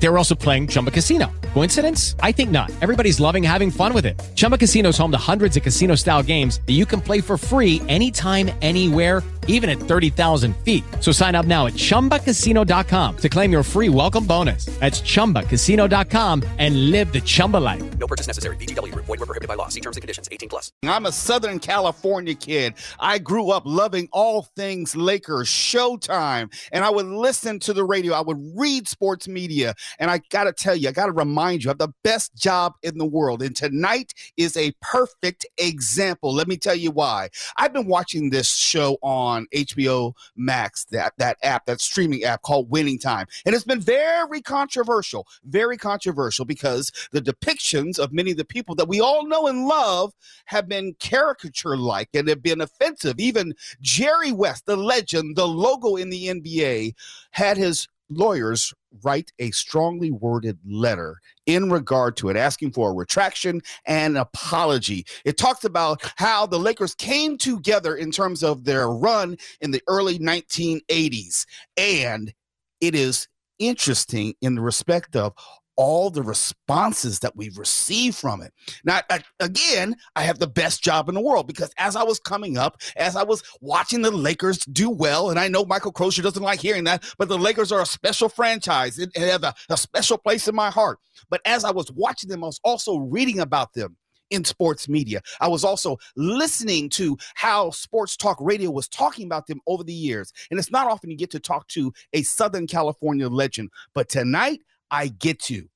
They 0.00 0.08
were 0.08 0.18
also 0.18 0.34
playing 0.34 0.68
Chumba 0.68 0.90
Casino. 0.90 1.30
Coincidence? 1.54 2.14
I 2.20 2.32
think 2.32 2.50
not. 2.50 2.70
Everybody's 2.80 3.20
loving 3.20 3.42
having 3.42 3.70
fun 3.70 3.92
with 3.92 4.06
it. 4.06 4.20
Chumba 4.36 4.56
Casino 4.56 4.90
is 4.90 4.98
home 4.98 5.10
to 5.10 5.18
hundreds 5.18 5.56
of 5.56 5.62
casino 5.62 5.94
style 5.96 6.22
games 6.22 6.60
that 6.66 6.74
you 6.74 6.86
can 6.86 7.00
play 7.00 7.20
for 7.20 7.36
free 7.36 7.82
anytime, 7.88 8.50
anywhere, 8.62 9.22
even 9.48 9.68
at 9.68 9.78
30,000 9.78 10.54
feet. 10.58 10.84
So 11.00 11.10
sign 11.10 11.34
up 11.34 11.46
now 11.46 11.66
at 11.66 11.72
chumbacasino.com 11.72 13.16
to 13.16 13.28
claim 13.28 13.50
your 13.50 13.62
free 13.62 13.88
welcome 13.88 14.24
bonus. 14.24 14.66
That's 14.78 15.00
chumbacasino.com 15.00 16.44
and 16.58 16.90
live 16.90 17.12
the 17.12 17.20
Chumba 17.20 17.56
life. 17.56 17.98
No 17.98 18.06
purchase 18.06 18.26
necessary. 18.26 18.56
VGW 18.56 18.92
Group. 18.92 19.06
Void 19.06 19.18
were 19.20 19.26
prohibited 19.26 19.48
by 19.48 19.54
law. 19.54 19.68
See 19.68 19.80
terms 19.80 19.96
and 19.96 20.02
conditions. 20.02 20.28
18 20.30 20.48
plus. 20.48 20.70
I'm 20.84 21.06
a 21.06 21.12
Southern 21.12 21.58
California 21.58 22.34
kid. 22.34 22.74
I 23.00 23.18
grew 23.18 23.50
up 23.50 23.62
loving 23.64 24.08
all 24.12 24.42
things 24.54 24.94
Lakers, 24.94 25.48
Showtime, 25.48 26.52
and 26.72 26.84
I 26.84 26.90
would 26.90 27.06
listen 27.06 27.58
to 27.60 27.72
the 27.72 27.84
radio. 27.84 28.12
I 28.12 28.20
would 28.20 28.38
read 28.54 28.86
sports 28.86 29.26
media, 29.26 29.74
and 29.98 30.10
I 30.10 30.20
got 30.30 30.44
to 30.44 30.52
tell 30.52 30.76
you, 30.76 30.88
I 30.88 30.92
got 30.92 31.06
to 31.06 31.12
remind 31.12 31.64
you, 31.64 31.70
I 31.70 31.72
have 31.72 31.78
the 31.78 31.92
best 32.02 32.34
job 32.36 32.74
in 32.82 32.98
the 32.98 33.06
world, 33.06 33.42
and 33.42 33.54
tonight 33.54 34.14
is 34.36 34.56
a 34.56 34.72
perfect 34.80 35.46
example. 35.58 36.32
Let 36.32 36.48
me 36.48 36.56
tell 36.56 36.74
you 36.74 36.90
why. 36.90 37.28
I've 37.56 37.72
been 37.72 37.86
watching 37.86 38.30
this 38.30 38.54
show 38.54 38.98
on 39.02 39.46
HBO 39.54 40.14
Max, 40.36 40.84
that 40.86 41.12
that 41.18 41.38
app, 41.42 41.66
that 41.66 41.80
streaming 41.80 42.24
app 42.24 42.42
called 42.42 42.70
Winning 42.70 42.98
Time, 42.98 43.26
and 43.46 43.54
it's 43.54 43.64
been 43.64 43.80
very 43.80 44.40
controversial, 44.40 45.26
very 45.44 45.76
controversial 45.76 46.44
because 46.44 46.92
the 47.12 47.22
depictions 47.22 47.98
of 47.98 48.12
many 48.12 48.32
of 48.32 48.36
the 48.36 48.44
people 48.44 48.74
that 48.74 48.88
we 48.88 49.00
all 49.00 49.26
know 49.26 49.46
and 49.46 49.66
love 49.66 50.12
have 50.46 50.68
been 50.68 50.94
caricature 50.98 51.76
like 51.76 52.08
and 52.14 52.28
have 52.28 52.42
been 52.42 52.60
offensive. 52.60 53.18
Even 53.18 53.54
Jerry 53.80 54.32
West, 54.32 54.66
the 54.66 54.76
legend, 54.76 55.36
the 55.36 55.46
logo 55.46 55.96
in 55.96 56.10
the 56.10 56.26
NBA, 56.26 56.94
had 57.30 57.56
his 57.56 57.88
lawyers 58.10 58.72
write 59.02 59.32
a 59.38 59.50
strongly 59.50 60.10
worded 60.10 60.58
letter 60.66 61.16
in 61.46 61.70
regard 61.70 62.16
to 62.16 62.28
it, 62.28 62.36
asking 62.36 62.72
for 62.72 62.90
a 62.90 62.94
retraction 62.94 63.60
and 63.86 64.16
apology. 64.16 65.04
It 65.24 65.36
talks 65.36 65.64
about 65.64 66.00
how 66.16 66.46
the 66.46 66.58
Lakers 66.58 66.94
came 66.94 67.38
together 67.38 67.94
in 67.94 68.10
terms 68.10 68.42
of 68.42 68.64
their 68.64 68.88
run 68.88 69.36
in 69.60 69.70
the 69.70 69.82
early 69.86 70.18
1980s. 70.18 71.44
And 71.76 72.32
it 72.80 72.94
is 72.94 73.28
interesting 73.58 74.34
in 74.40 74.54
the 74.54 74.62
respect 74.62 75.16
of 75.16 75.34
all 75.78 76.10
the 76.10 76.22
responses 76.22 77.20
that 77.20 77.36
we've 77.36 77.56
received 77.56 78.16
from 78.16 78.42
it. 78.42 78.52
Now, 78.84 79.00
I, 79.08 79.22
again, 79.38 79.94
I 80.16 80.22
have 80.22 80.40
the 80.40 80.48
best 80.48 80.82
job 80.82 81.08
in 81.08 81.14
the 81.14 81.20
world 81.20 81.46
because 81.46 81.72
as 81.78 81.94
I 81.94 82.02
was 82.02 82.18
coming 82.18 82.58
up, 82.58 82.82
as 82.96 83.14
I 83.14 83.22
was 83.22 83.44
watching 83.60 84.02
the 84.02 84.10
Lakers 84.10 84.58
do 84.58 84.90
well, 84.90 85.30
and 85.30 85.38
I 85.38 85.46
know 85.46 85.64
Michael 85.64 85.92
Crozier 85.92 86.24
doesn't 86.24 86.42
like 86.42 86.60
hearing 86.60 86.84
that, 86.84 87.04
but 87.16 87.28
the 87.28 87.38
Lakers 87.38 87.70
are 87.70 87.80
a 87.80 87.86
special 87.86 88.28
franchise. 88.28 88.98
It 88.98 89.16
have 89.16 89.44
a, 89.44 89.54
a 89.70 89.76
special 89.76 90.18
place 90.18 90.48
in 90.48 90.54
my 90.54 90.68
heart. 90.68 90.98
But 91.30 91.40
as 91.44 91.64
I 91.64 91.70
was 91.70 91.90
watching 91.92 92.28
them, 92.28 92.42
I 92.42 92.48
was 92.48 92.60
also 92.64 92.98
reading 92.98 93.38
about 93.38 93.72
them 93.72 93.96
in 94.30 94.44
sports 94.44 94.88
media. 94.88 95.22
I 95.40 95.48
was 95.48 95.64
also 95.64 95.96
listening 96.16 96.90
to 96.90 97.16
how 97.34 97.70
sports 97.70 98.16
talk 98.16 98.36
radio 98.40 98.70
was 98.70 98.88
talking 98.88 99.26
about 99.26 99.46
them 99.46 99.60
over 99.68 99.84
the 99.84 99.94
years. 99.94 100.32
And 100.50 100.58
it's 100.58 100.72
not 100.72 100.90
often 100.90 101.10
you 101.10 101.16
get 101.16 101.30
to 101.30 101.40
talk 101.40 101.68
to 101.68 101.92
a 102.12 102.22
Southern 102.22 102.66
California 102.66 103.28
legend, 103.28 103.70
but 103.94 104.08
tonight 104.08 104.60
I 104.90 105.08
get 105.08 105.50
you. 105.50 105.68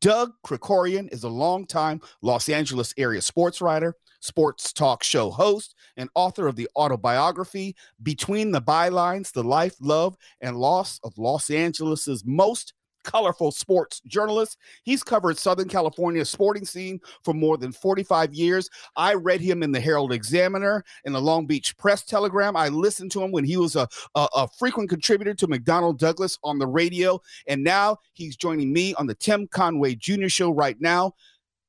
Doug 0.00 0.32
Krikorian 0.46 1.10
is 1.12 1.24
a 1.24 1.28
longtime 1.28 2.00
Los 2.20 2.48
Angeles 2.48 2.92
area 2.98 3.22
sports 3.22 3.62
writer, 3.62 3.96
sports 4.20 4.72
talk 4.72 5.02
show 5.02 5.30
host, 5.30 5.74
and 5.96 6.10
author 6.14 6.46
of 6.46 6.56
the 6.56 6.68
autobiography 6.76 7.74
Between 8.02 8.50
the 8.50 8.60
Bylines 8.60 9.32
The 9.32 9.42
Life, 9.42 9.76
Love, 9.80 10.16
and 10.42 10.56
Loss 10.56 11.00
of 11.04 11.16
Los 11.16 11.48
Angeles's 11.48 12.22
Most 12.26 12.74
colorful 13.04 13.52
sports 13.52 14.00
journalist. 14.06 14.58
He's 14.82 15.02
covered 15.02 15.38
Southern 15.38 15.68
California's 15.68 16.30
sporting 16.30 16.64
scene 16.64 17.00
for 17.22 17.34
more 17.34 17.56
than 17.56 17.72
45 17.72 18.34
years. 18.34 18.68
I 18.96 19.14
read 19.14 19.40
him 19.40 19.62
in 19.62 19.70
the 19.70 19.80
Herald 19.80 20.12
Examiner 20.12 20.84
and 21.04 21.14
the 21.14 21.20
Long 21.20 21.46
Beach 21.46 21.76
Press 21.76 22.02
Telegram. 22.02 22.56
I 22.56 22.68
listened 22.68 23.12
to 23.12 23.22
him 23.22 23.30
when 23.30 23.44
he 23.44 23.56
was 23.56 23.76
a, 23.76 23.88
a, 24.14 24.28
a 24.34 24.48
frequent 24.48 24.90
contributor 24.90 25.34
to 25.34 25.46
McDonnell 25.46 25.96
Douglas 25.96 26.38
on 26.42 26.58
the 26.58 26.66
radio. 26.66 27.20
And 27.46 27.62
now 27.62 27.98
he's 28.14 28.36
joining 28.36 28.72
me 28.72 28.94
on 28.94 29.06
the 29.06 29.14
Tim 29.14 29.46
Conway 29.48 29.94
Jr. 29.94 30.28
Show 30.28 30.50
right 30.50 30.80
now. 30.80 31.14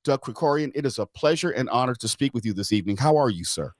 Doug 0.03 0.21
Krikorian, 0.21 0.71
it 0.75 0.85
is 0.85 0.99
a 0.99 1.05
pleasure 1.05 1.49
and 1.49 1.69
honor 1.69 1.95
to 1.95 2.07
speak 2.07 2.33
with 2.33 2.45
you 2.45 2.53
this 2.53 2.71
evening. 2.71 2.95
How 2.95 3.17
are 3.17 3.29
you, 3.29 3.43
sir? 3.43 3.73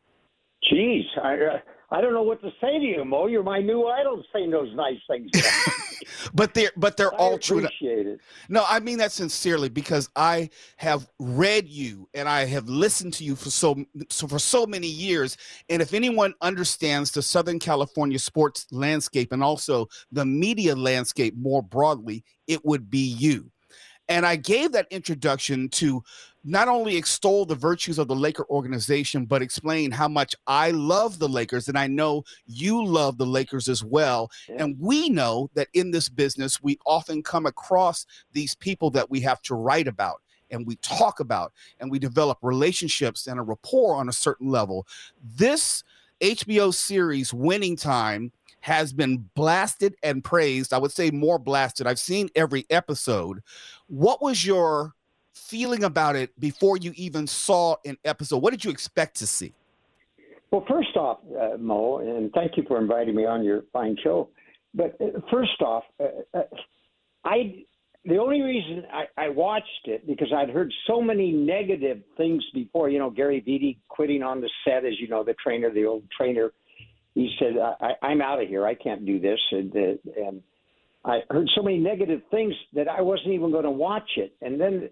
Geez, 0.67 1.05
I, 1.23 1.35
uh, 1.35 1.59
I 1.91 2.01
don't 2.01 2.13
know 2.13 2.23
what 2.23 2.41
to 2.41 2.49
say 2.59 2.79
to 2.79 2.85
you, 2.85 3.05
Mo. 3.05 3.27
You're 3.27 3.43
my 3.43 3.59
new 3.59 3.85
idol 3.85 4.23
saying 4.33 4.49
those 4.49 4.73
nice 4.75 4.97
things. 5.07 5.29
but 6.33 6.53
they're 6.53 6.71
but 6.75 6.97
they're 6.97 7.13
I 7.13 7.17
all 7.17 7.37
true. 7.37 7.59
appreciate 7.59 8.07
it. 8.07 8.19
No, 8.49 8.65
I 8.67 8.79
mean 8.79 8.97
that 8.97 9.11
sincerely 9.11 9.69
because 9.69 10.09
I 10.15 10.49
have 10.77 11.07
read 11.19 11.67
you 11.67 12.09
and 12.13 12.27
I 12.27 12.45
have 12.45 12.67
listened 12.67 13.13
to 13.15 13.23
you 13.23 13.35
for 13.35 13.51
so, 13.51 13.85
so 14.09 14.27
for 14.27 14.39
so 14.39 14.65
many 14.65 14.87
years. 14.87 15.37
And 15.69 15.81
if 15.81 15.93
anyone 15.93 16.33
understands 16.41 17.11
the 17.11 17.21
Southern 17.21 17.59
California 17.59 18.19
sports 18.19 18.65
landscape 18.71 19.31
and 19.31 19.43
also 19.43 19.87
the 20.11 20.25
media 20.25 20.75
landscape 20.75 21.35
more 21.37 21.61
broadly, 21.61 22.23
it 22.47 22.65
would 22.65 22.89
be 22.89 22.99
you. 22.99 23.51
And 24.07 24.25
I 24.25 24.35
gave 24.35 24.71
that 24.73 24.87
introduction 24.91 25.69
to 25.69 26.03
not 26.45 26.67
only 26.67 26.95
extol 26.95 27.43
the 27.43 27.55
virtues 27.55 27.97
of 27.97 28.07
the 28.07 28.15
Laker 28.15 28.45
organization, 28.49 29.25
but 29.25 29.41
explain 29.41 29.89
how 29.89 30.07
much 30.07 30.35
I 30.45 30.71
love 30.71 31.17
the 31.17 31.27
Lakers. 31.27 31.67
And 31.67 31.77
I 31.77 31.87
know 31.87 32.23
you 32.45 32.85
love 32.85 33.17
the 33.17 33.25
Lakers 33.25 33.67
as 33.67 33.83
well. 33.83 34.29
Yeah. 34.47 34.63
And 34.63 34.79
we 34.79 35.09
know 35.09 35.49
that 35.55 35.69
in 35.73 35.89
this 35.89 36.07
business, 36.07 36.61
we 36.61 36.77
often 36.85 37.23
come 37.23 37.47
across 37.47 38.05
these 38.31 38.53
people 38.53 38.91
that 38.91 39.09
we 39.09 39.19
have 39.21 39.41
to 39.43 39.55
write 39.55 39.87
about 39.87 40.21
and 40.51 40.67
we 40.67 40.75
talk 40.77 41.19
about 41.19 41.51
and 41.79 41.89
we 41.89 41.97
develop 41.97 42.37
relationships 42.43 43.25
and 43.25 43.39
a 43.39 43.43
rapport 43.43 43.95
on 43.95 44.07
a 44.07 44.13
certain 44.13 44.51
level. 44.51 44.85
This 45.23 45.83
HBO 46.21 46.71
series, 46.71 47.33
Winning 47.33 47.75
Time, 47.75 48.31
has 48.61 48.93
been 48.93 49.29
blasted 49.35 49.95
and 50.03 50.23
praised. 50.23 50.73
I 50.73 50.77
would 50.77 50.91
say 50.91 51.11
more 51.11 51.39
blasted. 51.39 51.87
I've 51.87 51.99
seen 51.99 52.29
every 52.35 52.65
episode. 52.69 53.41
What 53.87 54.21
was 54.21 54.45
your 54.45 54.93
feeling 55.35 55.83
about 55.83 56.15
it 56.15 56.37
before 56.39 56.77
you 56.77 56.93
even 56.95 57.27
saw 57.27 57.75
an 57.85 57.97
episode? 58.05 58.37
What 58.37 58.51
did 58.51 58.65
you 58.65 58.71
expect 58.71 59.17
to 59.17 59.27
see? 59.27 59.53
Well, 60.51 60.65
first 60.69 60.95
off, 60.95 61.19
uh, 61.37 61.57
Mo, 61.57 61.99
and 61.99 62.31
thank 62.31 62.55
you 62.55 62.63
for 62.67 62.79
inviting 62.79 63.15
me 63.15 63.25
on 63.25 63.43
your 63.43 63.63
fine 63.73 63.97
show. 64.03 64.29
But 64.73 64.95
uh, 65.01 65.19
first 65.31 65.61
off, 65.61 65.83
uh, 65.99 66.37
uh, 66.37 66.43
I 67.23 67.65
the 68.05 68.17
only 68.17 68.41
reason 68.41 68.83
I, 68.93 69.25
I 69.25 69.29
watched 69.29 69.85
it 69.85 70.05
because 70.05 70.31
I'd 70.35 70.49
heard 70.49 70.71
so 70.87 71.01
many 71.01 71.31
negative 71.31 72.01
things 72.17 72.43
before. 72.53 72.89
You 72.89 72.99
know, 72.99 73.09
Gary 73.09 73.43
Vitti 73.45 73.77
quitting 73.89 74.21
on 74.21 74.41
the 74.41 74.49
set, 74.63 74.85
as 74.85 74.93
you 74.99 75.07
know, 75.07 75.23
the 75.23 75.35
trainer, 75.43 75.71
the 75.71 75.85
old 75.85 76.03
trainer. 76.15 76.51
He 77.15 77.35
said, 77.39 77.53
I, 77.57 77.93
"I'm 78.01 78.21
out 78.21 78.41
of 78.41 78.47
here. 78.47 78.65
I 78.65 78.75
can't 78.75 79.05
do 79.05 79.19
this," 79.19 79.39
and, 79.51 79.75
uh, 79.75 80.21
and 80.27 80.43
I 81.03 81.21
heard 81.29 81.49
so 81.55 81.63
many 81.63 81.77
negative 81.77 82.21
things 82.31 82.53
that 82.73 82.87
I 82.87 83.01
wasn't 83.01 83.33
even 83.33 83.51
going 83.51 83.63
to 83.63 83.71
watch 83.71 84.09
it. 84.17 84.35
And 84.41 84.59
then 84.59 84.89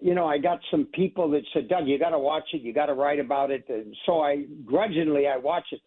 you 0.00 0.14
know, 0.14 0.26
I 0.26 0.38
got 0.38 0.60
some 0.70 0.86
people 0.94 1.30
that 1.30 1.42
said, 1.52 1.68
Doug, 1.68 1.86
you 1.86 1.98
got 1.98 2.10
to 2.10 2.18
watch 2.18 2.44
it. 2.52 2.62
You 2.62 2.72
got 2.72 2.86
to 2.86 2.94
write 2.94 3.18
about 3.18 3.50
it. 3.50 3.64
And 3.68 3.94
so 4.06 4.20
I 4.20 4.44
grudgingly 4.64 5.26
I 5.26 5.36
watched 5.36 5.72
it, 5.72 5.80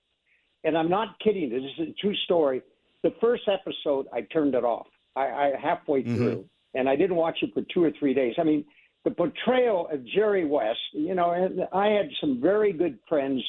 and 0.63 0.77
I'm 0.77 0.89
not 0.89 1.19
kidding. 1.19 1.49
This 1.49 1.63
is 1.79 1.89
a 1.89 1.93
true 2.01 2.15
story. 2.25 2.61
The 3.03 3.13
first 3.21 3.43
episode, 3.47 4.07
I 4.13 4.21
turned 4.21 4.55
it 4.55 4.63
off. 4.63 4.87
I, 5.15 5.27
I 5.27 5.53
halfway 5.61 6.03
Mhm. 6.03 6.17
through, 6.17 6.49
and 6.73 6.89
I 6.89 6.95
didn't 6.95 7.15
watch 7.15 7.37
it 7.41 7.53
for 7.53 7.61
two 7.73 7.83
or 7.83 7.91
three 7.91 8.13
days. 8.13 8.35
I 8.37 8.43
mean, 8.43 8.65
the 9.05 9.11
portrayal 9.11 9.87
of 9.89 10.03
Jerry 10.05 10.45
West. 10.45 10.79
You 10.93 11.15
know, 11.15 11.31
and 11.31 11.67
I 11.71 11.87
had 11.89 12.09
some 12.19 12.41
very 12.41 12.73
good 12.73 12.99
friends. 13.07 13.41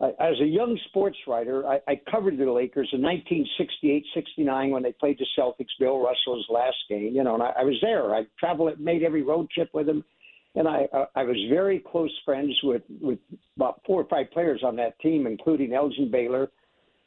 Uh, 0.00 0.08
as 0.18 0.40
a 0.40 0.46
young 0.46 0.78
sports 0.88 1.18
writer, 1.26 1.66
I, 1.66 1.78
I 1.86 2.00
covered 2.10 2.38
the 2.38 2.50
Lakers 2.50 2.88
in 2.92 3.00
1968-69 3.02 4.70
when 4.70 4.82
they 4.82 4.92
played 4.92 5.18
the 5.18 5.26
Celtics. 5.38 5.66
Bill 5.78 5.98
Russell's 5.98 6.46
last 6.48 6.76
game, 6.88 7.12
you 7.14 7.22
know, 7.22 7.34
and 7.34 7.42
I, 7.42 7.52
I 7.58 7.64
was 7.64 7.76
there. 7.82 8.14
I 8.14 8.22
traveled, 8.38 8.80
made 8.80 9.02
every 9.02 9.22
road 9.22 9.50
trip 9.50 9.68
with 9.74 9.88
him, 9.88 10.02
and 10.54 10.66
I 10.66 10.86
uh, 10.94 11.04
I 11.14 11.24
was 11.24 11.36
very 11.50 11.80
close 11.80 12.10
friends 12.24 12.58
with 12.62 12.82
with 13.00 13.18
about 13.56 13.82
four 13.86 14.00
or 14.00 14.08
five 14.08 14.30
players 14.32 14.62
on 14.64 14.74
that 14.76 14.98
team, 15.00 15.26
including 15.26 15.74
Elgin 15.74 16.10
Baylor, 16.10 16.50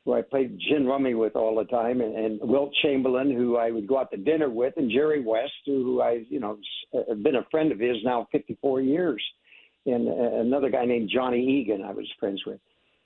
who 0.05 0.13
I 0.13 0.21
played 0.21 0.59
gin 0.69 0.85
rummy 0.85 1.15
with 1.15 1.35
all 1.35 1.55
the 1.55 1.65
time, 1.65 1.99
and, 1.99 2.15
and 2.15 2.39
Wilt 2.43 2.73
Chamberlain, 2.83 3.35
who 3.35 3.57
I 3.57 3.71
would 3.71 3.87
go 3.87 3.97
out 3.99 4.11
to 4.11 4.17
dinner 4.17 4.51
with, 4.51 4.75
and 4.77 4.91
Jerry 4.91 5.23
West, 5.25 5.51
who 5.65 5.99
I 6.01 6.25
you 6.29 6.39
know 6.39 6.59
have 7.09 7.23
been 7.23 7.37
a 7.37 7.47
friend 7.49 7.71
of 7.71 7.79
his 7.79 7.97
now 8.03 8.27
54 8.31 8.81
years, 8.81 9.23
and 9.87 10.07
uh, 10.07 10.41
another 10.41 10.69
guy 10.69 10.85
named 10.85 11.09
Johnny 11.11 11.43
Egan 11.43 11.81
I 11.81 11.91
was 11.91 12.07
friends 12.19 12.43
with 12.45 12.59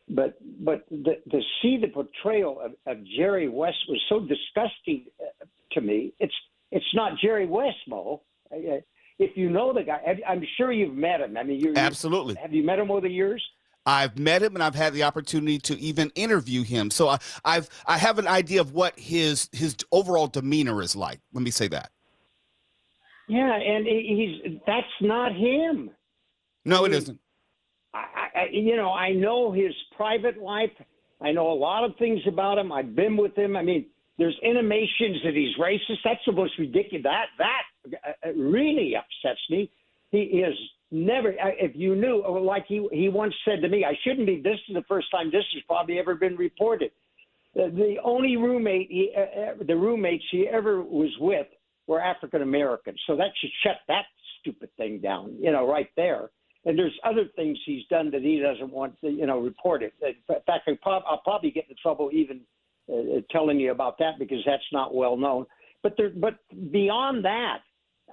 but 0.09 0.37
but 0.63 0.85
the, 0.89 1.15
to 1.31 1.41
see 1.61 1.77
the 1.77 1.87
portrayal 1.87 2.59
of, 2.61 2.71
of 2.85 3.03
Jerry 3.17 3.49
West 3.49 3.77
was 3.89 4.01
so 4.09 4.19
disgusting 4.19 5.05
uh, 5.19 5.45
to 5.73 5.81
me. 5.81 6.13
It's 6.19 6.33
it's 6.71 6.85
not 6.93 7.13
Jerry 7.21 7.45
West, 7.45 7.77
Mo. 7.87 8.21
If 9.19 9.35
you 9.35 9.49
know 9.49 9.73
the 9.73 9.83
guy, 9.83 9.99
I'm 10.27 10.43
sure 10.57 10.71
you've 10.71 10.93
met 10.93 11.21
him. 11.21 11.35
I 11.37 11.43
mean, 11.43 11.59
you 11.59 11.73
absolutely. 11.75 12.35
Have 12.35 12.53
you 12.53 12.63
met 12.63 12.79
him 12.79 12.91
over 12.91 13.01
the 13.01 13.09
years? 13.09 13.43
I've 13.85 14.19
met 14.19 14.43
him 14.43 14.53
and 14.53 14.63
I've 14.63 14.75
had 14.75 14.93
the 14.93 15.03
opportunity 15.03 15.59
to 15.59 15.79
even 15.79 16.11
interview 16.13 16.63
him. 16.63 16.91
So 16.91 17.07
I, 17.07 17.19
I've 17.45 17.69
I 17.85 17.97
have 17.97 18.19
an 18.19 18.27
idea 18.27 18.61
of 18.61 18.73
what 18.73 18.99
his 18.99 19.49
his 19.53 19.75
overall 19.91 20.27
demeanor 20.27 20.81
is 20.81 20.95
like. 20.95 21.19
Let 21.33 21.41
me 21.41 21.51
say 21.51 21.69
that. 21.69 21.91
Yeah, 23.29 23.53
and 23.55 23.85
he's 23.85 24.59
that's 24.65 24.87
not 25.01 25.33
him. 25.33 25.89
No, 26.65 26.85
it 26.85 26.93
isn't. 26.93 27.19
I, 28.15 28.39
I, 28.39 28.43
you 28.51 28.75
know, 28.75 28.91
I 28.91 29.13
know 29.13 29.51
his 29.51 29.73
private 29.95 30.37
life. 30.37 30.71
I 31.21 31.31
know 31.31 31.51
a 31.51 31.53
lot 31.53 31.83
of 31.83 31.95
things 31.97 32.19
about 32.27 32.57
him. 32.57 32.71
I've 32.71 32.95
been 32.95 33.17
with 33.17 33.35
him. 33.35 33.55
I 33.55 33.63
mean, 33.63 33.85
there's 34.17 34.37
intimations 34.43 35.17
that 35.23 35.33
he's 35.33 35.55
racist. 35.59 35.99
That's 36.03 36.19
the 36.25 36.31
most 36.31 36.53
ridiculous. 36.57 37.03
That 37.03 37.25
that 37.37 37.63
uh, 38.25 38.33
really 38.33 38.93
upsets 38.95 39.41
me. 39.49 39.69
He 40.11 40.19
is 40.19 40.55
never. 40.91 41.33
If 41.39 41.71
you 41.75 41.95
knew, 41.95 42.23
like 42.41 42.65
he 42.67 42.87
he 42.91 43.09
once 43.09 43.33
said 43.45 43.61
to 43.61 43.69
me, 43.69 43.85
I 43.85 43.93
shouldn't 44.03 44.25
be. 44.25 44.41
This 44.41 44.59
is 44.67 44.75
the 44.75 44.83
first 44.87 45.07
time 45.11 45.27
this 45.27 45.45
has 45.53 45.63
probably 45.67 45.99
ever 45.99 46.15
been 46.15 46.35
reported. 46.35 46.91
The, 47.55 47.95
only 48.03 48.37
roommate, 48.37 48.87
he, 48.91 49.11
uh, 49.17 49.63
the 49.65 49.75
roommates 49.75 50.23
he 50.31 50.47
ever 50.47 50.83
was 50.83 51.09
with 51.19 51.47
were 51.87 51.99
African 51.99 52.43
Americans. 52.43 52.99
So 53.07 53.15
that 53.15 53.29
should 53.41 53.49
shut 53.63 53.77
that 53.87 54.03
stupid 54.39 54.69
thing 54.77 54.99
down. 54.99 55.35
You 55.39 55.51
know, 55.51 55.67
right 55.67 55.89
there. 55.95 56.29
And 56.67 56.77
there's 56.77 56.99
other 57.05 57.23
things 57.37 57.57
he's 57.65 57.85
done 57.89 58.11
that 58.11 58.21
he 58.21 58.39
doesn't 58.39 58.73
want 58.73 58.99
to, 58.99 59.09
you 59.09 59.25
know, 59.25 59.39
reported. 59.39 59.93
In 60.01 60.15
fact, 60.45 60.69
I'll 60.85 61.21
probably 61.23 61.49
get 61.49 61.65
in 61.69 61.77
trouble 61.81 62.09
even 62.11 62.41
uh, 62.91 63.21
telling 63.31 63.57
you 63.57 63.71
about 63.71 63.97
that 63.99 64.19
because 64.19 64.39
that's 64.45 64.61
not 64.73 64.93
well 64.93 65.15
known. 65.15 65.45
But 65.81 65.93
there, 65.95 66.09
but 66.09 66.35
beyond 66.73 67.23
that, 67.23 67.59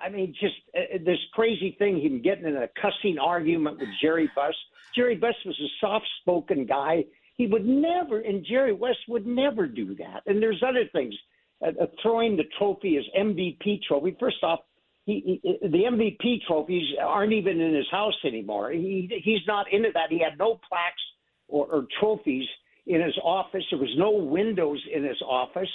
I 0.00 0.08
mean, 0.08 0.34
just 0.40 0.54
uh, 0.72 0.98
this 1.04 1.18
crazy 1.32 1.74
thing, 1.80 2.00
him 2.00 2.22
getting 2.22 2.44
in 2.44 2.56
a 2.56 2.68
cussing 2.80 3.18
argument 3.18 3.80
with 3.80 3.88
Jerry 4.00 4.30
Buss. 4.36 4.54
Jerry 4.94 5.16
Buss 5.16 5.34
was 5.44 5.58
a 5.60 5.70
soft-spoken 5.80 6.64
guy. 6.64 7.06
He 7.36 7.48
would 7.48 7.66
never, 7.66 8.20
and 8.20 8.46
Jerry 8.48 8.72
West 8.72 8.98
would 9.08 9.26
never 9.26 9.66
do 9.66 9.96
that. 9.96 10.22
And 10.26 10.40
there's 10.40 10.62
other 10.64 10.84
things. 10.92 11.14
Uh, 11.60 11.70
uh, 11.80 11.86
throwing 12.02 12.36
the 12.36 12.44
trophy 12.56 12.98
as 12.98 13.04
MVP 13.18 13.82
trophy. 13.88 14.16
First 14.20 14.42
off, 14.42 14.60
he, 15.04 15.40
he, 15.42 15.58
the 15.60 15.84
MVP 15.84 16.42
trophies 16.46 16.86
aren't 17.00 17.32
even 17.32 17.60
in 17.60 17.74
his 17.74 17.88
house 17.90 18.14
anymore. 18.24 18.70
He 18.70 19.20
he's 19.22 19.46
not 19.46 19.72
into 19.72 19.90
that. 19.94 20.10
He 20.10 20.18
had 20.18 20.38
no 20.38 20.60
plaques 20.68 21.02
or, 21.48 21.66
or 21.66 21.86
trophies 22.00 22.46
in 22.86 23.02
his 23.02 23.16
office. 23.22 23.64
There 23.70 23.78
was 23.78 23.94
no 23.96 24.10
windows 24.10 24.82
in 24.94 25.04
his 25.04 25.20
office 25.22 25.68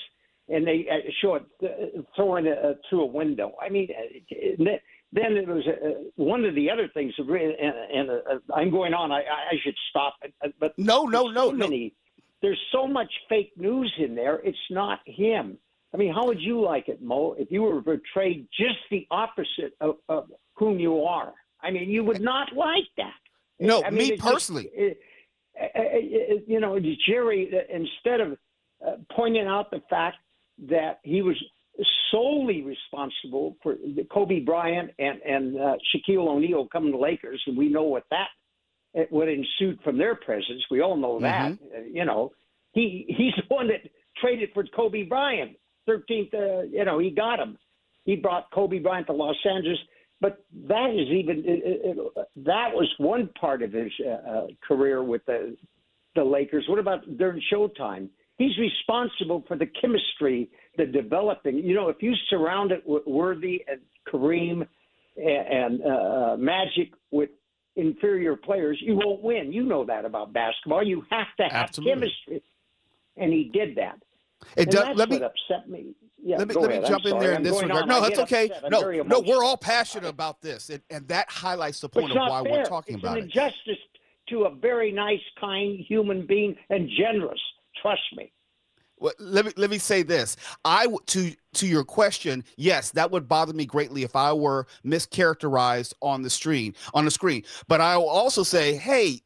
and 0.50 0.66
they 0.66 0.86
uh, 0.92 1.10
show 1.22 1.36
it 1.36 1.44
uh, 1.64 2.02
throwing 2.16 2.46
it 2.46 2.58
uh, 2.58 2.74
through 2.90 3.04
a 3.04 3.06
window. 3.06 3.54
I 3.62 3.70
mean, 3.70 3.88
then 4.60 5.38
it 5.38 5.48
was 5.48 5.64
one 6.16 6.44
of 6.44 6.56
the 6.56 6.70
other 6.70 6.90
things. 6.94 7.14
And, 7.18 7.30
and 7.30 8.10
I'm 8.54 8.72
going 8.72 8.94
on. 8.94 9.12
I, 9.12 9.20
I 9.20 9.56
should 9.64 9.76
stop. 9.90 10.16
But 10.60 10.74
no, 10.78 11.04
no, 11.04 11.28
no, 11.28 11.50
so 11.50 11.56
many, 11.56 11.94
There's 12.42 12.60
so 12.72 12.88
much 12.88 13.12
fake 13.28 13.52
news 13.58 13.94
in 13.98 14.16
there. 14.16 14.40
It's 14.44 14.58
not 14.70 15.00
him. 15.06 15.58
I 15.94 15.98
mean, 15.98 16.14
how 16.14 16.26
would 16.28 16.40
you 16.40 16.62
like 16.62 16.88
it, 16.88 17.02
Mo, 17.02 17.36
if 17.38 17.52
you 17.52 17.64
were 17.64 17.82
portrayed 17.82 18.48
just 18.56 18.78
the 18.92 19.08
opposite 19.10 19.74
of, 19.82 19.96
of 20.08 20.28
whom 20.54 20.80
you 20.80 21.04
are? 21.04 21.34
I 21.62 21.72
mean, 21.72 21.90
you 21.90 22.04
would 22.04 22.22
not 22.22 22.56
like 22.56 22.86
that. 22.98 23.14
No, 23.60 23.84
I 23.84 23.90
mean, 23.90 24.10
me 24.10 24.18
personally. 24.18 24.64
Just, 24.64 24.76
it, 24.76 25.00
it, 25.56 26.44
you 26.48 26.60
know, 26.60 26.80
Jerry, 27.08 27.52
instead 27.70 28.22
of 28.22 28.38
uh, 28.86 28.92
pointing 29.16 29.48
out 29.48 29.72
the 29.72 29.82
fact 29.90 30.18
that 30.70 31.00
he 31.04 31.22
was 31.22 31.36
solely 32.12 32.62
responsible 32.62 33.58
for 33.62 33.76
Kobe 34.12 34.40
Bryant 34.40 34.92
and 35.00 35.22
and 35.22 35.60
uh, 35.60 35.76
Shaquille 35.94 36.28
O'Neal 36.28 36.68
coming 36.68 36.92
to 36.92 36.98
Lakers, 36.98 37.42
and 37.48 37.58
we 37.58 37.70
know 37.70 37.84
what 37.84 38.04
that 38.12 38.28
what 39.10 39.28
ensued 39.28 39.80
from 39.84 39.98
their 39.98 40.16
presence. 40.16 40.64
We 40.72 40.82
all 40.82 40.98
know 40.98 41.20
that. 41.20 41.52
Mm-hmm. 41.52 41.66
Uh, 41.76 41.82
you 41.92 42.06
know, 42.06 42.32
he 42.72 43.06
he's 43.08 43.34
the 43.36 43.54
one 43.54 43.68
that 43.68 43.82
traded 44.22 44.50
for 44.54 44.64
Kobe 44.76 45.04
Bryant. 45.04 45.58
Thirteenth, 45.90 46.34
uh, 46.34 46.62
you 46.76 46.86
know, 46.86 46.98
he 47.00 47.10
got 47.10 47.38
him. 47.40 47.58
He 48.06 48.16
brought 48.16 48.52
Kobe 48.52 48.80
Bryant 48.80 49.08
to 49.08 49.14
Los 49.14 49.36
Angeles. 49.46 49.80
But 50.22 50.44
that 50.68 50.90
is 50.90 51.08
even 51.08 51.38
it, 51.46 51.62
it, 51.66 51.98
that 52.36 52.70
was 52.74 52.90
one 52.98 53.30
part 53.40 53.62
of 53.64 53.72
his 53.72 53.92
uh, 54.06 54.10
uh, 54.10 54.48
career 54.68 55.02
with 55.02 55.26
the 55.26 55.56
the 56.16 56.24
Lakers. 56.24 56.66
What 56.68 56.80
about 56.80 57.00
during 57.18 57.42
Showtime? 57.52 58.10
He's 58.38 58.58
responsible 58.58 59.44
for 59.48 59.56
the 59.58 59.70
chemistry, 59.82 60.50
the 60.78 60.86
developing. 60.86 61.58
You 61.58 61.76
know, 61.76 61.90
if 61.90 61.98
you 62.02 62.14
surround 62.30 62.72
it 62.72 62.84
with 62.86 63.04
Worthy 63.06 63.64
and 63.68 63.80
Kareem 64.12 64.68
and, 65.16 65.48
and 65.62 65.86
uh, 65.86 66.36
Magic 66.38 66.90
with 67.12 67.30
inferior 67.76 68.36
players, 68.36 68.78
you 68.82 68.96
won't 68.96 69.22
win. 69.22 69.54
You 69.54 69.64
know 69.64 69.86
that 69.86 70.04
about 70.04 70.34
basketball. 70.34 70.84
You 70.86 71.04
have 71.10 71.28
to 71.38 71.44
have 71.44 71.64
Absolutely. 71.70 71.94
chemistry, 71.94 72.44
and 73.16 73.32
he 73.32 73.50
did 73.54 73.78
that. 73.78 74.00
It 74.56 74.72
does, 74.72 74.96
let 74.96 75.10
what 75.10 75.22
upset 75.22 75.70
me. 75.70 75.96
Yeah, 76.22 76.38
let 76.38 76.48
me 76.48 76.54
let 76.56 76.70
ahead. 76.70 76.84
me 76.84 76.90
jump 76.90 77.06
I'm 77.06 77.14
in 77.14 77.20
there 77.20 77.34
in 77.34 77.44
this 77.44 77.62
regard. 77.62 77.84
On. 77.84 77.88
No, 77.90 78.02
that's 78.02 78.20
okay. 78.20 78.52
No, 78.70 78.82
no, 79.04 79.20
we're 79.22 79.44
all 79.44 79.58
passionate 79.58 80.10
about, 80.10 80.38
about 80.38 80.42
this, 80.42 80.70
and, 80.70 80.82
and 80.90 81.08
that 81.08 81.30
highlights 81.30 81.80
the 81.80 81.90
point 81.90 82.12
of 82.12 82.18
why 82.18 82.44
fair. 82.44 82.52
we're 82.52 82.66
talking 82.66 82.96
it's 82.96 83.04
about 83.04 83.18
an 83.18 83.24
it. 83.24 83.28
Injustice 83.28 83.78
to 84.30 84.44
a 84.44 84.56
very 84.56 84.92
nice, 84.92 85.22
kind 85.40 85.80
human 85.80 86.26
being 86.26 86.56
and 86.70 86.90
generous. 86.98 87.40
Trust 87.82 88.02
me. 88.16 88.32
Well, 89.00 89.14
let 89.18 89.46
me 89.46 89.52
let 89.56 89.70
me 89.70 89.78
say 89.78 90.04
this. 90.04 90.36
I 90.66 90.88
to 91.08 91.34
to 91.54 91.68
your 91.68 91.86
question, 91.86 92.44
yes, 92.58 92.92
that 92.92 93.12
would 93.12 93.30
bother 93.30 93.54
me 93.54 93.66
greatly 93.66 94.04
if 94.04 94.16
I 94.16 94.34
were 94.34 94.68
mischaracterized 94.86 95.94
on 96.02 96.22
the 96.22 96.30
screen 96.30 96.76
on 96.94 97.06
the 97.06 97.12
screen. 97.12 97.44
But 97.68 97.80
I 97.80 97.96
will 97.98 98.10
also 98.10 98.44
say, 98.44 98.76
hey, 98.76 99.22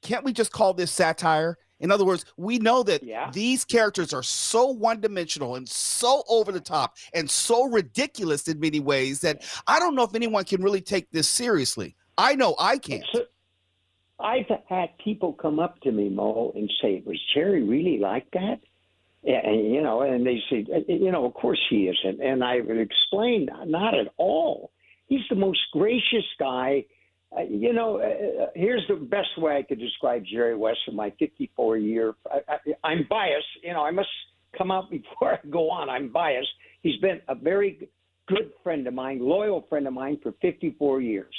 can't 0.00 0.24
we 0.24 0.32
just 0.32 0.50
call 0.50 0.72
this 0.72 0.90
satire? 0.90 1.58
In 1.82 1.90
other 1.90 2.04
words, 2.04 2.24
we 2.36 2.58
know 2.58 2.84
that 2.84 3.02
yeah. 3.02 3.30
these 3.32 3.64
characters 3.64 4.14
are 4.14 4.22
so 4.22 4.66
one 4.66 5.00
dimensional 5.00 5.56
and 5.56 5.68
so 5.68 6.22
over 6.28 6.52
the 6.52 6.60
top 6.60 6.96
and 7.12 7.28
so 7.28 7.64
ridiculous 7.64 8.46
in 8.46 8.60
many 8.60 8.78
ways 8.78 9.20
that 9.20 9.42
I 9.66 9.80
don't 9.80 9.96
know 9.96 10.04
if 10.04 10.14
anyone 10.14 10.44
can 10.44 10.62
really 10.62 10.80
take 10.80 11.10
this 11.10 11.28
seriously. 11.28 11.96
I 12.16 12.36
know 12.36 12.54
I 12.58 12.78
can't. 12.78 13.04
I've 14.20 14.46
had 14.68 14.96
people 15.02 15.32
come 15.32 15.58
up 15.58 15.80
to 15.80 15.90
me, 15.90 16.08
Mo, 16.08 16.52
and 16.54 16.70
say, 16.80 17.02
"Was 17.04 17.20
Jerry 17.34 17.62
really 17.62 17.98
like 17.98 18.30
that?" 18.32 18.60
And 19.24 19.74
you 19.74 19.82
know, 19.82 20.02
and 20.02 20.24
they 20.24 20.40
say, 20.48 20.64
uh, 20.72 20.80
"You 20.86 21.10
know, 21.10 21.24
of 21.24 21.34
course 21.34 21.60
he 21.68 21.88
isn't." 21.88 22.22
And 22.22 22.44
I 22.44 22.60
would 22.60 22.78
explain, 22.78 23.48
not 23.66 23.98
at 23.98 24.12
all. 24.16 24.70
He's 25.06 25.26
the 25.28 25.34
most 25.34 25.60
gracious 25.72 26.24
guy. 26.38 26.84
Uh, 27.36 27.42
you 27.42 27.72
know, 27.72 27.98
uh, 27.98 28.44
uh 28.44 28.46
here's 28.54 28.82
the 28.88 28.96
best 28.96 29.38
way 29.38 29.56
I 29.56 29.62
could 29.62 29.78
describe 29.80 30.24
Jerry 30.30 30.56
West 30.56 30.80
in 30.88 30.96
my 30.96 31.12
54 31.18 31.78
year. 31.78 32.14
I, 32.30 32.40
I, 32.48 32.88
I'm 32.88 33.06
biased. 33.08 33.46
You 33.62 33.72
know, 33.72 33.82
I 33.82 33.90
must 33.90 34.08
come 34.56 34.70
out 34.70 34.90
before 34.90 35.34
I 35.34 35.38
go 35.50 35.70
on. 35.70 35.88
I'm 35.88 36.10
biased. 36.10 36.50
He's 36.82 37.00
been 37.00 37.20
a 37.28 37.34
very 37.34 37.88
good 38.28 38.52
friend 38.62 38.86
of 38.86 38.94
mine, 38.94 39.18
loyal 39.20 39.66
friend 39.68 39.86
of 39.86 39.92
mine 39.92 40.18
for 40.22 40.32
54 40.42 41.00
years. 41.00 41.34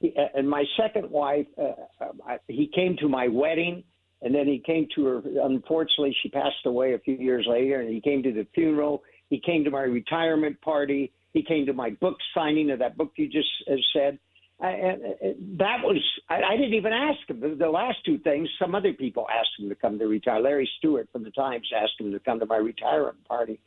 He, 0.00 0.14
uh, 0.16 0.38
and 0.38 0.48
my 0.48 0.64
second 0.76 1.10
wife, 1.10 1.46
uh, 1.58 2.04
uh, 2.04 2.36
he 2.48 2.70
came 2.74 2.96
to 3.00 3.08
my 3.08 3.28
wedding, 3.28 3.84
and 4.22 4.34
then 4.34 4.46
he 4.46 4.62
came 4.64 4.86
to 4.94 5.04
her. 5.06 5.22
Unfortunately, 5.42 6.14
she 6.22 6.28
passed 6.28 6.66
away 6.66 6.94
a 6.94 6.98
few 6.98 7.16
years 7.16 7.46
later, 7.48 7.80
and 7.80 7.90
he 7.90 8.00
came 8.00 8.22
to 8.22 8.32
the 8.32 8.46
funeral. 8.54 9.02
He 9.30 9.40
came 9.40 9.64
to 9.64 9.70
my 9.70 9.82
retirement 9.82 10.60
party. 10.60 11.12
He 11.32 11.42
came 11.42 11.66
to 11.66 11.72
my 11.72 11.90
book 11.90 12.16
signing 12.34 12.70
of 12.70 12.78
that 12.78 12.96
book 12.96 13.12
you 13.16 13.28
just 13.28 13.48
said. 13.92 14.18
And 14.60 15.58
that 15.58 15.78
was 15.82 16.02
I, 16.28 16.42
I 16.42 16.56
didn't 16.56 16.74
even 16.74 16.92
ask 16.92 17.18
him. 17.28 17.40
The, 17.40 17.56
the 17.56 17.68
last 17.68 17.98
two 18.04 18.18
things, 18.18 18.48
some 18.60 18.74
other 18.74 18.92
people 18.92 19.26
asked 19.28 19.50
him 19.58 19.68
to 19.68 19.74
come 19.74 19.98
to 19.98 20.06
retire. 20.06 20.40
Larry 20.40 20.70
Stewart 20.78 21.08
from 21.12 21.24
the 21.24 21.30
Times 21.30 21.68
asked 21.76 22.00
him 22.00 22.12
to 22.12 22.20
come 22.20 22.38
to 22.40 22.46
my 22.46 22.56
retirement 22.56 23.24
party. 23.26 23.58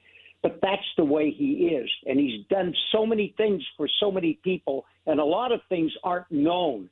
But 0.44 0.60
that's 0.62 0.86
the 0.98 1.04
way 1.04 1.32
he 1.32 1.76
is. 1.76 1.90
And 2.06 2.20
he's 2.20 2.46
done 2.50 2.74
so 2.92 3.06
many 3.06 3.34
things 3.38 3.64
for 3.76 3.90
so 4.00 4.12
many 4.12 4.40
people, 4.44 4.86
and 5.06 5.20
a 5.20 5.26
lot 5.26 5.52
of 5.52 5.62
things 5.68 5.92
aren't 6.04 6.32
known 6.32 6.90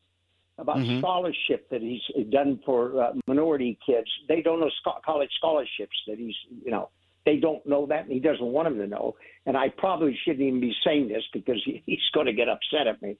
about 0.57 0.77
mm-hmm. 0.77 0.99
scholarship 0.99 1.69
that 1.69 1.81
he's 1.81 2.01
done 2.31 2.59
for 2.65 3.01
uh, 3.01 3.11
minority 3.27 3.77
kids. 3.85 4.07
They 4.27 4.41
don't 4.41 4.59
know 4.59 4.69
sco- 4.79 4.99
college 5.05 5.29
scholarships 5.37 5.95
that 6.07 6.17
he's, 6.17 6.35
you 6.63 6.71
know, 6.71 6.89
they 7.25 7.37
don't 7.37 7.65
know 7.65 7.85
that, 7.87 8.03
and 8.03 8.11
he 8.11 8.19
doesn't 8.19 8.45
want 8.45 8.69
them 8.69 8.77
to 8.77 8.87
know. 8.87 9.15
And 9.45 9.57
I 9.57 9.69
probably 9.69 10.17
shouldn't 10.23 10.41
even 10.41 10.61
be 10.61 10.73
saying 10.85 11.09
this 11.09 11.23
because 11.33 11.61
he, 11.65 11.83
he's 11.85 11.99
going 12.13 12.27
to 12.27 12.33
get 12.33 12.47
upset 12.47 12.87
at 12.87 13.01
me. 13.01 13.17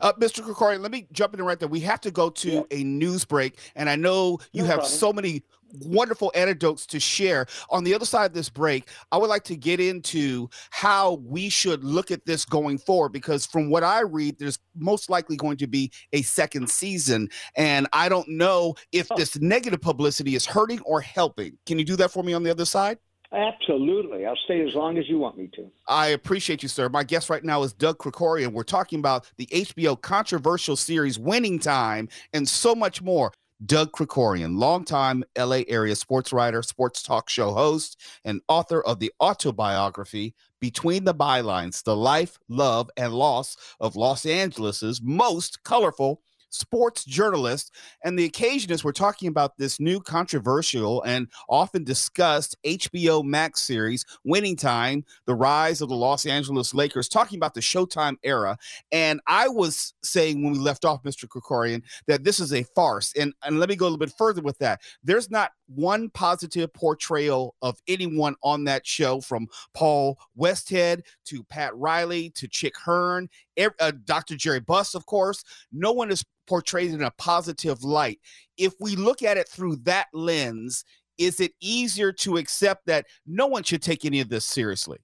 Uh, 0.00 0.12
Mr. 0.14 0.42
Krikorian, 0.42 0.80
let 0.80 0.90
me 0.90 1.06
jump 1.12 1.34
in 1.34 1.42
right 1.42 1.58
there. 1.58 1.68
We 1.68 1.80
have 1.80 2.00
to 2.02 2.10
go 2.10 2.30
to 2.30 2.50
yeah. 2.50 2.62
a 2.70 2.84
news 2.84 3.24
break, 3.24 3.58
and 3.76 3.88
I 3.88 3.96
know 3.96 4.38
you 4.52 4.62
no 4.62 4.68
have 4.68 4.78
problem. 4.78 4.92
so 4.92 5.12
many 5.12 5.42
wonderful 5.80 6.32
anecdotes 6.34 6.86
to 6.86 7.00
share. 7.00 7.46
On 7.70 7.84
the 7.84 7.94
other 7.94 8.06
side 8.06 8.26
of 8.26 8.32
this 8.32 8.48
break, 8.48 8.88
I 9.12 9.18
would 9.18 9.28
like 9.28 9.44
to 9.44 9.56
get 9.56 9.80
into 9.80 10.48
how 10.70 11.14
we 11.24 11.48
should 11.48 11.84
look 11.84 12.10
at 12.10 12.24
this 12.26 12.44
going 12.44 12.78
forward 12.78 13.10
because 13.10 13.46
from 13.46 13.70
what 13.70 13.84
I 13.84 14.00
read, 14.00 14.38
there's 14.38 14.58
most 14.74 15.10
likely 15.10 15.36
going 15.36 15.56
to 15.58 15.66
be 15.66 15.90
a 16.12 16.22
second 16.22 16.70
season. 16.70 17.28
And 17.56 17.86
I 17.92 18.08
don't 18.08 18.28
know 18.28 18.74
if 18.92 19.10
oh. 19.10 19.16
this 19.16 19.38
negative 19.40 19.80
publicity 19.80 20.34
is 20.34 20.46
hurting 20.46 20.80
or 20.80 21.00
helping. 21.00 21.58
Can 21.66 21.78
you 21.78 21.84
do 21.84 21.96
that 21.96 22.10
for 22.10 22.22
me 22.22 22.32
on 22.32 22.42
the 22.42 22.50
other 22.50 22.64
side? 22.64 22.98
Absolutely. 23.32 24.24
I'll 24.24 24.38
stay 24.44 24.66
as 24.66 24.74
long 24.74 24.96
as 24.96 25.08
you 25.08 25.18
want 25.18 25.36
me 25.36 25.50
to. 25.54 25.70
I 25.86 26.08
appreciate 26.08 26.62
you, 26.62 26.68
sir. 26.68 26.88
My 26.88 27.04
guest 27.04 27.28
right 27.28 27.44
now 27.44 27.62
is 27.62 27.74
Doug 27.74 27.98
Krikorian. 27.98 28.52
We're 28.52 28.62
talking 28.62 29.00
about 29.00 29.30
the 29.36 29.46
HBO 29.46 30.00
controversial 30.00 30.76
series 30.76 31.18
Winning 31.18 31.58
Time 31.58 32.08
and 32.32 32.48
so 32.48 32.74
much 32.74 33.02
more. 33.02 33.32
Doug 33.66 33.90
Krikorian, 33.90 34.56
longtime 34.56 35.24
LA 35.36 35.62
area 35.66 35.96
sports 35.96 36.32
writer, 36.32 36.62
sports 36.62 37.02
talk 37.02 37.28
show 37.28 37.52
host, 37.52 38.00
and 38.24 38.40
author 38.46 38.80
of 38.80 39.00
the 39.00 39.12
autobiography 39.20 40.34
Between 40.60 41.04
the 41.04 41.14
Bylines 41.14 41.82
The 41.82 41.96
Life, 41.96 42.38
Love, 42.48 42.88
and 42.96 43.12
Loss 43.12 43.56
of 43.80 43.96
Los 43.96 44.24
Angeles's 44.24 45.02
Most 45.02 45.64
Colorful 45.64 46.22
sports 46.50 47.04
journalist. 47.04 47.74
And 48.04 48.18
the 48.18 48.24
occasion 48.24 48.70
is 48.70 48.84
we're 48.84 48.92
talking 48.92 49.28
about 49.28 49.56
this 49.58 49.80
new 49.80 50.00
controversial 50.00 51.02
and 51.02 51.28
often 51.48 51.84
discussed 51.84 52.56
HBO 52.64 53.24
Max 53.24 53.62
series, 53.62 54.04
Winning 54.24 54.56
Time, 54.56 55.04
The 55.26 55.34
Rise 55.34 55.80
of 55.80 55.88
the 55.88 55.96
Los 55.96 56.26
Angeles 56.26 56.74
Lakers, 56.74 57.08
talking 57.08 57.38
about 57.38 57.54
the 57.54 57.60
Showtime 57.60 58.16
era. 58.22 58.56
And 58.92 59.20
I 59.26 59.48
was 59.48 59.94
saying 60.02 60.42
when 60.42 60.52
we 60.52 60.58
left 60.58 60.84
off, 60.84 61.02
Mr. 61.02 61.26
Krikorian, 61.26 61.82
that 62.06 62.24
this 62.24 62.40
is 62.40 62.52
a 62.52 62.62
farce. 62.62 63.12
And, 63.18 63.32
and 63.44 63.58
let 63.58 63.68
me 63.68 63.76
go 63.76 63.84
a 63.84 63.88
little 63.88 63.98
bit 63.98 64.12
further 64.16 64.42
with 64.42 64.58
that. 64.58 64.80
There's 65.02 65.30
not 65.30 65.52
one 65.66 66.10
positive 66.10 66.72
portrayal 66.72 67.54
of 67.62 67.80
anyone 67.86 68.34
on 68.42 68.64
that 68.64 68.86
show 68.86 69.20
from 69.20 69.48
Paul 69.74 70.18
Westhead 70.38 71.02
to 71.26 71.44
Pat 71.44 71.76
Riley 71.76 72.30
to 72.30 72.48
Chick 72.48 72.76
Hearn, 72.78 73.28
uh, 73.58 73.92
Dr. 74.04 74.36
Jerry 74.36 74.60
Buss, 74.60 74.94
of 74.94 75.06
course. 75.06 75.44
No 75.72 75.92
one 75.92 76.10
is 76.10 76.24
portrayed 76.48 76.92
in 76.92 77.02
a 77.02 77.10
positive 77.12 77.84
light. 77.84 78.18
If 78.56 78.74
we 78.80 78.96
look 78.96 79.22
at 79.22 79.36
it 79.36 79.48
through 79.48 79.76
that 79.84 80.06
lens, 80.12 80.84
is 81.18 81.40
it 81.40 81.52
easier 81.60 82.12
to 82.12 82.36
accept 82.36 82.86
that 82.86 83.06
no 83.26 83.46
one 83.46 83.62
should 83.62 83.82
take 83.82 84.04
any 84.04 84.20
of 84.20 84.28
this 84.28 84.44
seriously? 84.44 84.98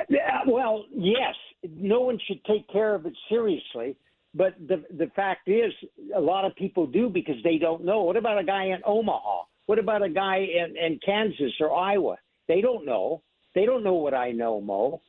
Uh, 0.00 0.40
well, 0.46 0.84
yes, 0.94 1.34
no 1.68 2.00
one 2.00 2.18
should 2.26 2.42
take 2.44 2.68
care 2.68 2.94
of 2.94 3.06
it 3.06 3.14
seriously. 3.28 3.96
But 4.32 4.54
the 4.68 4.84
the 4.96 5.10
fact 5.16 5.48
is, 5.48 5.72
a 6.14 6.20
lot 6.20 6.44
of 6.44 6.54
people 6.54 6.86
do 6.86 7.08
because 7.08 7.34
they 7.42 7.58
don't 7.58 7.84
know. 7.84 8.02
What 8.02 8.16
about 8.16 8.38
a 8.38 8.44
guy 8.44 8.66
in 8.66 8.80
Omaha? 8.84 9.42
What 9.66 9.78
about 9.78 10.02
a 10.02 10.08
guy 10.08 10.38
in, 10.38 10.76
in 10.76 11.00
Kansas 11.04 11.52
or 11.60 11.74
Iowa? 11.74 12.16
They 12.46 12.60
don't 12.60 12.84
know. 12.84 13.22
They 13.54 13.66
don't 13.66 13.82
know 13.82 13.94
what 13.94 14.14
I 14.14 14.30
know, 14.30 14.60
Mo. 14.60 15.00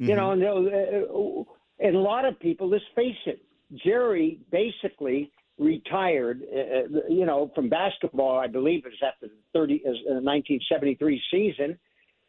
Mm-hmm. 0.00 0.10
You 0.10 0.16
know, 0.16 1.46
and, 1.80 1.96
uh, 1.96 1.98
a 1.98 2.00
lot 2.00 2.24
of 2.24 2.38
people. 2.40 2.68
Let's 2.68 2.84
face 2.94 3.16
it. 3.26 3.42
Jerry 3.84 4.38
basically 4.50 5.30
retired, 5.58 6.42
uh, 6.52 6.58
uh 6.58 7.00
you 7.08 7.26
know, 7.26 7.50
from 7.54 7.68
basketball. 7.68 8.38
I 8.38 8.46
believe 8.46 8.84
it 8.84 8.88
was 8.90 9.02
after 9.06 9.28
the 9.28 9.58
30, 9.58 9.82
uh, 9.84 9.90
1973 10.22 11.22
season, 11.30 11.78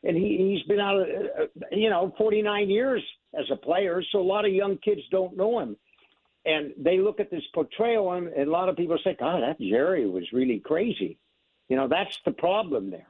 and 0.04 0.18
he, 0.18 0.38
he's 0.38 0.68
been 0.68 0.80
out, 0.80 1.02
uh, 1.02 1.46
you 1.72 1.90
know, 1.90 2.14
49 2.18 2.70
years 2.70 3.04
as 3.38 3.46
a 3.52 3.56
player. 3.56 4.04
So 4.12 4.20
a 4.20 4.22
lot 4.22 4.46
of 4.46 4.54
young 4.54 4.78
kids 4.78 5.02
don't 5.12 5.38
know 5.38 5.60
him 5.60 5.78
and 6.46 6.74
they 6.78 7.00
look 7.00 7.20
at 7.20 7.30
this 7.30 7.44
portrayal, 7.54 8.14
and, 8.14 8.28
and 8.30 8.48
a 8.48 8.52
lot 8.52 8.70
of 8.70 8.76
people 8.76 8.98
say, 9.04 9.16
"God, 9.20 9.44
that 9.44 9.60
Jerry 9.60 10.08
was 10.08 10.32
really 10.34 10.60
crazy." 10.60 11.18
You 11.70 11.78
know, 11.78 11.88
that's 11.88 12.18
the 12.26 12.32
problem 12.32 12.90
there. 12.90 13.08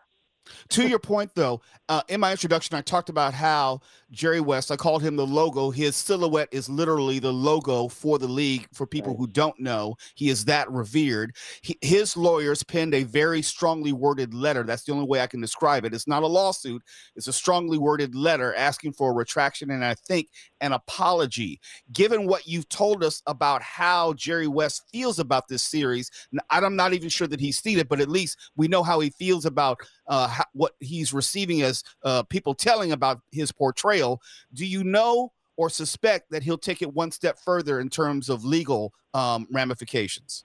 To 0.69 0.87
your 0.87 0.99
point, 0.99 1.31
though, 1.35 1.61
uh, 1.89 2.01
in 2.07 2.19
my 2.19 2.31
introduction, 2.31 2.75
I 2.75 2.81
talked 2.81 3.09
about 3.09 3.33
how 3.33 3.81
Jerry 4.11 4.41
West, 4.41 4.71
I 4.71 4.75
called 4.75 5.01
him 5.01 5.15
the 5.15 5.25
logo. 5.25 5.71
His 5.71 5.95
silhouette 5.95 6.49
is 6.51 6.69
literally 6.69 7.19
the 7.19 7.31
logo 7.31 7.87
for 7.87 8.17
the 8.17 8.27
league. 8.27 8.67
For 8.73 8.87
people 8.87 9.11
right. 9.11 9.19
who 9.19 9.27
don't 9.27 9.59
know, 9.59 9.95
he 10.15 10.29
is 10.29 10.45
that 10.45 10.69
revered. 10.71 11.35
He, 11.61 11.77
his 11.81 12.17
lawyers 12.17 12.63
penned 12.63 12.93
a 12.93 13.03
very 13.03 13.41
strongly 13.41 13.93
worded 13.93 14.33
letter. 14.33 14.63
That's 14.63 14.83
the 14.83 14.93
only 14.93 15.05
way 15.05 15.21
I 15.21 15.27
can 15.27 15.41
describe 15.41 15.85
it. 15.85 15.93
It's 15.93 16.07
not 16.07 16.23
a 16.23 16.27
lawsuit, 16.27 16.81
it's 17.15 17.27
a 17.27 17.33
strongly 17.33 17.77
worded 17.77 18.15
letter 18.15 18.53
asking 18.55 18.93
for 18.93 19.11
a 19.11 19.13
retraction 19.13 19.71
and 19.71 19.83
I 19.83 19.93
think 19.93 20.29
an 20.61 20.73
apology. 20.73 21.59
Given 21.91 22.27
what 22.27 22.47
you've 22.47 22.69
told 22.69 23.03
us 23.03 23.21
about 23.27 23.61
how 23.61 24.13
Jerry 24.13 24.47
West 24.47 24.83
feels 24.91 25.19
about 25.19 25.47
this 25.47 25.63
series, 25.63 26.09
I'm 26.49 26.75
not 26.75 26.93
even 26.93 27.09
sure 27.09 27.27
that 27.27 27.39
he's 27.39 27.59
seen 27.59 27.79
it, 27.79 27.89
but 27.89 27.99
at 27.99 28.09
least 28.09 28.37
we 28.55 28.67
know 28.67 28.83
how 28.83 28.99
he 28.99 29.09
feels 29.09 29.45
about 29.45 29.79
uh, 30.11 30.27
how, 30.27 30.43
what 30.53 30.73
he's 30.79 31.13
receiving 31.13 31.61
as 31.61 31.83
uh, 32.03 32.21
people 32.23 32.53
telling 32.53 32.91
about 32.91 33.21
his 33.31 33.51
portrayal. 33.51 34.21
Do 34.53 34.65
you 34.65 34.83
know 34.83 35.31
or 35.55 35.69
suspect 35.69 36.29
that 36.31 36.43
he'll 36.43 36.57
take 36.57 36.81
it 36.81 36.93
one 36.93 37.11
step 37.11 37.39
further 37.39 37.79
in 37.79 37.89
terms 37.89 38.29
of 38.29 38.43
legal 38.43 38.93
um, 39.13 39.47
ramifications? 39.51 40.43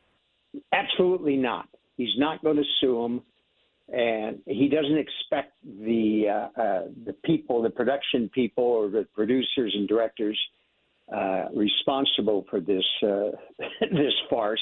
Absolutely 0.72 1.36
not. 1.36 1.68
He's 1.96 2.16
not 2.16 2.42
going 2.44 2.56
to 2.56 2.64
sue 2.80 3.04
him, 3.04 3.22
and 3.92 4.38
he 4.46 4.68
doesn't 4.68 4.98
expect 4.98 5.54
the 5.64 6.26
uh, 6.28 6.60
uh, 6.60 6.82
the 7.04 7.14
people, 7.24 7.60
the 7.60 7.70
production 7.70 8.30
people, 8.32 8.64
or 8.64 8.88
the 8.88 9.06
producers 9.14 9.74
and 9.74 9.88
directors 9.88 10.38
uh, 11.14 11.46
responsible 11.54 12.46
for 12.48 12.60
this 12.60 12.84
uh, 13.02 13.30
this 13.80 14.14
farce 14.30 14.60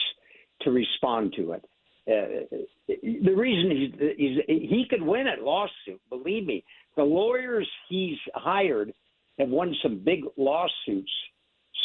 to 0.62 0.70
respond 0.70 1.34
to 1.36 1.52
it. 1.52 1.64
Uh, 2.06 2.44
the 2.86 3.34
reason 3.34 3.70
he's, 3.70 4.10
he's 4.18 4.38
he 4.46 4.84
could 4.88 5.02
win 5.02 5.26
a 5.26 5.42
lawsuit. 5.42 6.00
Believe 6.10 6.46
me, 6.46 6.64
the 6.96 7.02
lawyers 7.02 7.68
he's 7.88 8.18
hired 8.34 8.92
have 9.38 9.48
won 9.48 9.74
some 9.82 10.02
big 10.04 10.20
lawsuits, 10.36 11.10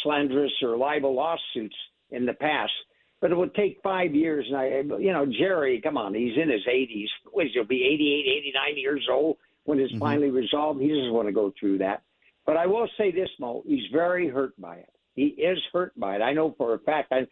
slanderous 0.02 0.52
or 0.62 0.76
libel 0.76 1.14
lawsuits 1.14 1.74
in 2.10 2.26
the 2.26 2.34
past. 2.34 2.72
But 3.20 3.30
it 3.30 3.36
would 3.36 3.54
take 3.54 3.80
five 3.82 4.14
years. 4.14 4.46
And 4.48 4.56
I, 4.56 4.98
you 4.98 5.12
know, 5.12 5.26
Jerry, 5.26 5.80
come 5.80 5.96
on, 5.96 6.14
he's 6.14 6.36
in 6.36 6.50
his 6.50 6.62
80s. 6.66 7.06
What 7.32 7.46
he'll 7.52 7.64
be 7.64 7.84
88, 7.84 8.52
89 8.66 8.76
years 8.76 9.08
old 9.10 9.36
when 9.64 9.78
it's 9.78 9.92
mm-hmm. 9.92 10.00
finally 10.00 10.30
resolved. 10.30 10.80
He 10.80 10.88
doesn't 10.88 11.12
want 11.12 11.28
to 11.28 11.32
go 11.32 11.52
through 11.58 11.78
that. 11.78 12.02
But 12.46 12.56
I 12.56 12.66
will 12.66 12.88
say 12.96 13.10
this, 13.10 13.28
Mo, 13.38 13.62
he's 13.66 13.84
very 13.92 14.28
hurt 14.28 14.58
by 14.60 14.76
it. 14.76 14.88
He 15.14 15.26
is 15.26 15.58
hurt 15.72 15.98
by 15.98 16.16
it. 16.16 16.22
I 16.22 16.32
know 16.32 16.54
for 16.56 16.74
a 16.74 16.78
fact. 16.78 17.12
I, 17.12 17.26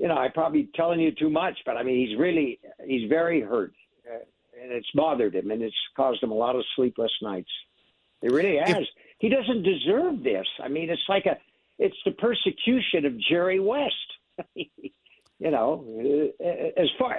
you 0.00 0.08
know, 0.08 0.14
I'm 0.14 0.32
probably 0.32 0.70
telling 0.74 0.98
you 0.98 1.12
too 1.12 1.28
much, 1.28 1.58
but 1.66 1.76
I 1.76 1.82
mean, 1.82 2.08
he's 2.08 2.18
really, 2.18 2.58
he's 2.86 3.06
very 3.08 3.42
hurt, 3.42 3.74
uh, 4.10 4.24
and 4.60 4.72
it's 4.72 4.90
bothered 4.94 5.34
him, 5.34 5.50
and 5.50 5.60
it's 5.62 5.76
caused 5.94 6.22
him 6.22 6.30
a 6.30 6.34
lot 6.34 6.56
of 6.56 6.64
sleepless 6.74 7.12
nights. 7.20 7.50
It 8.22 8.32
really 8.32 8.56
has. 8.56 8.78
If, 8.78 8.88
he 9.18 9.28
doesn't 9.28 9.62
deserve 9.62 10.22
this. 10.22 10.46
I 10.64 10.68
mean, 10.68 10.88
it's 10.88 11.02
like 11.06 11.26
a, 11.26 11.36
it's 11.78 11.96
the 12.06 12.12
persecution 12.12 13.04
of 13.04 13.12
Jerry 13.28 13.60
West. 13.60 13.94
you 14.54 15.50
know, 15.50 16.32
uh, 16.42 16.80
as 16.80 16.88
far 16.98 17.18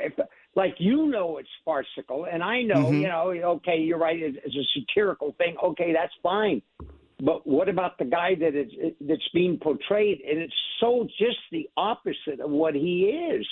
like 0.55 0.75
you 0.79 1.05
know, 1.05 1.38
it's 1.38 1.50
farcical, 1.63 2.25
and 2.25 2.41
I 2.41 2.63
know, 2.63 2.85
mm-hmm. 2.85 3.01
you 3.01 3.07
know, 3.07 3.51
okay, 3.57 3.77
you're 3.77 4.00
right. 4.00 4.17
It's 4.19 4.55
a 4.55 4.79
satirical 4.79 5.35
thing. 5.38 5.55
Okay, 5.63 5.93
that's 5.93 6.13
fine. 6.23 6.63
But 7.23 7.45
what 7.45 7.69
about 7.69 8.00
the 8.00 8.05
guy 8.05 8.33
that 8.39 8.55
is 8.55 8.71
that's 9.01 9.29
being 9.35 9.59
portrayed, 9.59 10.21
and 10.27 10.39
it's 10.39 10.53
so 10.81 11.07
just 11.17 11.38
the 11.51 11.69
opposite 11.77 12.41
of 12.43 12.50
what 12.50 12.75
he 12.75 13.03
is? 13.03 13.47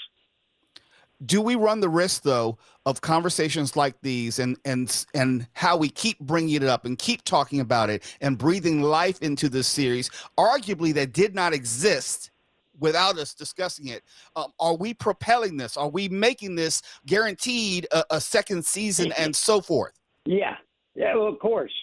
Do 1.25 1.41
we 1.41 1.55
run 1.55 1.79
the 1.79 1.89
risk, 1.89 2.23
though, 2.23 2.57
of 2.85 3.01
conversations 3.01 3.75
like 3.75 3.95
these, 4.01 4.39
and 4.39 4.57
and 4.63 5.05
and 5.13 5.47
how 5.53 5.75
we 5.75 5.89
keep 5.89 6.19
bringing 6.19 6.55
it 6.55 6.63
up 6.63 6.85
and 6.85 6.97
keep 6.97 7.23
talking 7.23 7.59
about 7.59 7.89
it 7.89 8.03
and 8.21 8.37
breathing 8.37 8.81
life 8.81 9.21
into 9.21 9.49
this 9.49 9.67
series, 9.67 10.09
arguably 10.37 10.93
that 10.93 11.11
did 11.11 11.35
not 11.35 11.53
exist 11.53 12.31
without 12.79 13.17
us 13.17 13.33
discussing 13.33 13.87
it. 13.87 14.03
Um, 14.37 14.53
are 14.61 14.75
we 14.75 14.93
propelling 14.93 15.57
this? 15.57 15.75
Are 15.75 15.89
we 15.89 16.07
making 16.07 16.55
this 16.55 16.81
guaranteed 17.05 17.85
a, 17.91 18.05
a 18.11 18.21
second 18.21 18.63
season 18.63 19.11
and 19.17 19.35
so 19.35 19.59
forth? 19.59 19.99
Yeah, 20.25 20.55
yeah, 20.95 21.15
well, 21.15 21.27
of 21.27 21.37
course 21.39 21.73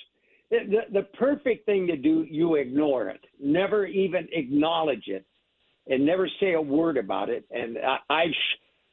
the, 0.50 0.80
the 0.92 1.02
perfect 1.18 1.66
thing 1.66 1.86
to 1.88 1.96
do, 1.96 2.26
you 2.28 2.56
ignore 2.56 3.08
it. 3.08 3.20
Never 3.40 3.86
even 3.86 4.28
acknowledge 4.32 5.04
it 5.06 5.24
and 5.86 6.04
never 6.04 6.28
say 6.40 6.54
a 6.54 6.60
word 6.60 6.96
about 6.96 7.28
it. 7.28 7.44
And 7.50 7.78
I, 7.78 7.98
I 8.10 8.24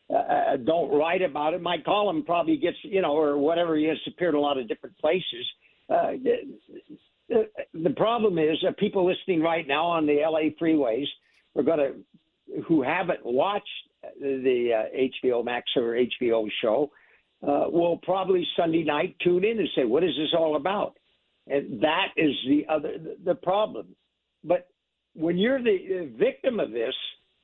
uh, 0.09 0.15
uh, 0.15 0.57
don't 0.57 0.91
write 0.91 1.21
about 1.21 1.53
it. 1.53 1.61
My 1.61 1.77
column 1.83 2.23
probably 2.23 2.57
gets, 2.57 2.77
you 2.83 3.01
know, 3.01 3.15
or 3.15 3.37
whatever, 3.37 3.75
he 3.75 3.85
has 3.85 3.97
appeared 4.07 4.35
in 4.35 4.39
a 4.39 4.41
lot 4.41 4.57
of 4.57 4.67
different 4.67 4.97
places. 4.97 5.45
Uh, 5.89 6.11
the, 7.29 7.49
the 7.73 7.89
problem 7.91 8.37
is 8.37 8.57
uh, 8.67 8.71
people 8.77 9.05
listening 9.05 9.41
right 9.41 9.67
now 9.67 9.85
on 9.85 10.05
the 10.05 10.17
LA 10.21 10.49
freeways 10.61 11.07
are 11.55 11.63
going 11.63 11.79
to, 11.79 12.61
who 12.67 12.81
haven't 12.81 13.25
watched 13.25 13.67
the 14.19 14.71
uh, 14.73 15.29
HBO 15.29 15.43
Max 15.43 15.69
or 15.75 15.95
HBO 16.21 16.47
show, 16.61 16.91
uh, 17.41 17.65
will 17.69 17.97
probably 18.03 18.45
Sunday 18.57 18.83
night 18.83 19.15
tune 19.23 19.43
in 19.43 19.59
and 19.59 19.69
say, 19.75 19.85
"What 19.85 20.03
is 20.03 20.11
this 20.17 20.33
all 20.37 20.55
about?" 20.55 20.97
And 21.47 21.81
that 21.81 22.07
is 22.15 22.31
the 22.47 22.65
other 22.69 22.93
the 23.23 23.35
problem. 23.35 23.87
But 24.43 24.67
when 25.15 25.37
you're 25.37 25.61
the 25.61 26.11
victim 26.17 26.59
of 26.59 26.71
this, 26.71 26.93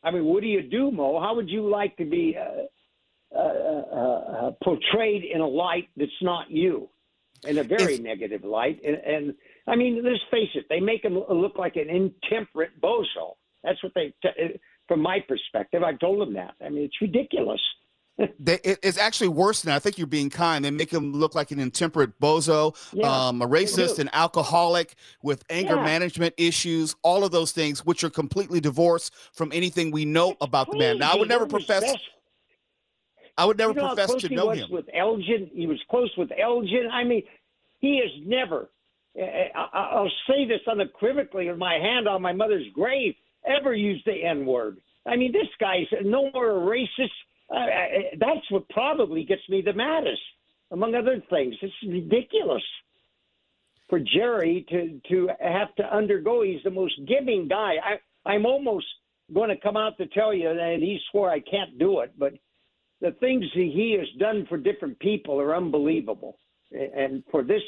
I 0.04 0.12
mean, 0.12 0.26
what 0.26 0.42
do 0.42 0.48
you 0.48 0.62
do, 0.62 0.92
Mo? 0.92 1.20
How 1.20 1.36
would 1.36 1.50
you 1.50 1.70
like 1.70 1.96
to 1.98 2.06
be 2.06 2.38
uh, 2.38 3.38
uh, 3.38 3.40
uh, 3.40 4.02
uh 4.02 4.52
portrayed 4.64 5.24
in 5.24 5.42
a 5.42 5.48
light 5.48 5.90
that's 5.98 6.12
not 6.22 6.50
you, 6.50 6.90
in 7.48 7.58
a 7.58 7.64
very 7.64 7.96
it's, 7.96 8.04
negative 8.04 8.44
light? 8.44 8.80
And, 8.86 8.96
and, 8.96 9.34
I 9.68 9.76
mean, 9.76 10.02
let's 10.04 10.24
face 10.32 10.50
it, 10.56 10.66
they 10.70 10.80
make 10.80 11.04
him 11.04 11.20
look 11.30 11.58
like 11.58 11.76
an 11.76 11.90
intemperate 11.90 12.80
bozo. 12.82 13.36
That's 13.64 13.82
what 13.84 13.94
they, 13.94 14.14
t- 14.24 14.60
from 14.88 15.02
my 15.02 15.20
perspective, 15.28 15.84
I've 15.84 16.00
told 16.00 16.22
them 16.22 16.34
that. 16.34 16.56
I 16.66 16.70
mean, 16.70 16.84
it's 16.84 17.02
ridiculous. 17.02 17.62
They, 18.40 18.56
it, 18.64 18.80
it's 18.84 18.98
actually 18.98 19.30
worse 19.30 19.62
than 19.62 19.70
that. 19.70 19.76
I 19.76 19.80
think 19.80 19.98
you're 19.98 20.08
being 20.08 20.30
kind. 20.30 20.64
They 20.66 20.72
make 20.72 20.92
him 20.92 21.14
look 21.14 21.36
like 21.36 21.52
an 21.52 21.60
intemperate 21.60 22.20
bozo, 22.20 22.76
Yeah, 22.94 23.28
um, 23.28 23.42
a 23.42 23.48
racist, 23.48 24.00
an 24.00 24.10
alcoholic 24.14 24.96
with 25.24 25.44
anger 25.50 25.76
Yeah. 25.76 25.84
management 25.86 26.34
issues, 26.38 26.96
all 27.04 27.24
of 27.24 27.32
those 27.32 27.52
things, 27.52 27.86
which 27.86 28.04
are 28.04 28.10
completely 28.10 28.60
divorced 28.60 29.14
from 29.34 29.52
anything 29.54 29.92
we 29.92 30.06
know 30.06 30.36
about 30.42 30.70
the 30.72 30.78
man. 30.78 30.98
Now, 31.00 31.12
I 31.14 31.16
would 31.16 31.30
never 31.30 31.46
One 31.46 31.56
of 31.56 31.60
his 31.62 31.66
profess. 31.68 31.98
I 33.38 33.46
would 33.46 33.58
never 33.58 33.72
you 33.72 33.78
know 33.82 33.88
profess 33.96 34.14
to 34.16 34.28
he 34.28 34.36
know 34.36 34.48
was 34.48 34.60
him. 34.60 34.72
with 34.72 34.86
Elgin. 34.94 35.50
He 35.54 35.66
was 35.66 35.80
close 35.90 36.12
with 36.18 36.30
Elgin. 36.38 36.90
I 36.92 37.04
mean, 37.06 37.24
he 37.80 37.98
has 38.00 38.12
never. 38.28 38.70
I, 39.18 39.50
I- 39.56 39.90
I'll 39.94 40.12
say 40.28 40.46
this 40.46 40.62
unequivocally 40.70 41.48
with 41.50 41.58
my 41.58 41.76
hand 41.76 42.08
on 42.08 42.22
my 42.22 42.34
mother's 42.34 42.68
grave. 42.74 43.16
Ever 43.46 43.74
used 43.74 44.06
the 44.06 44.22
N 44.24 44.46
word? 44.46 44.78
I 45.08 45.16
mean, 45.16 45.32
this 45.32 45.48
guy's 45.60 45.88
no 46.04 46.30
more 46.34 46.52
a 46.52 46.60
racist. 46.60 47.10
Uh, 47.53 47.65
that's 48.20 48.50
what 48.51 48.68
probably 48.70 49.24
gets 49.24 49.41
me 49.50 49.62
the 49.62 49.74
maddest, 49.74 50.22
among 50.72 50.96
other 50.96 51.22
things. 51.29 51.56
It's 51.62 51.74
ridiculous 51.88 52.63
for 53.89 54.00
Jerry 54.00 54.65
to 54.70 55.00
to 55.10 55.29
have 55.41 55.74
to 55.75 55.84
undergo. 55.96 56.44
He's 56.44 56.63
the 56.63 56.72
most 56.72 56.94
giving 57.08 57.48
guy. 57.48 57.75
I 57.84 58.29
I'm 58.29 58.46
almost 58.46 58.86
going 59.34 59.50
to 59.50 59.58
come 59.58 59.77
out 59.77 59.98
to 59.98 60.08
tell 60.08 60.34
you, 60.34 60.50
and 60.50 60.82
he 60.84 61.00
swore 61.12 61.29
I 61.32 61.39
can't 61.39 61.77
do 61.79 62.00
it, 62.01 62.13
but 62.18 62.34
the 63.01 63.12
things 63.20 63.46
that 63.56 63.62
he 63.74 63.96
has 63.98 64.08
done 64.20 64.46
for 64.48 64.58
different 64.58 65.00
people 65.00 65.39
are 65.39 65.56
unbelievable. 65.56 66.38
And 66.72 67.24
for 67.32 67.44
this 67.44 67.62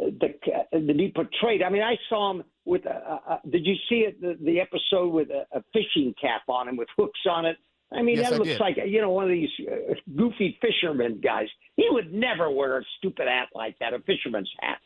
uh, 0.00 0.06
the, 0.20 0.78
to 0.88 0.94
be 0.94 1.12
portrayed, 1.14 1.62
I 1.62 1.70
mean, 1.70 1.82
I 1.82 1.96
saw 2.08 2.32
him 2.32 2.44
with. 2.64 2.84
A, 2.86 2.90
a, 2.90 3.32
a- 3.34 3.50
did 3.50 3.64
you 3.66 3.74
see 3.88 4.00
it? 4.00 4.20
The, 4.20 4.36
the 4.44 4.60
episode 4.60 5.08
with 5.12 5.30
a, 5.30 5.46
a 5.56 5.62
fishing 5.72 6.14
cap 6.20 6.42
on 6.48 6.68
him 6.68 6.76
with 6.76 6.88
hooks 6.96 7.20
on 7.30 7.46
it. 7.46 7.56
I 7.92 8.02
mean, 8.02 8.16
Yes, 8.18 8.30
that 8.30 8.34
I 8.34 8.38
looks 8.38 8.50
did. 8.50 8.60
like 8.60 8.76
you 8.86 9.00
know 9.00 9.10
one 9.10 9.24
of 9.24 9.30
these 9.30 9.48
uh, 9.66 9.94
goofy 10.16 10.58
fisherman 10.60 11.20
guys. 11.22 11.48
He 11.76 11.86
would 11.90 12.12
never 12.12 12.50
wear 12.50 12.78
a 12.78 12.82
stupid 12.98 13.26
hat 13.28 13.48
like 13.54 13.78
that, 13.80 13.94
a 13.94 13.98
fisherman's 14.00 14.50
hat 14.60 14.78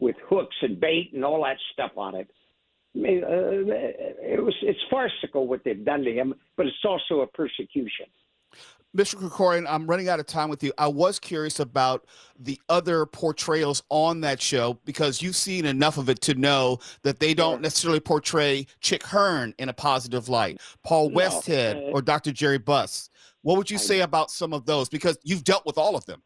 with 0.00 0.16
hooks 0.28 0.56
and 0.62 0.80
bait 0.80 1.10
and 1.14 1.24
all 1.24 1.42
that 1.44 1.58
stuff 1.72 1.92
on 1.96 2.14
it. 2.16 2.28
I 2.96 2.98
mean, 2.98 3.22
uh, 3.22 3.28
it 3.30 4.42
was 4.42 4.54
it's 4.62 4.80
farcical 4.90 5.46
what 5.46 5.62
they've 5.64 5.84
done 5.84 6.02
to 6.02 6.12
him, 6.12 6.34
but 6.56 6.66
it's 6.66 6.84
also 6.84 7.20
a 7.20 7.26
persecution. 7.28 8.06
Mr. 8.96 9.14
Krikorian, 9.14 9.66
I'm 9.68 9.86
running 9.86 10.08
out 10.08 10.18
of 10.18 10.26
time 10.26 10.48
with 10.48 10.64
you. 10.64 10.72
I 10.76 10.88
was 10.88 11.20
curious 11.20 11.60
about 11.60 12.06
the 12.38 12.60
other 12.68 13.06
portrayals 13.06 13.84
on 13.88 14.20
that 14.22 14.42
show 14.42 14.80
because 14.84 15.22
you've 15.22 15.36
seen 15.36 15.64
enough 15.64 15.96
of 15.96 16.08
it 16.08 16.20
to 16.22 16.34
know 16.34 16.80
that 17.02 17.20
they 17.20 17.32
don't 17.32 17.62
necessarily 17.62 18.00
portray 18.00 18.66
Chick 18.80 19.04
Hearn 19.04 19.54
in 19.58 19.68
a 19.68 19.72
positive 19.72 20.28
light, 20.28 20.60
Paul 20.82 21.10
No, 21.10 21.16
Westhead 21.18 21.76
uh, 21.76 21.92
or 21.92 22.02
Dr. 22.02 22.32
Jerry 22.32 22.58
Buss. 22.58 23.10
What 23.42 23.56
would 23.56 23.70
you 23.70 23.78
say 23.78 24.00
about 24.00 24.30
some 24.30 24.52
of 24.52 24.66
those? 24.66 24.88
Because 24.88 25.18
you've 25.22 25.44
dealt 25.44 25.64
with 25.64 25.78
all 25.78 25.94
of 25.94 26.04
them. 26.06 26.22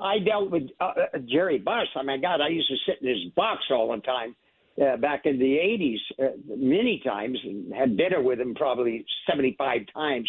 I 0.00 0.18
dealt 0.20 0.50
with 0.50 0.70
uh, 0.80 0.92
uh, 1.14 1.18
Jerry 1.26 1.58
Buss. 1.58 1.86
I 1.94 2.02
mean, 2.02 2.22
God, 2.22 2.40
I 2.40 2.48
used 2.48 2.68
to 2.68 2.76
sit 2.86 3.02
in 3.02 3.08
his 3.08 3.32
box 3.36 3.62
all 3.70 3.94
the 3.94 4.00
time 4.00 4.34
uh, 4.82 4.96
back 4.96 5.26
in 5.26 5.38
the 5.38 5.44
'80s, 5.44 5.98
uh, 6.18 6.32
many 6.48 7.00
times, 7.04 7.38
and 7.44 7.72
had 7.72 7.96
dinner 7.96 8.20
with 8.20 8.40
him 8.40 8.54
probably 8.54 9.04
75 9.28 9.82
times. 9.94 10.28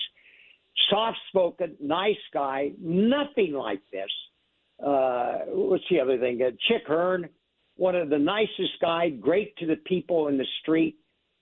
Soft-spoken, 0.90 1.76
nice 1.82 2.16
guy, 2.34 2.72
nothing 2.80 3.54
like 3.54 3.82
this. 3.92 4.10
Uh, 4.86 5.40
what's 5.48 5.84
the 5.90 6.00
other 6.00 6.18
thing? 6.18 6.42
Uh, 6.42 6.52
Chick 6.68 6.84
Hearn, 6.86 7.30
one 7.78 7.96
of 7.96 8.10
the 8.10 8.20
nicest 8.20 8.80
guy, 8.82 9.10
great 9.10 9.56
to 9.58 9.66
the 9.66 9.78
people 9.78 10.28
in 10.28 10.38
the 10.38 10.46
street. 10.62 10.98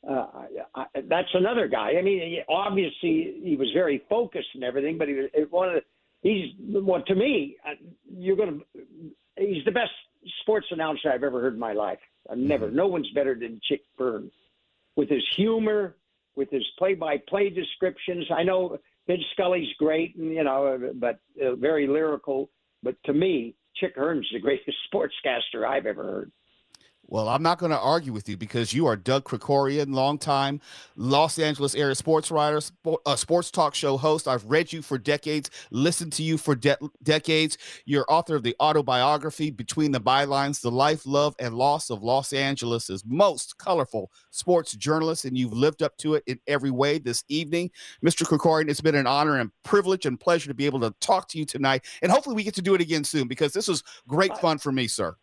Uh, 0.07 0.27
I, 0.33 0.47
I, 0.75 0.85
that's 1.09 1.29
another 1.33 1.67
guy. 1.67 1.93
I 1.97 2.01
mean, 2.01 2.37
obviously 2.49 3.39
he 3.43 3.55
was 3.57 3.69
very 3.73 4.03
focused 4.09 4.49
and 4.53 4.63
everything, 4.63 4.97
but 4.97 5.07
he 5.07 5.13
was 5.13 5.29
one 5.49 5.69
of 5.69 5.75
the 5.75 5.81
he's 6.23 6.51
well 6.73 7.03
to 7.03 7.15
me 7.15 7.57
uh, 7.67 7.73
you're 8.17 8.35
to 8.35 8.59
he's 9.37 9.63
the 9.65 9.71
best 9.71 9.91
sports 10.41 10.65
announcer 10.71 11.11
i've 11.11 11.23
ever 11.23 11.39
heard 11.39 11.53
in 11.53 11.59
my 11.59 11.73
life 11.73 11.99
i've 12.31 12.37
never 12.37 12.71
no 12.71 12.87
one's 12.87 13.09
better 13.13 13.35
than 13.35 13.59
chick 13.63 13.81
hearn 13.97 14.31
with 14.95 15.09
his 15.09 15.23
humor 15.35 15.95
with 16.35 16.49
his 16.49 16.65
play-by-play 16.79 17.49
descriptions 17.49 18.25
i 18.35 18.41
know 18.41 18.77
vince 19.07 19.23
scully's 19.33 19.67
great 19.77 20.15
and 20.15 20.33
you 20.33 20.43
know 20.43 20.91
but 20.95 21.19
uh, 21.43 21.55
very 21.55 21.87
lyrical. 21.87 22.49
But 22.81 22.95
to 23.05 23.13
me 23.13 23.55
chick 23.75 23.93
hearn's 23.95 24.27
the 24.31 24.39
greatest 24.39 24.77
sportscaster 24.93 25.67
i've 25.67 25.85
ever 25.85 26.03
heard 26.03 26.31
Well, 27.07 27.27
I'm 27.27 27.43
not 27.43 27.59
going 27.59 27.71
to 27.71 27.79
argue 27.79 28.13
with 28.13 28.29
you 28.29 28.37
because 28.37 28.73
you 28.73 28.87
are 28.87 28.95
Doug 28.95 29.25
Krikorian, 29.25 29.93
longtime 29.93 30.61
Los 30.95 31.37
Angeles 31.37 31.75
area 31.75 31.95
sports 31.95 32.31
writer, 32.31 32.61
sport, 32.61 33.01
uh, 33.05 33.15
sports 33.17 33.51
talk 33.51 33.75
show 33.75 33.97
host. 33.97 34.27
I've 34.27 34.45
read 34.45 34.71
you 34.71 34.81
for 34.81 34.97
decades, 34.97 35.49
listened 35.69 36.13
to 36.13 36.23
you 36.23 36.37
for 36.37 36.55
de- 36.55 36.77
decades. 37.03 37.57
You're 37.85 38.05
author 38.07 38.35
of 38.35 38.43
the 38.43 38.55
autobiography 38.59 39.51
Between 39.51 39.91
the 39.91 39.99
Bylines: 39.99 40.61
The 40.61 40.71
Life, 40.71 41.05
Love, 41.05 41.35
and 41.39 41.55
Loss 41.55 41.89
of 41.89 42.01
Los 42.01 42.31
Angeles' 42.31 43.03
most 43.05 43.57
colorful 43.57 44.09
sports 44.31 44.71
journalist, 44.73 45.25
and 45.25 45.37
you've 45.37 45.53
lived 45.53 45.83
up 45.83 45.97
to 45.97 46.15
it 46.15 46.23
in 46.25 46.39
every 46.47 46.71
way. 46.71 46.99
This 46.99 47.23
evening, 47.27 47.69
Mr. 48.03 48.23
Krikorian, 48.23 48.69
it's 48.69 48.81
been 48.81 48.95
an 48.95 49.07
honor 49.07 49.39
and 49.39 49.51
privilege 49.63 50.05
and 50.05 50.19
pleasure 50.19 50.47
to 50.47 50.55
be 50.55 50.65
able 50.65 50.79
to 50.79 50.95
talk 51.01 51.27
to 51.29 51.37
you 51.37 51.45
tonight, 51.45 51.85
and 52.01 52.11
hopefully 52.11 52.35
we 52.35 52.43
get 52.43 52.55
to 52.55 52.61
do 52.61 52.73
it 52.75 52.81
again 52.81 53.03
soon 53.03 53.27
because 53.27 53.51
this 53.51 53.67
was 53.67 53.83
great 54.07 54.35
fun 54.37 54.57
for 54.57 54.71
me, 54.71 54.87
sir. 54.87 55.15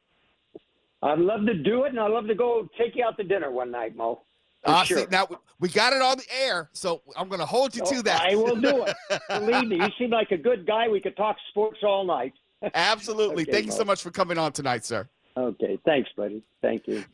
I'd 1.02 1.18
love 1.18 1.46
to 1.46 1.54
do 1.54 1.84
it 1.84 1.90
and 1.90 2.00
i'd 2.00 2.10
love 2.10 2.26
to 2.26 2.34
go 2.34 2.68
take 2.78 2.94
you 2.96 3.04
out 3.04 3.16
to 3.16 3.24
dinner 3.24 3.50
one 3.50 3.70
night 3.70 3.96
mo 3.96 4.22
Uh, 4.64 4.84
sure. 4.84 4.98
see, 4.98 5.06
now 5.10 5.26
we- 5.30 5.36
we 5.58 5.68
got 5.70 5.92
it 5.94 6.02
on 6.02 6.16
the 6.18 6.24
air, 6.44 6.68
so 6.72 7.00
I'm 7.16 7.28
going 7.28 7.40
to 7.40 7.46
hold 7.46 7.74
you 7.74 7.82
Oh, 7.86 7.92
to 7.94 8.02
that. 8.02 8.20
I 8.30 8.34
will 8.34 8.56
do 8.56 8.84
it. 8.84 8.94
Believe 9.28 9.68
me, 9.68 9.76
you 9.76 9.88
seem 9.98 10.10
like 10.10 10.30
a 10.32 10.36
good 10.36 10.66
guy. 10.66 10.86
We 10.88 11.00
could 11.00 11.16
talk 11.16 11.36
sports 11.50 11.78
all 11.82 12.04
night. 12.04 12.32
Absolutely. 12.74 13.42
Okay, 13.44 13.52
Thank 13.52 13.66
you 13.66 13.72
so 13.72 13.84
much 13.84 14.02
for 14.02 14.10
coming 14.10 14.36
on 14.38 14.52
tonight, 14.52 14.84
sir. 14.84 15.08
Okay, 15.36 15.78
thanks, 15.86 16.10
buddy. 16.16 16.42
Thank 16.60 16.86
you. 16.88 17.04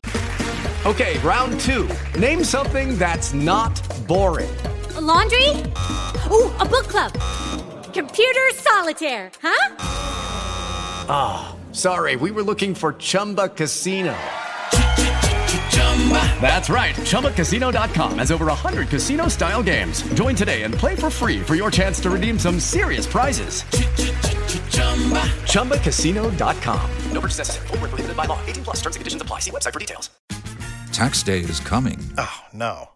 Okay, 0.85 1.19
round 1.19 1.59
two. 1.61 1.89
Name 2.19 2.43
something 2.45 2.97
that's 2.99 3.33
not 3.33 3.81
boring. 4.09 4.51
A 4.97 5.01
laundry? 5.01 5.51
Ooh, 6.33 6.51
a 6.61 6.65
book 6.69 6.87
club. 6.89 7.13
Computer 7.93 8.51
solitaire, 8.55 9.31
huh? 9.41 9.69
Sorry, 11.77 12.17
we 12.17 12.31
were 12.31 12.43
looking 12.43 12.75
for 12.75 12.95
Chumba 12.95 13.49
Casino. 13.49 14.17
That's 16.41 16.71
right. 16.71 16.95
ChumbaCasino.com 16.95 18.19
has 18.19 18.31
over 18.31 18.47
100 18.47 18.89
casino 18.89 19.29
style 19.29 19.63
games. 19.63 20.01
Join 20.15 20.37
today 20.37 20.63
and 20.63 20.73
play 20.73 20.95
for 20.95 21.11
free 21.11 21.43
for 21.43 21.55
your 21.57 21.71
chance 21.71 22.01
to 22.01 22.09
redeem 22.09 22.39
some 22.39 22.61
serious 22.61 23.07
prizes. 23.07 23.65
ChumbaCasino.com. 25.53 26.91
No 27.13 27.21
purchase 27.21 27.39
necessary. 27.39 27.67
Void 27.67 27.81
where 27.81 27.89
prohibited 27.89 28.17
by 28.17 28.25
law. 28.25 28.39
18 28.47 28.65
plus 28.65 28.77
terms 28.77 28.97
and 28.97 29.01
conditions 29.01 29.21
apply. 29.21 29.41
See 29.41 29.51
website 29.51 29.73
for 29.75 29.81
details. 29.81 30.09
Tax 30.93 31.23
day 31.23 31.41
is 31.41 31.61
coming. 31.61 31.99
Oh, 32.17 32.41
no. 32.55 32.96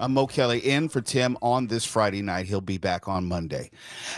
I'm 0.00 0.14
Mo 0.14 0.28
Kelly 0.28 0.60
in 0.60 0.88
for 0.88 1.00
Tim 1.00 1.36
on 1.42 1.66
this 1.66 1.84
Friday 1.84 2.22
night. 2.22 2.46
He'll 2.46 2.60
be 2.60 2.78
back 2.78 3.08
on 3.08 3.26
Monday. 3.26 3.70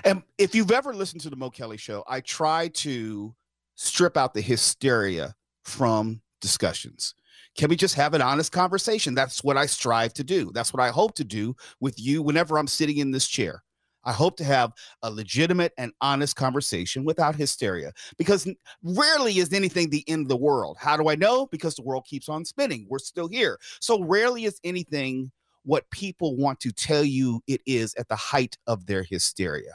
And 0.04 0.22
if 0.36 0.54
you've 0.54 0.72
ever 0.72 0.92
listened 0.92 1.22
to 1.22 1.30
the 1.30 1.36
Mo 1.36 1.48
Kelly 1.48 1.78
show, 1.78 2.04
I 2.06 2.20
try 2.20 2.68
to 2.68 3.34
strip 3.76 4.18
out 4.18 4.34
the 4.34 4.42
hysteria 4.42 5.34
from 5.64 6.20
discussions. 6.42 7.14
Can 7.56 7.70
we 7.70 7.76
just 7.76 7.94
have 7.94 8.12
an 8.12 8.20
honest 8.20 8.52
conversation? 8.52 9.14
That's 9.14 9.42
what 9.42 9.56
I 9.56 9.64
strive 9.64 10.12
to 10.14 10.24
do. 10.24 10.50
That's 10.52 10.74
what 10.74 10.82
I 10.82 10.90
hope 10.90 11.14
to 11.14 11.24
do 11.24 11.56
with 11.80 11.98
you 11.98 12.22
whenever 12.22 12.58
I'm 12.58 12.68
sitting 12.68 12.98
in 12.98 13.10
this 13.10 13.26
chair. 13.26 13.62
I 14.04 14.12
hope 14.12 14.36
to 14.36 14.44
have 14.44 14.72
a 15.02 15.10
legitimate 15.10 15.72
and 15.78 15.92
honest 16.02 16.36
conversation 16.36 17.04
without 17.04 17.36
hysteria 17.36 17.92
because 18.18 18.46
rarely 18.82 19.38
is 19.38 19.52
anything 19.52 19.88
the 19.88 20.04
end 20.08 20.22
of 20.22 20.28
the 20.28 20.36
world. 20.36 20.76
How 20.78 20.96
do 20.98 21.08
I 21.08 21.14
know? 21.14 21.46
Because 21.46 21.74
the 21.74 21.82
world 21.82 22.04
keeps 22.06 22.28
on 22.28 22.44
spinning. 22.44 22.86
We're 22.88 22.98
still 22.98 23.28
here. 23.28 23.58
So 23.80 24.02
rarely 24.04 24.44
is 24.44 24.60
anything 24.62 25.30
what 25.64 25.90
people 25.90 26.36
want 26.36 26.60
to 26.60 26.72
tell 26.72 27.04
you 27.04 27.40
it 27.46 27.60
is 27.66 27.94
at 27.94 28.08
the 28.08 28.16
height 28.16 28.56
of 28.66 28.86
their 28.86 29.02
hysteria. 29.02 29.72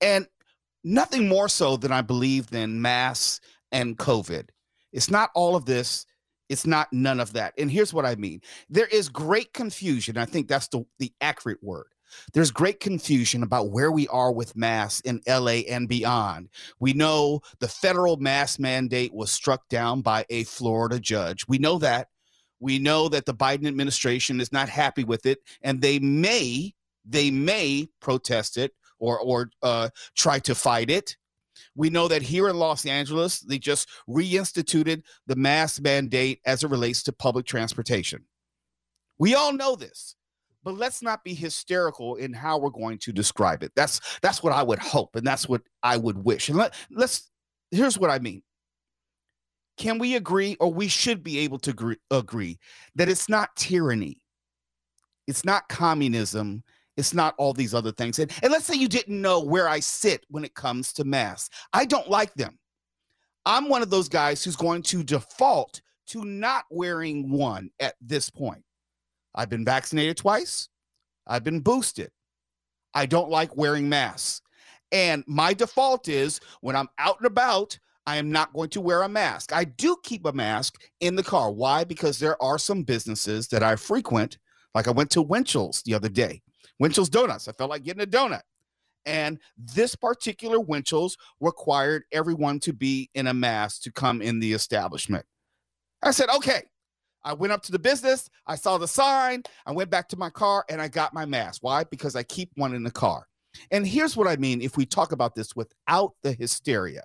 And 0.00 0.26
nothing 0.82 1.28
more 1.28 1.48
so 1.48 1.76
than 1.76 1.92
I 1.92 2.02
believe 2.02 2.48
than 2.48 2.80
mass 2.80 3.40
and 3.72 3.96
COVID. 3.96 4.48
It's 4.92 5.10
not 5.10 5.30
all 5.34 5.56
of 5.56 5.64
this. 5.64 6.06
It's 6.48 6.66
not 6.66 6.92
none 6.92 7.20
of 7.20 7.32
that. 7.32 7.54
And 7.58 7.70
here's 7.70 7.94
what 7.94 8.04
I 8.04 8.14
mean 8.16 8.40
there 8.68 8.86
is 8.86 9.08
great 9.08 9.52
confusion. 9.52 10.18
I 10.18 10.26
think 10.26 10.48
that's 10.48 10.68
the, 10.68 10.84
the 10.98 11.12
accurate 11.20 11.62
word. 11.62 11.86
There's 12.32 12.50
great 12.50 12.80
confusion 12.80 13.42
about 13.42 13.70
where 13.70 13.90
we 13.90 14.06
are 14.08 14.32
with 14.32 14.56
masks 14.56 15.00
in 15.00 15.20
LA 15.26 15.62
and 15.68 15.88
beyond. 15.88 16.48
We 16.78 16.92
know 16.92 17.40
the 17.60 17.68
federal 17.68 18.16
mask 18.18 18.60
mandate 18.60 19.12
was 19.12 19.32
struck 19.32 19.68
down 19.68 20.02
by 20.02 20.24
a 20.30 20.44
Florida 20.44 21.00
judge. 21.00 21.46
We 21.48 21.58
know 21.58 21.78
that. 21.78 22.08
We 22.60 22.78
know 22.78 23.08
that 23.08 23.26
the 23.26 23.34
Biden 23.34 23.66
administration 23.66 24.40
is 24.40 24.52
not 24.52 24.68
happy 24.68 25.04
with 25.04 25.26
it, 25.26 25.38
and 25.62 25.80
they 25.80 25.98
may 25.98 26.74
they 27.04 27.30
may 27.30 27.88
protest 28.00 28.56
it 28.56 28.72
or 28.98 29.18
or 29.20 29.50
uh, 29.62 29.90
try 30.16 30.38
to 30.40 30.54
fight 30.54 30.90
it. 30.90 31.16
We 31.76 31.90
know 31.90 32.08
that 32.08 32.22
here 32.22 32.48
in 32.48 32.58
Los 32.58 32.86
Angeles, 32.86 33.40
they 33.40 33.58
just 33.58 33.88
reinstituted 34.08 35.02
the 35.26 35.36
mask 35.36 35.82
mandate 35.82 36.40
as 36.46 36.64
it 36.64 36.70
relates 36.70 37.02
to 37.04 37.12
public 37.12 37.46
transportation. 37.46 38.24
We 39.18 39.34
all 39.34 39.52
know 39.52 39.76
this, 39.76 40.16
but 40.62 40.74
let's 40.74 41.02
not 41.02 41.22
be 41.22 41.34
hysterical 41.34 42.16
in 42.16 42.32
how 42.32 42.58
we're 42.58 42.70
going 42.70 42.98
to 42.98 43.12
describe 43.12 43.62
it. 43.62 43.72
That's 43.76 44.18
that's 44.20 44.42
what 44.42 44.52
I 44.52 44.62
would 44.62 44.78
hope, 44.78 45.16
and 45.16 45.26
that's 45.26 45.48
what 45.48 45.62
I 45.82 45.96
would 45.96 46.24
wish. 46.24 46.48
And 46.48 46.58
let, 46.58 46.74
let's 46.90 47.30
here's 47.70 47.98
what 47.98 48.10
I 48.10 48.18
mean. 48.18 48.42
Can 49.76 49.98
we 49.98 50.16
agree, 50.16 50.56
or 50.60 50.72
we 50.72 50.88
should 50.88 51.22
be 51.22 51.38
able 51.38 51.58
to 51.60 51.70
agree, 51.70 51.96
agree 52.10 52.58
that 52.94 53.08
it's 53.08 53.28
not 53.28 53.54
tyranny, 53.56 54.18
it's 55.26 55.44
not 55.44 55.68
communism, 55.68 56.62
it's 56.96 57.12
not 57.12 57.34
all 57.38 57.52
these 57.52 57.74
other 57.74 57.90
things. 57.90 58.18
And, 58.18 58.30
and 58.42 58.52
let's 58.52 58.66
say 58.66 58.76
you 58.76 58.88
didn't 58.88 59.20
know 59.20 59.40
where 59.40 59.68
I 59.68 59.80
sit 59.80 60.24
when 60.28 60.44
it 60.44 60.54
comes 60.54 60.92
to 60.92 61.04
masks. 61.04 61.50
I 61.72 61.86
don't 61.86 62.08
like 62.08 62.32
them. 62.34 62.58
I'm 63.44 63.68
one 63.68 63.82
of 63.82 63.90
those 63.90 64.08
guys 64.08 64.44
who's 64.44 64.56
going 64.56 64.82
to 64.82 65.02
default 65.02 65.82
to 66.08 66.24
not 66.24 66.64
wearing 66.70 67.30
one 67.30 67.70
at 67.80 67.94
this 68.00 68.30
point. 68.30 68.62
I've 69.34 69.50
been 69.50 69.64
vaccinated 69.64 70.16
twice. 70.16 70.68
I've 71.26 71.42
been 71.42 71.60
boosted. 71.60 72.10
I 72.94 73.06
don't 73.06 73.30
like 73.30 73.56
wearing 73.56 73.88
masks. 73.88 74.40
And 74.92 75.24
my 75.26 75.52
default 75.52 76.08
is 76.08 76.40
when 76.60 76.76
I'm 76.76 76.88
out 76.98 77.16
and 77.18 77.26
about, 77.26 77.78
I 78.06 78.16
am 78.16 78.30
not 78.30 78.52
going 78.52 78.70
to 78.70 78.80
wear 78.80 79.02
a 79.02 79.08
mask. 79.08 79.52
I 79.52 79.64
do 79.64 79.96
keep 80.02 80.26
a 80.26 80.32
mask 80.32 80.80
in 81.00 81.16
the 81.16 81.22
car. 81.22 81.50
Why? 81.50 81.84
Because 81.84 82.18
there 82.18 82.40
are 82.42 82.58
some 82.58 82.82
businesses 82.82 83.48
that 83.48 83.62
I 83.62 83.76
frequent. 83.76 84.38
Like 84.74 84.88
I 84.88 84.90
went 84.90 85.10
to 85.12 85.22
Winchell's 85.22 85.82
the 85.82 85.94
other 85.94 86.08
day, 86.08 86.42
Winchell's 86.78 87.08
Donuts. 87.08 87.48
I 87.48 87.52
felt 87.52 87.70
like 87.70 87.84
getting 87.84 88.02
a 88.02 88.06
donut. 88.06 88.42
And 89.06 89.38
this 89.56 89.94
particular 89.94 90.58
Winchell's 90.60 91.16
required 91.40 92.04
everyone 92.12 92.58
to 92.60 92.72
be 92.72 93.10
in 93.14 93.26
a 93.26 93.34
mask 93.34 93.82
to 93.82 93.92
come 93.92 94.22
in 94.22 94.40
the 94.40 94.52
establishment. 94.52 95.24
I 96.02 96.10
said, 96.10 96.28
okay. 96.36 96.62
I 97.26 97.32
went 97.32 97.52
up 97.54 97.62
to 97.62 97.72
the 97.72 97.78
business. 97.78 98.28
I 98.46 98.54
saw 98.56 98.76
the 98.76 98.88
sign. 98.88 99.44
I 99.64 99.72
went 99.72 99.90
back 99.90 100.08
to 100.08 100.16
my 100.16 100.28
car 100.28 100.64
and 100.68 100.80
I 100.80 100.88
got 100.88 101.14
my 101.14 101.24
mask. 101.24 101.62
Why? 101.62 101.84
Because 101.84 102.16
I 102.16 102.22
keep 102.22 102.50
one 102.56 102.74
in 102.74 102.82
the 102.82 102.90
car. 102.90 103.26
And 103.70 103.86
here's 103.86 104.16
what 104.16 104.28
I 104.28 104.36
mean 104.36 104.60
if 104.60 104.76
we 104.76 104.84
talk 104.84 105.12
about 105.12 105.34
this 105.34 105.56
without 105.56 106.12
the 106.22 106.32
hysteria. 106.32 107.02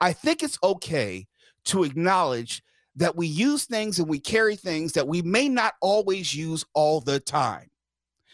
I 0.00 0.12
think 0.12 0.42
it's 0.42 0.58
okay 0.62 1.26
to 1.66 1.84
acknowledge 1.84 2.62
that 2.96 3.16
we 3.16 3.26
use 3.26 3.64
things 3.64 3.98
and 3.98 4.08
we 4.08 4.20
carry 4.20 4.56
things 4.56 4.92
that 4.92 5.08
we 5.08 5.22
may 5.22 5.48
not 5.48 5.74
always 5.80 6.34
use 6.34 6.64
all 6.74 7.00
the 7.00 7.20
time. 7.20 7.68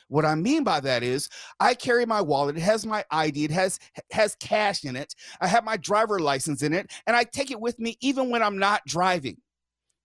What 0.09 0.25
I 0.25 0.35
mean 0.35 0.65
by 0.65 0.81
that 0.81 1.05
is 1.05 1.29
I 1.61 1.73
carry 1.75 2.05
my 2.05 2.21
wallet, 2.21 2.57
it 2.57 2.63
has 2.63 2.85
my 2.85 3.05
ID, 3.13 3.45
it 3.45 3.51
has 3.53 3.79
has 4.11 4.35
cash 4.41 4.85
in 4.85 4.97
it. 4.97 5.15
I 5.41 5.47
have 5.47 5.65
my 5.65 5.77
driver 5.77 6.19
license 6.19 6.63
in 6.63 6.73
it, 6.73 6.91
and 7.07 7.15
I 7.15 7.23
take 7.23 7.53
it 7.53 7.61
with 7.61 7.79
me 7.79 7.97
even 8.01 8.29
when 8.29 8.43
I'm 8.43 8.59
not 8.59 8.83
driving. 8.87 9.37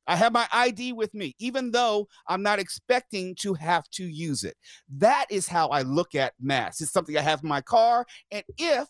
I 0.07 0.15
have 0.15 0.31
my 0.31 0.47
ID 0.53 0.93
with 0.93 1.15
me, 1.15 1.35
even 1.39 1.71
though 1.71 2.07
I'm 2.27 2.43
not 2.43 2.59
expecting 2.59 3.33
to 3.39 3.55
have 3.55 3.89
to 3.91 4.05
use 4.05 4.43
it. 4.43 4.55
That 4.97 5.25
is 5.31 5.47
how 5.47 5.69
I 5.69 5.81
look 5.81 6.13
at 6.13 6.33
masks. 6.39 6.81
It's 6.81 6.91
something 6.91 7.17
I 7.17 7.21
have 7.21 7.41
in 7.41 7.49
my 7.49 7.61
car, 7.61 8.05
and 8.29 8.43
if 8.59 8.87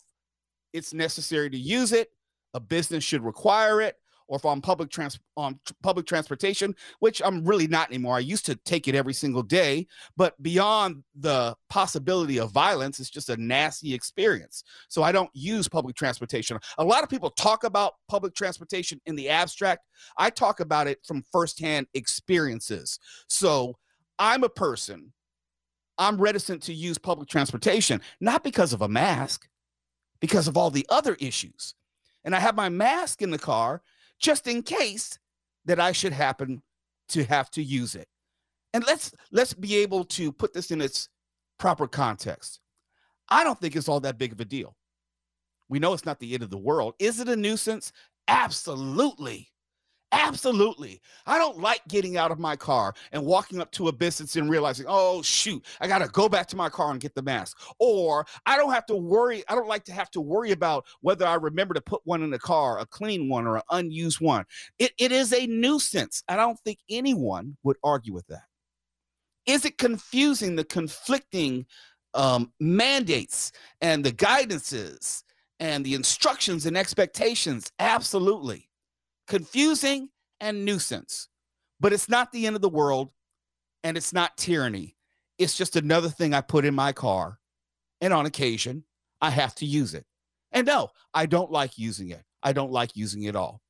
it's 0.74 0.94
necessary 0.94 1.50
to 1.50 1.58
use 1.58 1.94
it, 1.94 2.10
a 2.56 2.60
business 2.60 3.04
should 3.04 3.24
require 3.24 3.82
it. 3.82 3.98
Or 4.28 4.38
if 4.38 4.46
I'm 4.46 4.60
public 4.60 4.90
trans 4.90 5.20
on 5.38 5.60
tr- 5.68 5.74
public 5.84 6.08
transportation, 6.08 6.74
which 7.00 7.22
I'm 7.24 7.46
really 7.46 7.68
not 7.68 7.90
anymore. 7.90 8.16
I 8.16 8.22
used 8.22 8.48
to 8.48 8.56
take 8.56 8.88
it 8.88 8.96
every 8.96 9.14
single 9.14 9.44
day, 9.44 9.86
but 10.18 10.42
beyond 10.42 11.04
the 11.14 11.56
possibility 11.70 12.40
of 12.40 12.50
violence, 12.52 13.00
it's 13.00 13.12
just 13.12 13.30
a 13.30 13.38
nasty 13.38 13.94
experience. 13.94 14.64
So 14.88 15.04
I 15.04 15.12
don't 15.12 15.30
use 15.34 15.68
public 15.68 15.96
transportation. 15.96 16.58
A 16.80 16.84
lot 16.84 17.04
of 17.04 17.10
people 17.10 17.30
talk 17.30 17.66
about 17.66 17.94
public 18.08 18.34
transportation 18.34 19.00
in 19.06 19.16
the 19.16 19.30
abstract. 19.30 19.86
I 20.18 20.32
talk 20.32 20.60
about 20.60 20.88
it 20.88 20.98
from 21.06 21.24
firsthand 21.32 21.86
experiences. 21.94 22.98
So 23.28 23.78
I'm 24.18 24.44
a 24.44 24.50
person, 24.50 25.14
I'm 26.00 26.20
reticent 26.20 26.64
to 26.64 26.74
use 26.74 26.98
public 26.98 27.30
transportation, 27.30 28.02
not 28.20 28.44
because 28.44 28.74
of 28.74 28.82
a 28.82 28.88
mask, 28.88 29.48
because 30.20 30.48
of 30.48 30.58
all 30.58 30.72
the 30.72 30.88
other 30.90 31.16
issues. 31.20 31.76
And 32.26 32.36
I 32.36 32.40
have 32.40 32.56
my 32.56 32.68
mask 32.68 33.22
in 33.22 33.32
the 33.32 33.38
car 33.38 33.82
just 34.20 34.48
in 34.48 34.64
case 34.64 35.18
that 35.66 35.80
I 35.80 35.94
should 35.94 36.12
happen 36.12 36.62
to 37.10 37.24
have 37.26 37.50
to 37.52 37.64
use 37.64 37.96
it. 37.96 38.08
And 38.74 38.84
let's 38.86 39.14
let's 39.32 39.54
be 39.54 39.78
able 39.78 40.04
to 40.06 40.32
put 40.34 40.54
this 40.54 40.72
in 40.72 40.82
its 40.82 41.08
proper 41.60 41.88
context. 41.88 42.60
I 43.30 43.44
don't 43.44 43.60
think 43.60 43.76
it's 43.76 43.88
all 43.88 44.02
that 44.02 44.18
big 44.18 44.34
of 44.34 44.42
a 44.42 44.46
deal. 44.46 44.76
We 45.70 45.80
know 45.80 45.94
it's 45.94 46.06
not 46.06 46.20
the 46.20 46.34
end 46.34 46.44
of 46.44 46.50
the 46.50 46.58
world. 46.58 46.94
Is 47.00 47.20
it 47.20 47.30
a 47.30 47.36
nuisance? 47.36 47.92
Absolutely. 48.28 49.48
Absolutely. 50.16 51.02
I 51.26 51.38
don't 51.38 51.60
like 51.60 51.82
getting 51.90 52.16
out 52.16 52.32
of 52.32 52.40
my 52.40 52.56
car 52.56 52.94
and 53.12 53.26
walking 53.26 53.60
up 53.60 53.72
to 53.74 53.90
a 53.90 53.92
business 53.92 54.38
and 54.38 54.50
realizing, 54.50 54.86
oh, 54.88 55.22
shoot, 55.22 55.64
I 55.82 55.88
got 55.88 56.00
to 56.00 56.08
go 56.08 56.30
back 56.30 56.48
to 56.48 56.56
my 56.56 56.70
car 56.70 56.92
and 56.92 57.02
get 57.02 57.14
the 57.16 57.22
mask. 57.22 57.58
Or 57.80 58.26
I 58.46 58.56
don't 58.56 58.72
have 58.72 58.86
to 58.88 58.96
worry. 58.96 59.44
I 59.50 59.56
don't 59.56 59.68
like 59.68 59.84
to 59.86 59.92
have 59.92 60.10
to 60.12 60.22
worry 60.22 60.52
about 60.52 60.86
whether 61.02 61.26
I 61.28 61.36
remember 61.36 61.74
to 61.74 61.82
put 61.82 62.02
one 62.06 62.24
in 62.24 62.30
the 62.30 62.40
car, 62.40 62.80
a 62.80 62.86
clean 62.86 63.28
one 63.28 63.46
or 63.46 63.58
an 63.58 63.64
unused 63.72 64.22
one. 64.22 64.46
It, 64.80 64.94
it 64.98 65.12
is 65.12 65.34
a 65.34 65.48
nuisance. 65.48 66.24
I 66.30 66.38
don't 66.38 66.60
think 66.62 66.80
anyone 66.90 67.58
would 67.64 67.78
argue 67.84 68.14
with 68.14 68.28
that. 68.28 68.44
Is 69.46 69.66
it 69.66 69.78
confusing 69.78 70.56
the 70.56 70.64
conflicting 70.64 71.66
um, 72.14 72.54
mandates 72.60 73.52
and 73.82 74.04
the 74.04 74.14
guidances 74.14 75.24
and 75.60 75.86
the 75.86 75.94
instructions 75.94 76.66
and 76.66 76.78
expectations? 76.78 77.70
Absolutely 77.80 78.70
confusing 79.28 80.10
and 80.40 80.66
nuisance, 80.66 81.30
but 81.80 81.94
it's 81.94 82.10
not 82.10 82.32
the 82.32 82.46
end 82.48 82.56
of 82.56 82.62
the 82.62 82.70
world 82.70 83.10
and 83.84 83.98
it's 83.98 84.14
not 84.14 84.38
tyranny. 84.38 84.96
It's 85.38 85.58
just 85.58 85.76
another 85.76 86.10
thing 86.10 86.34
I 86.34 86.42
put 86.42 86.66
in 86.66 86.74
my 86.74 86.92
car. 86.92 87.40
And 88.02 88.14
on 88.14 88.26
occasion, 88.26 88.84
I 89.22 89.30
have 89.30 89.56
to 89.56 89.66
use 89.66 89.94
it. 89.94 90.06
And 90.52 90.68
no, 90.68 90.90
I 91.14 91.26
don't 91.26 91.52
like 91.52 91.78
using 91.78 92.10
it. 92.10 92.24
I 92.44 92.54
don't 92.54 92.72
like 92.72 92.96
using 92.96 93.24
it 93.24 93.36
all. 93.36 93.62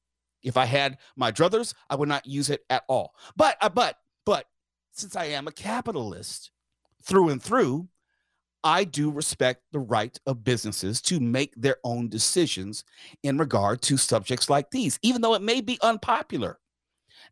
If 0.43 0.57
I 0.57 0.65
had 0.65 0.97
my 1.15 1.31
druthers, 1.31 1.73
I 1.89 1.95
would 1.95 2.09
not 2.09 2.25
use 2.25 2.49
it 2.49 2.61
at 2.69 2.83
all. 2.87 3.15
But, 3.35 3.57
uh, 3.61 3.69
but, 3.69 3.97
but 4.25 4.45
since 4.91 5.15
I 5.15 5.25
am 5.25 5.47
a 5.47 5.51
capitalist 5.51 6.51
through 7.03 7.29
and 7.29 7.41
through, 7.41 7.87
I 8.65 8.83
do 8.83 9.11
respect 9.11 9.61
the 9.71 9.79
right 9.79 10.17
of 10.25 10.43
businesses 10.43 10.99
to 11.03 11.19
make 11.19 11.53
their 11.55 11.77
own 11.83 12.09
decisions 12.09 12.83
in 13.21 13.37
regard 13.37 13.83
to 13.83 13.95
subjects 13.95 14.49
like 14.49 14.71
these, 14.71 14.97
even 15.03 15.21
though 15.21 15.35
it 15.35 15.43
may 15.43 15.61
be 15.61 15.77
unpopular. 15.83 16.57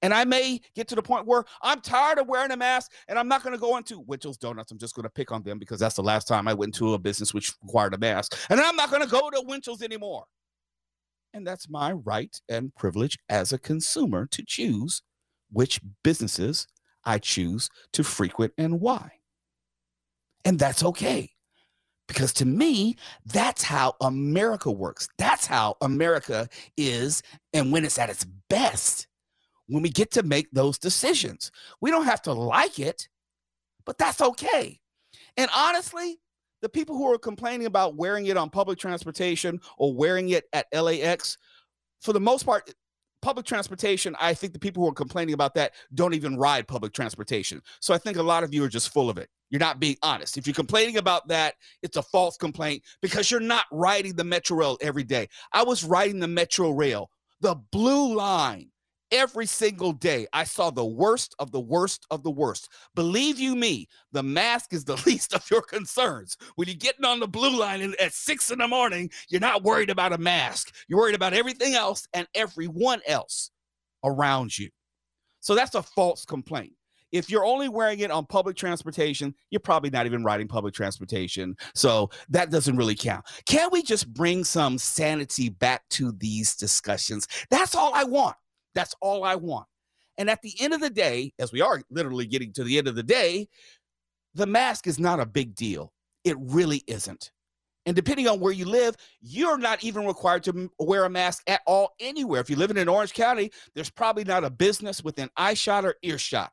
And 0.04 0.14
I 0.14 0.26
may 0.26 0.62
get 0.76 0.88
to 0.90 0.96
the 0.96 1.02
point 1.02 1.26
where 1.26 1.44
I'm 1.64 1.82
tired 1.82 2.20
of 2.20 2.28
wearing 2.28 2.52
a 2.52 2.58
mask 2.58 2.92
and 3.08 3.18
I'm 3.18 3.28
not 3.28 3.42
going 3.42 3.56
to 3.56 3.60
go 3.60 3.78
into 3.78 4.00
Winchell's 4.02 4.38
Donuts. 4.38 4.72
I'm 4.72 4.78
just 4.78 4.94
going 4.94 5.04
to 5.04 5.10
pick 5.10 5.32
on 5.32 5.42
them 5.42 5.58
because 5.58 5.80
that's 5.80 5.96
the 5.96 6.04
last 6.04 6.28
time 6.28 6.48
I 6.48 6.54
went 6.54 6.76
to 6.76 6.94
a 6.94 7.00
business 7.00 7.34
which 7.34 7.54
required 7.64 7.96
a 7.96 7.98
mask. 7.98 8.38
And 8.52 8.60
I'm 8.62 8.76
not 8.76 8.92
going 8.92 9.02
to 9.02 9.10
go 9.10 9.32
to 9.32 9.42
Winchell's 9.44 9.82
anymore. 9.82 10.26
And 11.34 11.48
that's 11.48 11.68
my 11.68 11.94
right 11.94 12.40
and 12.48 12.74
privilege 12.76 13.18
as 13.28 13.52
a 13.52 13.58
consumer 13.58 14.28
to 14.28 14.44
choose 14.46 15.02
which 15.52 15.82
businesses 16.04 16.68
I 17.06 17.18
choose 17.18 17.70
to 17.94 18.04
frequent 18.04 18.54
and 18.60 18.80
why. 18.80 19.14
And 20.46 20.60
that's 20.60 20.84
okay. 20.84 21.30
Because 22.08 22.34
to 22.34 22.46
me, 22.46 22.98
that's 23.26 23.64
how 23.64 23.96
America 24.02 24.70
works. 24.70 25.08
That's 25.18 25.46
how 25.46 25.78
America 25.82 26.50
is. 26.76 27.24
And 27.54 27.72
when 27.72 27.86
it's 27.86 27.98
at 27.98 28.10
its 28.10 28.26
best, 28.50 29.08
when 29.68 29.82
we 29.82 29.90
get 29.90 30.12
to 30.12 30.24
make 30.24 30.52
those 30.52 30.78
decisions, 30.78 31.52
we 31.82 31.92
don't 31.92 32.06
have 32.06 32.22
to 32.24 32.34
like 32.34 32.80
it, 32.80 33.08
but 33.86 33.98
that's 33.98 34.22
okay. 34.22 34.80
And 35.38 35.50
honestly, 35.56 36.20
the 36.62 36.70
people 36.70 36.96
who 36.98 37.12
are 37.12 37.18
complaining 37.18 37.68
about 37.68 37.96
wearing 37.96 38.26
it 38.28 38.38
on 38.38 38.50
public 38.50 38.78
transportation 38.78 39.60
or 39.78 39.94
wearing 39.94 40.30
it 40.30 40.46
at 40.54 40.68
LAX, 40.74 41.38
for 42.02 42.14
the 42.14 42.20
most 42.20 42.46
part, 42.46 42.74
public 43.22 43.46
transportation, 43.46 44.16
I 44.20 44.34
think 44.34 44.52
the 44.54 44.60
people 44.60 44.84
who 44.84 44.90
are 44.90 44.94
complaining 44.94 45.34
about 45.34 45.56
that 45.56 45.74
don't 45.94 46.14
even 46.14 46.38
ride 46.38 46.68
public 46.68 46.94
transportation. 46.94 47.62
So 47.80 47.94
I 47.94 47.98
think 47.98 48.18
a 48.18 48.24
lot 48.24 48.44
of 48.44 48.54
you 48.54 48.64
are 48.64 48.70
just 48.70 48.90
full 48.92 49.10
of 49.10 49.18
it. 49.18 49.30
You're 49.54 49.60
not 49.60 49.80
being 49.80 49.98
honest. 50.02 50.36
If 50.36 50.48
you're 50.48 50.56
complaining 50.56 50.98
about 50.98 51.28
that, 51.28 51.54
it's 51.84 51.96
a 51.96 52.02
false 52.02 52.38
complaint 52.38 52.82
because 53.04 53.30
you're 53.30 53.40
not 53.40 53.66
riding 53.72 54.16
the 54.16 54.24
Metro 54.24 54.58
Rail 54.58 54.80
every 54.82 55.04
day. 55.04 55.30
I 55.52 55.62
was 55.62 55.84
riding 55.84 56.20
the 56.20 56.28
Metro 56.28 56.72
Rail, 56.72 57.12
the 57.40 57.54
blue 57.72 58.16
line, 58.16 58.72
every 59.12 59.46
single 59.46 59.94
day 59.94 60.26
I 60.34 60.44
saw 60.44 60.72
the 60.72 60.84
worst 60.84 61.36
of 61.38 61.52
the 61.52 61.60
worst 61.60 62.08
of 62.10 62.24
the 62.24 62.32
worst. 62.32 62.68
Believe 62.96 63.40
you 63.40 63.56
me, 63.56 63.90
the 64.12 64.24
mask 64.24 64.74
is 64.74 64.86
the 64.86 64.96
least 65.06 65.36
of 65.36 65.48
your 65.52 65.62
concerns. 65.62 66.36
When 66.56 66.68
you're 66.68 66.74
getting 66.74 67.06
on 67.06 67.20
the 67.20 67.28
blue 67.28 67.56
line 67.56 67.94
at 68.00 68.14
six 68.14 68.50
in 68.50 68.58
the 68.58 68.68
morning, 68.68 69.12
you're 69.30 69.40
not 69.40 69.62
worried 69.62 69.92
about 69.92 70.14
a 70.14 70.18
mask. 70.18 70.74
You're 70.88 70.98
worried 70.98 71.14
about 71.14 71.34
everything 71.34 71.76
else 71.76 72.08
and 72.16 72.28
everyone 72.34 73.02
else 73.06 73.52
around 74.04 74.58
you. 74.58 74.72
So 75.42 75.54
that's 75.54 75.76
a 75.76 75.84
false 75.84 76.26
complaint. 76.26 76.74
If 77.14 77.30
you're 77.30 77.46
only 77.46 77.70
wearing 77.70 78.00
it 78.00 78.10
on 78.10 78.26
public 78.26 78.58
transportation, 78.58 79.36
you're 79.52 79.60
probably 79.60 79.92
not 79.92 80.08
even 80.08 80.24
riding 80.24 80.48
public 80.48 80.74
transportation. 80.74 81.56
So 81.76 82.10
that 82.30 82.50
doesn't 82.50 82.76
really 82.76 82.96
count. 82.96 83.24
Can 83.46 83.70
we 83.72 83.84
just 83.84 84.12
bring 84.12 84.44
some 84.44 84.80
sanity 84.80 85.50
back 85.50 85.88
to 85.92 86.12
these 86.14 86.56
discussions? 86.56 87.28
That's 87.52 87.76
all 87.76 87.94
I 87.94 88.04
want. 88.04 88.36
That's 88.74 88.96
all 89.00 89.24
I 89.24 89.36
want. 89.36 89.68
And 90.18 90.28
at 90.28 90.42
the 90.42 90.56
end 90.60 90.74
of 90.74 90.82
the 90.82 90.90
day, 90.90 91.34
as 91.38 91.52
we 91.52 91.62
are 91.62 91.84
literally 91.92 92.26
getting 92.26 92.52
to 92.54 92.64
the 92.64 92.80
end 92.80 92.88
of 92.88 92.96
the 92.96 93.04
day, 93.04 93.48
the 94.34 94.48
mask 94.48 94.88
is 94.88 95.00
not 95.00 95.20
a 95.20 95.26
big 95.26 95.54
deal. 95.54 95.94
It 96.24 96.36
really 96.40 96.84
isn't. 96.88 97.32
And 97.86 97.96
depending 97.96 98.28
on 98.28 98.40
where 98.40 98.54
you 98.54 98.66
live, 98.66 98.96
you're 99.22 99.58
not 99.58 99.84
even 99.84 100.08
required 100.08 100.44
to 100.46 100.72
wear 100.80 101.06
a 101.06 101.10
mask 101.10 101.44
at 101.48 101.62
all 101.68 101.94
anywhere. 102.00 102.42
If 102.42 102.50
you 102.50 102.56
live 102.56 102.72
in 102.72 102.88
Orange 102.88 103.14
County, 103.14 103.52
there's 103.76 103.90
probably 103.92 104.24
not 104.24 104.44
a 104.44 104.50
business 104.50 105.04
within 105.04 105.30
eye 105.38 105.54
shot 105.54 105.86
or 105.86 105.96
earshot 106.02 106.52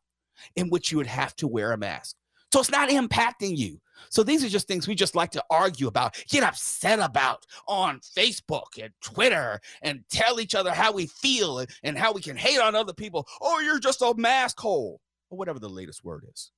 in 0.57 0.69
which 0.71 0.91
you 0.91 0.99
would 0.99 1.07
have 1.07 1.35
to 1.37 1.49
wear 1.49 1.73
a 1.73 1.79
mask. 1.79 2.17
So 2.53 2.61
it's 2.61 2.71
not 2.71 2.89
impacting 2.89 3.57
you. 3.57 3.81
So 4.09 4.23
these 4.23 4.43
are 4.45 4.49
just 4.49 4.67
things 4.67 4.89
we 4.89 4.95
just 4.95 5.15
like 5.15 5.31
to 5.33 5.45
argue 5.51 5.87
about, 5.87 6.17
get 6.29 6.43
upset 6.43 6.99
about 6.99 7.47
on 7.69 8.01
Facebook 8.01 8.83
and 8.83 8.93
Twitter 9.03 9.61
and 9.83 10.03
tell 10.11 10.41
each 10.41 10.55
other 10.55 10.73
how 10.73 10.91
we 10.91 11.07
feel 11.07 11.65
and, 11.83 11.99
how 11.99 12.13
we 12.13 12.23
can 12.23 12.37
hate 12.37 12.59
on 12.59 12.75
other 12.75 12.95
people. 12.95 13.27
Oh, 13.41 13.61
you're 13.61 13.79
just 13.79 14.03
a 14.03 14.15
mask 14.17 14.59
hole, 14.59 15.01
or 15.29 15.39
whatever 15.39 15.59
the 15.59 15.69
latest 15.69 16.03
word 16.05 16.25
is. 16.33 16.51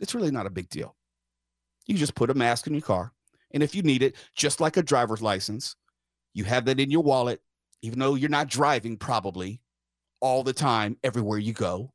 It's 0.00 0.14
really 0.14 0.30
not 0.30 0.46
a 0.46 0.50
big 0.50 0.68
deal. 0.68 0.96
You 1.86 1.96
just 1.96 2.14
put 2.14 2.30
a 2.30 2.34
mask 2.34 2.66
in 2.66 2.74
your 2.74 2.82
car. 2.82 3.12
And 3.52 3.62
if 3.62 3.74
you 3.74 3.82
need 3.82 4.02
it, 4.02 4.16
just 4.34 4.60
like 4.60 4.76
a 4.76 4.82
driver's 4.82 5.22
license, 5.22 5.76
you 6.34 6.44
have 6.44 6.64
that 6.64 6.80
in 6.80 6.90
your 6.90 7.02
wallet, 7.02 7.40
even 7.82 7.98
though 7.98 8.14
you're 8.14 8.30
not 8.30 8.48
driving 8.48 8.96
probably 8.96 9.60
all 10.20 10.42
the 10.42 10.52
time, 10.52 10.96
everywhere 11.04 11.38
you 11.38 11.52
go. 11.52 11.92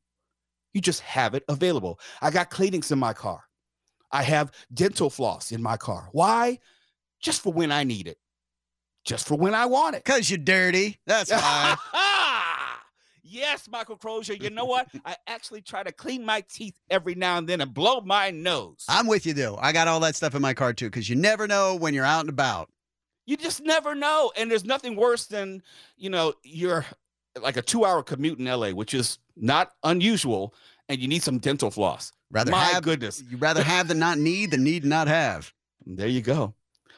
You 0.78 0.82
just 0.82 1.02
have 1.02 1.34
it 1.34 1.44
available. 1.50 2.00
I 2.22 2.30
got 2.30 2.52
cleanings 2.52 2.92
in 2.92 3.00
my 3.00 3.12
car. 3.12 3.42
I 4.12 4.22
have 4.22 4.52
dental 4.72 5.10
floss 5.10 5.52
in 5.52 5.60
my 5.60 5.76
car. 5.76 6.08
Why? 6.12 6.60
Just 7.20 7.42
for 7.42 7.52
when 7.52 7.72
I 7.72 7.84
need 7.84 8.08
it. 8.08 8.20
Just 9.04 9.28
for 9.28 9.36
when 9.36 9.56
I 9.56 9.66
want 9.66 9.96
it. 9.96 10.04
Because 10.04 10.30
you're 10.30 10.38
dirty. 10.38 11.00
That's 11.08 11.32
why. 11.32 11.78
yes, 13.24 13.68
Michael 13.68 13.96
Crozier. 13.98 14.36
You 14.36 14.52
know 14.52 14.66
what? 14.66 14.88
I 15.04 15.16
actually 15.26 15.64
try 15.64 15.82
to 15.82 15.92
clean 15.92 16.24
my 16.24 16.44
teeth 16.48 16.78
every 16.92 17.16
now 17.16 17.40
and 17.40 17.50
then 17.50 17.60
and 17.60 17.74
blow 17.74 18.02
my 18.02 18.30
nose. 18.30 18.86
I'm 18.88 19.08
with 19.08 19.26
you, 19.26 19.34
though. 19.34 19.58
I 19.60 19.72
got 19.72 19.88
all 19.88 20.02
that 20.02 20.16
stuff 20.16 20.36
in 20.36 20.44
my 20.44 20.54
car, 20.54 20.74
too, 20.74 20.92
because 20.92 21.10
you 21.10 21.16
never 21.16 21.48
know 21.48 21.74
when 21.74 21.96
you're 21.96 22.06
out 22.06 22.20
and 22.20 22.30
about. 22.30 22.70
You 23.26 23.36
just 23.36 23.64
never 23.64 23.96
know. 23.96 24.32
And 24.38 24.52
there's 24.52 24.64
nothing 24.64 24.96
worse 24.96 25.26
than, 25.26 25.64
you 25.98 26.12
know, 26.12 26.36
you're 26.44 26.86
like 27.42 27.58
a 27.58 27.64
two 27.64 27.84
hour 27.84 28.04
commute 28.04 28.38
in 28.38 28.46
LA, 28.46 28.70
which 28.70 28.94
is 28.94 29.18
not 29.40 29.72
unusual, 29.84 30.54
and 30.90 31.00
you 31.00 31.08
need 31.08 31.24
some 31.24 31.40
dental 31.40 31.72
floss. 31.72 32.12
Rather 32.32 32.52
My 32.52 32.64
have, 32.66 32.84
goodness. 32.84 33.24
You 33.30 33.38
rather 33.38 33.64
have 33.64 33.88
than 33.88 34.00
not 34.00 34.18
need 34.18 34.52
than 34.52 34.64
need 34.64 34.84
not 34.84 35.08
have. 35.08 35.54
There 35.86 36.08
you 36.08 36.22
go. 36.22 36.54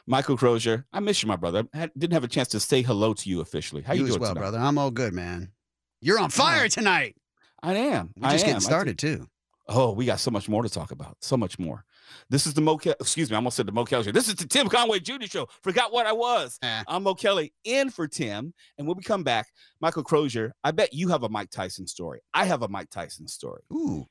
Michael 0.06 0.36
Crozier, 0.36 0.86
I 0.92 1.00
miss 1.00 1.22
you, 1.22 1.28
my 1.28 1.36
brother. 1.36 1.64
I 1.72 1.88
didn't 1.96 2.14
have 2.14 2.24
a 2.24 2.28
chance 2.28 2.48
to 2.48 2.60
say 2.60 2.82
hello 2.82 3.14
to 3.14 3.30
you 3.30 3.40
officially. 3.40 3.82
How 3.82 3.92
you, 3.92 4.00
you 4.00 4.06
as 4.06 4.10
doing 4.12 4.22
well, 4.22 4.30
tonight? 4.30 4.40
brother. 4.40 4.58
I'm 4.58 4.76
all 4.78 4.90
good, 4.90 5.12
man. 5.12 5.52
You're 6.00 6.18
on 6.18 6.30
fire 6.30 6.68
tonight. 6.68 7.14
I 7.62 7.74
am. 7.74 8.12
We're 8.16 8.28
I 8.28 8.32
just 8.32 8.44
am. 8.44 8.48
getting 8.48 8.60
started, 8.62 8.98
too. 8.98 9.28
Oh, 9.68 9.92
we 9.92 10.06
got 10.06 10.18
so 10.18 10.30
much 10.32 10.48
more 10.48 10.62
to 10.62 10.68
talk 10.68 10.90
about. 10.90 11.16
So 11.20 11.36
much 11.36 11.58
more. 11.58 11.84
This 12.28 12.46
is 12.46 12.54
the 12.54 12.60
Mo. 12.60 12.76
Ke- 12.78 12.86
Excuse 13.00 13.30
me, 13.30 13.34
I 13.34 13.38
almost 13.38 13.56
said 13.56 13.66
the 13.66 13.72
Mo 13.72 13.84
Kelly 13.84 14.04
show. 14.04 14.12
This 14.12 14.28
is 14.28 14.34
the 14.34 14.46
Tim 14.46 14.68
Conway 14.68 15.00
Jr. 15.00 15.24
show. 15.26 15.48
Forgot 15.62 15.92
what 15.92 16.06
I 16.06 16.12
was. 16.12 16.58
Eh. 16.62 16.82
I'm 16.88 17.02
Mo 17.02 17.14
Kelly 17.14 17.52
in 17.64 17.90
for 17.90 18.06
Tim, 18.08 18.52
and 18.78 18.86
when 18.86 18.96
we 18.96 19.02
come 19.02 19.22
back, 19.24 19.48
Michael 19.80 20.02
Crozier. 20.04 20.52
I 20.64 20.70
bet 20.70 20.92
you 20.94 21.08
have 21.08 21.22
a 21.22 21.28
Mike 21.28 21.50
Tyson 21.50 21.86
story. 21.86 22.20
I 22.34 22.44
have 22.44 22.62
a 22.62 22.68
Mike 22.68 22.90
Tyson 22.90 23.26
story. 23.28 23.62
Ooh, 23.72 24.06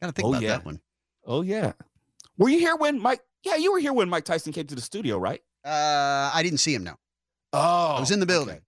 gotta 0.00 0.12
think 0.12 0.26
Oh, 0.26 0.30
about 0.30 0.42
yeah. 0.42 0.48
that 0.50 0.64
one. 0.64 0.80
Oh 1.26 1.42
yeah. 1.42 1.72
Were 2.38 2.48
you 2.48 2.58
here 2.58 2.76
when 2.76 3.00
Mike? 3.00 3.20
Yeah, 3.44 3.56
you 3.56 3.72
were 3.72 3.78
here 3.78 3.92
when 3.92 4.08
Mike 4.08 4.24
Tyson 4.24 4.52
came 4.52 4.66
to 4.66 4.74
the 4.74 4.80
studio, 4.80 5.18
right? 5.18 5.40
Uh, 5.64 6.30
I 6.32 6.42
didn't 6.42 6.58
see 6.58 6.74
him. 6.74 6.84
No, 6.84 6.94
Oh, 7.52 7.94
I 7.96 8.00
was 8.00 8.10
in 8.10 8.20
the 8.20 8.26
building. 8.26 8.60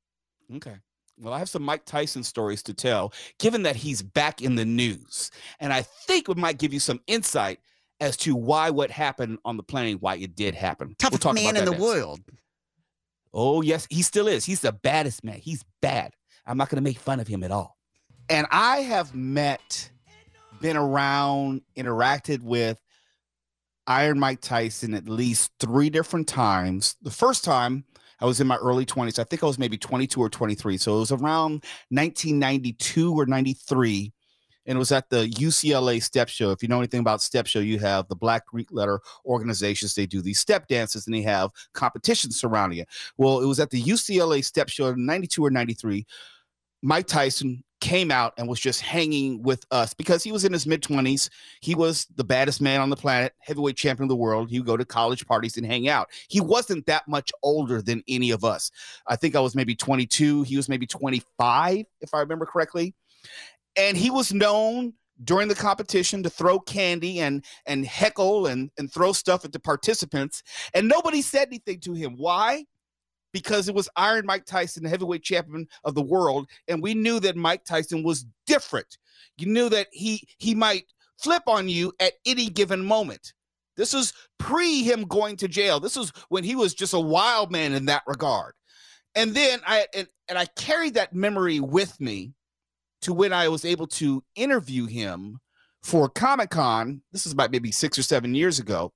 Okay. 0.55 0.71
okay. 0.71 0.79
Well, 1.19 1.33
I 1.35 1.39
have 1.39 1.49
some 1.49 1.63
Mike 1.63 1.85
Tyson 1.85 2.23
stories 2.25 2.63
to 2.65 2.75
tell, 2.75 3.13
given 3.39 3.63
that 3.63 3.77
he's 3.77 4.03
back 4.03 4.43
in 4.43 4.57
the 4.57 4.65
news. 4.65 5.31
And 5.61 5.73
I 5.73 5.83
think 5.83 6.29
it 6.29 6.37
might 6.37 6.59
give 6.59 6.73
you 6.73 6.81
some 6.81 7.01
insight 7.07 7.61
as 8.03 8.17
to 8.19 8.35
why 8.35 8.69
what 8.71 8.91
happened 8.91 9.39
on 9.45 9.57
the 9.57 9.63
plane, 9.63 9.99
why 10.01 10.17
it 10.17 10.35
did 10.35 10.55
happen. 10.55 10.95
Toughest 10.99 11.23
talk 11.23 11.35
man 11.35 11.57
in 11.57 11.65
the 11.65 11.71
next. 11.71 11.83
world. 11.83 12.21
Oh, 13.33 13.63
yes, 13.63 13.87
he 13.89 14.03
still 14.03 14.27
is. 14.29 14.45
He's 14.45 14.61
the 14.61 14.73
baddest 14.73 15.25
man. 15.25 15.39
He's 15.39 15.65
bad. 15.81 16.13
I'm 16.45 16.59
not 16.59 16.69
going 16.69 16.77
to 16.77 16.83
make 16.83 16.99
fun 16.99 17.21
of 17.21 17.29
him 17.29 17.45
at 17.45 17.53
all. 17.53 17.79
And 18.29 18.47
I 18.51 18.79
have 18.79 19.15
met, 19.15 19.91
been 20.61 20.77
around, 20.77 21.63
interacted 21.77 22.43
with 22.43 22.79
Iron 23.87 24.19
Mike 24.19 24.41
Tyson 24.41 24.95
at 24.95 25.09
least 25.09 25.53
three 25.61 25.89
different 25.89 26.27
times. 26.27 26.97
The 27.03 27.11
first 27.11 27.45
time 27.45 27.85
I 28.21 28.25
was 28.25 28.41
in 28.41 28.47
my 28.47 28.57
early 28.57 28.87
20s. 28.87 29.19
I 29.19 29.25
think 29.25 29.43
I 29.43 29.47
was 29.47 29.59
maybe 29.59 29.77
22 29.77 30.21
or 30.21 30.29
23. 30.29 30.77
So 30.77 30.97
it 30.97 31.01
was 31.01 31.13
around 31.13 31.65
1992 31.91 33.15
or 33.19 33.27
93. 33.27 34.13
And 34.67 34.77
it 34.77 34.79
was 34.79 34.93
at 34.93 35.11
the 35.11 35.29
UCLA 35.29 36.03
Step 36.03 36.29
Show. 36.29 36.51
If 36.51 36.63
you 36.63 36.69
know 36.69 36.79
anything 36.79 37.01
about 37.01 37.23
Step 37.23 37.47
Show, 37.47 37.61
you 37.61 37.79
have 37.81 38.09
the 38.09 38.17
Black 38.17 38.47
Greek 38.47 38.71
Letter 38.71 39.01
organizations. 39.25 39.95
They 39.95 40.07
do 40.07 40.23
these 40.23 40.39
step 40.39 40.69
dances 40.69 41.07
and 41.07 41.15
they 41.15 41.23
have 41.23 41.51
competitions 41.73 42.39
surrounding 42.39 42.79
it. 42.79 42.89
Well, 43.17 43.41
it 43.41 43.47
was 43.47 43.61
at 43.61 43.71
the 43.71 43.83
UCLA 43.83 44.45
Step 44.45 44.69
Show 44.69 44.89
in 44.89 45.05
92 45.05 45.45
or 45.45 45.51
93. 45.51 46.07
Mike 46.83 47.07
Tyson 47.07 47.63
came 47.83 48.13
out 48.13 48.33
and 48.39 48.49
was 48.49 48.61
just 48.61 48.81
hanging 48.81 49.43
with 49.43 49.67
us 49.73 49.93
because 49.93 50.23
he 50.23 50.31
was 50.31 50.45
in 50.45 50.53
his 50.53 50.69
mid 50.69 50.83
20s. 50.83 51.29
He 51.61 51.75
was 51.75 52.07
the 52.15 52.23
baddest 52.23 52.61
man 52.61 52.81
on 52.81 52.91
the 52.91 52.97
planet, 52.97 53.35
heavyweight 53.41 53.77
champion 53.77 54.05
of 54.05 54.09
the 54.09 54.17
world. 54.17 54.49
He 54.49 54.61
would 54.61 54.67
go 54.67 54.77
to 54.77 54.85
college 54.85 55.27
parties 55.27 55.57
and 55.57 55.67
hang 55.67 55.89
out. 55.89 56.09
He 56.29 56.41
wasn't 56.41 56.87
that 56.87 57.09
much 57.09 57.33
older 57.43 57.83
than 57.83 58.03
any 58.07 58.31
of 58.31 58.45
us. 58.45 58.71
I 59.09 59.17
think 59.17 59.35
I 59.35 59.41
was 59.41 59.57
maybe 59.57 59.75
22. 59.75 60.45
He 60.45 60.57
was 60.57 60.69
maybe 60.69 60.87
25, 60.87 61.85
if 62.01 62.15
I 62.15 62.21
remember 62.21 62.47
correctly. 62.47 62.95
And 63.77 63.97
he 63.97 64.11
was 64.11 64.33
known 64.33 64.95
during 65.25 65.49
the 65.49 65.55
competition 65.55 66.23
to 66.23 66.31
throw 66.31 66.59
candy 66.59 67.21
and 67.21 67.45
and 67.67 67.87
heckle 67.87 68.47
and 68.47 68.71
and 68.79 68.93
throw 68.93 69.13
stuff 69.13 69.45
at 69.45 69.53
the 69.53 69.61
participants. 69.61 70.43
And 70.75 70.89
nobody 70.89 71.23
said 71.23 71.49
anything 71.49 71.81
to 71.81 71.93
him. 71.93 72.15
Why? 72.17 72.65
Because 73.33 73.69
it 73.69 73.75
was 73.75 73.89
Iron 73.97 74.27
Mike 74.27 74.45
Tyson, 74.45 74.83
the 74.83 74.91
heavyweight 74.91 75.23
champion 75.23 75.67
of 75.85 75.95
the 75.95 76.03
world, 76.03 76.49
and 76.69 76.83
we 76.83 76.95
knew 76.95 77.19
that 77.21 77.37
Mike 77.37 77.65
Tyson 77.65 78.03
was 78.03 78.27
different. 78.47 78.99
You 79.39 79.47
knew 79.47 79.69
that 79.71 79.89
he 79.93 80.27
he 80.39 80.55
might 80.55 80.85
flip 81.19 81.43
on 81.47 81.69
you 81.69 81.93
at 82.01 82.15
any 82.27 82.49
given 82.49 82.85
moment. 82.85 83.33
This 83.77 83.95
was 83.95 84.13
pre 84.39 84.83
him 84.83 85.05
going 85.05 85.37
to 85.39 85.49
jail. 85.49 85.81
This 85.81 85.97
was 85.97 86.13
when 86.29 86.45
he 86.45 86.57
was 86.57 86.75
just 86.75 86.93
a 86.93 87.01
wild 87.01 87.51
man 87.51 87.73
in 87.73 87.87
that 87.87 88.03
regard. 88.07 88.55
And 89.15 89.35
then 89.35 89.61
I 89.67 89.87
and, 89.95 90.09
and 90.29 90.39
I 90.39 90.47
carried 90.57 90.95
that 90.95 91.15
memory 91.15 91.61
with 91.61 91.99
me 92.01 92.35
to 93.03 93.13
when 93.13 93.33
I 93.33 93.49
was 93.49 93.65
able 93.65 93.87
to 93.89 94.23
interview 94.37 94.87
him 94.87 95.39
for 95.83 96.09
Comic 96.09 96.51
Con. 96.51 97.03
This 97.11 97.27
is 97.27 97.33
about 97.33 97.51
maybe 97.51 97.73
six 97.73 97.99
or 97.99 98.03
seven 98.03 98.35
years 98.35 98.59
ago, 98.59 98.93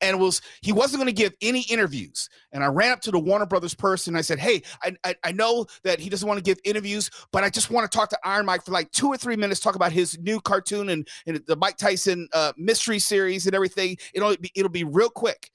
and 0.00 0.18
was 0.18 0.40
he 0.62 0.72
wasn't 0.72 1.02
going 1.02 1.14
to 1.14 1.22
give 1.22 1.34
any 1.42 1.62
interviews. 1.62 2.28
And 2.52 2.64
I 2.64 2.68
ran 2.68 2.92
up 2.92 3.00
to 3.02 3.10
the 3.10 3.18
Warner 3.18 3.46
Brothers 3.46 3.74
person. 3.74 4.16
I 4.16 4.22
said, 4.22 4.38
"Hey, 4.38 4.62
I, 4.82 4.96
I 5.04 5.14
I 5.24 5.32
know 5.32 5.66
that 5.84 6.00
he 6.00 6.08
doesn't 6.08 6.26
want 6.26 6.38
to 6.38 6.42
give 6.44 6.58
interviews, 6.64 7.10
but 7.32 7.44
I 7.44 7.50
just 7.50 7.70
want 7.70 7.90
to 7.90 7.96
talk 7.96 8.08
to 8.10 8.18
Iron 8.24 8.46
Mike 8.46 8.64
for 8.64 8.72
like 8.72 8.90
two 8.92 9.08
or 9.08 9.16
three 9.16 9.36
minutes, 9.36 9.60
talk 9.60 9.76
about 9.76 9.92
his 9.92 10.18
new 10.18 10.40
cartoon 10.40 10.88
and 10.88 11.06
and 11.26 11.42
the 11.46 11.56
Mike 11.56 11.76
Tyson 11.76 12.28
uh, 12.32 12.52
mystery 12.56 12.98
series 12.98 13.46
and 13.46 13.54
everything. 13.54 13.96
It'll 14.14 14.36
be 14.36 14.50
it'll 14.54 14.70
be 14.70 14.84
real 14.84 15.10
quick." 15.10 15.50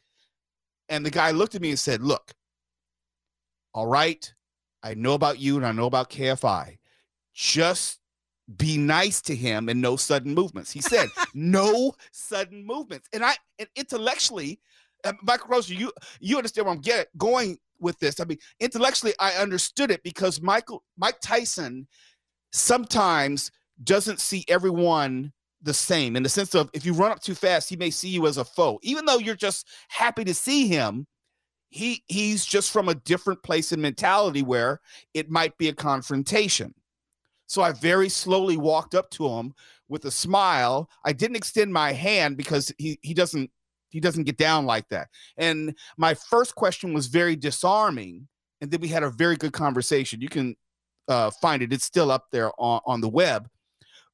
And 0.87 1.03
the 1.03 1.11
guy 1.11 1.31
looked 1.31 1.55
at 1.55 1.61
me 1.61 1.69
and 1.69 1.79
said, 1.79 2.03
"Look, 2.03 2.33
all 3.73 3.87
right, 3.87 4.31
I 4.83 4.93
know 4.93 5.13
about 5.13 5.39
you 5.39 5.57
and 5.57 5.65
I 5.65 5.71
know 5.71 5.87
about 5.87 6.11
KFI." 6.11 6.77
Just 7.35 7.99
be 8.57 8.77
nice 8.77 9.21
to 9.21 9.35
him 9.35 9.69
and 9.69 9.81
no 9.81 9.95
sudden 9.95 10.33
movements. 10.33 10.71
He 10.71 10.81
said, 10.81 11.09
no 11.33 11.93
sudden 12.11 12.65
movements. 12.65 13.07
And 13.13 13.23
I, 13.23 13.35
and 13.59 13.67
intellectually, 13.75 14.59
uh, 15.03 15.13
Michael 15.21 15.47
Crozier, 15.47 15.77
you, 15.77 15.91
you 16.19 16.37
understand 16.37 16.65
where 16.65 16.73
I'm 16.73 16.81
getting 16.81 17.05
going 17.17 17.57
with 17.79 17.99
this. 17.99 18.19
I 18.19 18.25
mean, 18.25 18.37
intellectually, 18.59 19.13
I 19.19 19.33
understood 19.33 19.91
it 19.91 20.01
because 20.03 20.41
Michael, 20.41 20.83
Mike 20.97 21.19
Tyson 21.21 21.87
sometimes 22.51 23.51
doesn't 23.83 24.19
see 24.19 24.45
everyone 24.47 25.33
the 25.61 25.73
same 25.73 26.15
in 26.15 26.23
the 26.23 26.29
sense 26.29 26.53
of 26.53 26.69
if 26.73 26.85
you 26.85 26.93
run 26.93 27.11
up 27.11 27.21
too 27.21 27.35
fast, 27.35 27.67
he 27.67 27.75
may 27.75 27.89
see 27.89 28.09
you 28.09 28.27
as 28.27 28.37
a 28.37 28.45
foe. 28.45 28.79
Even 28.83 29.05
though 29.05 29.17
you're 29.17 29.35
just 29.35 29.67
happy 29.89 30.23
to 30.23 30.33
see 30.33 30.67
him, 30.67 31.07
he 31.69 32.03
he's 32.07 32.45
just 32.45 32.71
from 32.71 32.87
a 32.87 32.95
different 32.95 33.41
place 33.43 33.71
in 33.71 33.81
mentality 33.81 34.43
where 34.43 34.79
it 35.13 35.29
might 35.29 35.57
be 35.57 35.67
a 35.67 35.73
confrontation. 35.73 36.73
So 37.47 37.61
I 37.61 37.71
very 37.71 38.09
slowly 38.09 38.57
walked 38.57 38.95
up 38.95 39.09
to 39.11 39.27
him 39.27 39.53
with 39.87 40.05
a 40.05 40.11
smile. 40.11 40.89
I 41.03 41.13
didn't 41.13 41.35
extend 41.35 41.71
my 41.71 41.91
hand 41.91 42.37
because 42.37 42.71
he 42.77 42.99
he 43.01 43.13
doesn't 43.13 43.51
he 43.89 43.99
doesn't 43.99 44.23
get 44.23 44.37
down 44.37 44.65
like 44.65 44.89
that. 44.89 45.07
And 45.37 45.75
my 45.97 46.13
first 46.13 46.55
question 46.55 46.93
was 46.93 47.07
very 47.07 47.35
disarming, 47.35 48.27
and 48.61 48.69
then 48.69 48.81
we 48.81 48.87
had 48.87 49.03
a 49.03 49.09
very 49.09 49.37
good 49.37 49.53
conversation. 49.53 50.21
You 50.21 50.29
can 50.29 50.55
uh, 51.07 51.31
find 51.31 51.61
it; 51.61 51.71
it's 51.71 51.85
still 51.85 52.11
up 52.11 52.25
there 52.31 52.51
on, 52.57 52.81
on 52.85 53.01
the 53.01 53.09
web. 53.09 53.47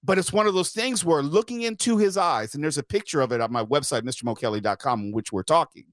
But 0.04 0.18
it's 0.18 0.34
one 0.34 0.48
of 0.48 0.54
those 0.54 0.72
things 0.72 1.06
where 1.06 1.22
looking 1.22 1.62
into 1.62 1.98
his 1.98 2.18
eyes, 2.18 2.56
and 2.56 2.64
there's 2.64 2.80
a 2.80 2.84
picture 2.84 3.22
of 3.22 3.32
it 3.32 3.40
on 3.40 3.52
my 3.52 3.64
website, 3.64 4.02
MrMoKelly.com, 4.02 5.12
which 5.12 5.32
we're 5.32 5.44
talking. 5.44 5.86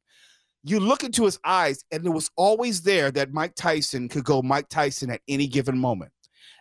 You 0.65 0.81
look 0.81 1.05
into 1.05 1.25
his 1.25 1.39
eyes, 1.45 1.85
and 1.93 2.05
it 2.05 2.11
was 2.11 2.31
always 2.37 2.83
there 2.83 3.11
that 3.13 3.33
Mike 3.33 3.55
Tyson 3.55 4.09
could 4.09 4.25
go 4.25 4.43
Mike 4.43 4.69
Tyson 4.69 5.11
at 5.11 5.21
any 5.29 5.47
given 5.47 5.79
moment, 5.79 6.11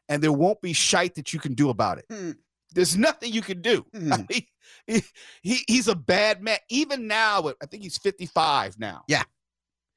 and 0.09 0.21
there 0.23 0.31
won't 0.31 0.61
be 0.61 0.73
shite 0.73 1.15
that 1.15 1.33
you 1.33 1.39
can 1.39 1.53
do 1.53 1.69
about 1.69 1.97
it. 1.99 2.05
Hmm. 2.11 2.31
There's 2.73 2.97
nothing 2.97 3.31
you 3.33 3.41
can 3.41 3.61
do. 3.61 3.85
Hmm. 3.95 4.13
I 4.13 4.17
mean, 4.17 4.45
he, 4.85 5.03
he- 5.41 5.63
he's 5.67 5.87
a 5.87 5.95
bad 5.95 6.41
man. 6.41 6.57
Even 6.69 7.07
now, 7.07 7.51
I 7.61 7.65
think 7.65 7.83
he's 7.83 7.97
55 7.97 8.77
now. 8.79 9.03
Yeah. 9.07 9.23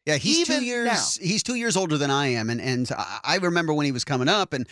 Yeah, 0.06 0.16
he's 0.16 0.46
two 0.46 0.64
years. 0.64 0.86
now. 0.86 1.26
He's 1.26 1.42
two 1.42 1.56
years 1.56 1.76
older 1.76 1.98
than 1.98 2.10
I 2.10 2.28
am, 2.28 2.48
and 2.48 2.60
and 2.60 2.90
I 2.96 3.20
I 3.22 3.36
remember 3.36 3.74
when 3.74 3.84
he 3.84 3.92
was 3.92 4.02
coming 4.02 4.28
up, 4.28 4.54
and 4.54 4.66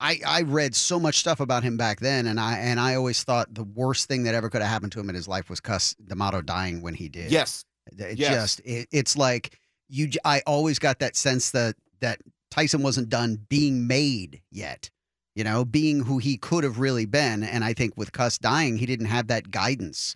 I 0.00 0.20
I 0.26 0.42
read 0.42 0.74
so 0.74 0.98
much 0.98 1.18
stuff 1.18 1.38
about 1.38 1.62
him 1.62 1.76
back 1.76 2.00
then, 2.00 2.26
and 2.26 2.40
I 2.40 2.58
and 2.58 2.80
I 2.80 2.96
always 2.96 3.22
thought 3.22 3.54
the 3.54 3.62
worst 3.62 4.08
thing 4.08 4.24
that 4.24 4.34
ever 4.34 4.50
could 4.50 4.60
have 4.60 4.68
happened 4.70 4.90
to 4.92 5.00
him 5.00 5.08
in 5.08 5.14
his 5.14 5.28
life 5.28 5.48
was 5.48 5.60
Cus 5.60 5.94
D'Amato 6.04 6.42
dying 6.42 6.82
when 6.82 6.94
he 6.94 7.08
did. 7.08 7.30
Yes. 7.30 7.64
It 7.96 8.18
Yes. 8.18 8.32
just 8.34 8.60
it, 8.64 8.88
it's 8.90 9.16
like 9.16 9.56
you. 9.88 10.10
I 10.24 10.42
always 10.48 10.80
got 10.80 10.98
that 10.98 11.14
sense 11.14 11.52
that 11.52 11.76
that 12.00 12.20
Tyson 12.52 12.82
wasn't 12.82 13.08
done 13.08 13.38
being 13.48 13.86
made 13.86 14.42
yet. 14.50 14.90
You 15.34 15.42
know, 15.42 15.64
being 15.64 16.00
who 16.00 16.18
he 16.18 16.36
could 16.36 16.62
have 16.64 16.78
really 16.78 17.06
been, 17.06 17.42
and 17.42 17.64
I 17.64 17.72
think 17.72 17.94
with 17.96 18.12
Cus 18.12 18.36
dying, 18.36 18.76
he 18.76 18.84
didn't 18.84 19.06
have 19.06 19.28
that 19.28 19.50
guidance 19.50 20.14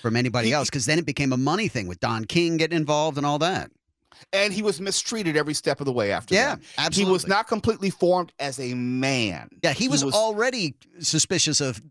from 0.00 0.16
anybody 0.16 0.48
He- 0.48 0.54
else 0.54 0.70
because 0.70 0.86
then 0.86 0.98
it 0.98 1.04
became 1.04 1.32
a 1.34 1.36
money 1.36 1.68
thing 1.68 1.86
with 1.86 2.00
Don 2.00 2.24
King 2.24 2.56
getting 2.56 2.78
involved 2.78 3.18
and 3.18 3.26
all 3.26 3.38
that. 3.40 3.70
And 4.32 4.54
he 4.54 4.62
was 4.62 4.80
mistreated 4.80 5.36
every 5.36 5.52
step 5.52 5.78
of 5.78 5.84
the 5.84 5.92
way 5.92 6.10
after 6.10 6.34
Yeah, 6.34 6.54
that. 6.54 6.62
absolutely. 6.78 7.10
He 7.10 7.12
was 7.12 7.26
not 7.26 7.46
completely 7.46 7.90
formed 7.90 8.32
as 8.38 8.58
a 8.58 8.72
man. 8.72 9.50
Yeah, 9.62 9.74
he 9.74 9.88
was, 9.88 10.02
already 10.02 10.74
suspicious 11.00 11.60
of 11.60 11.82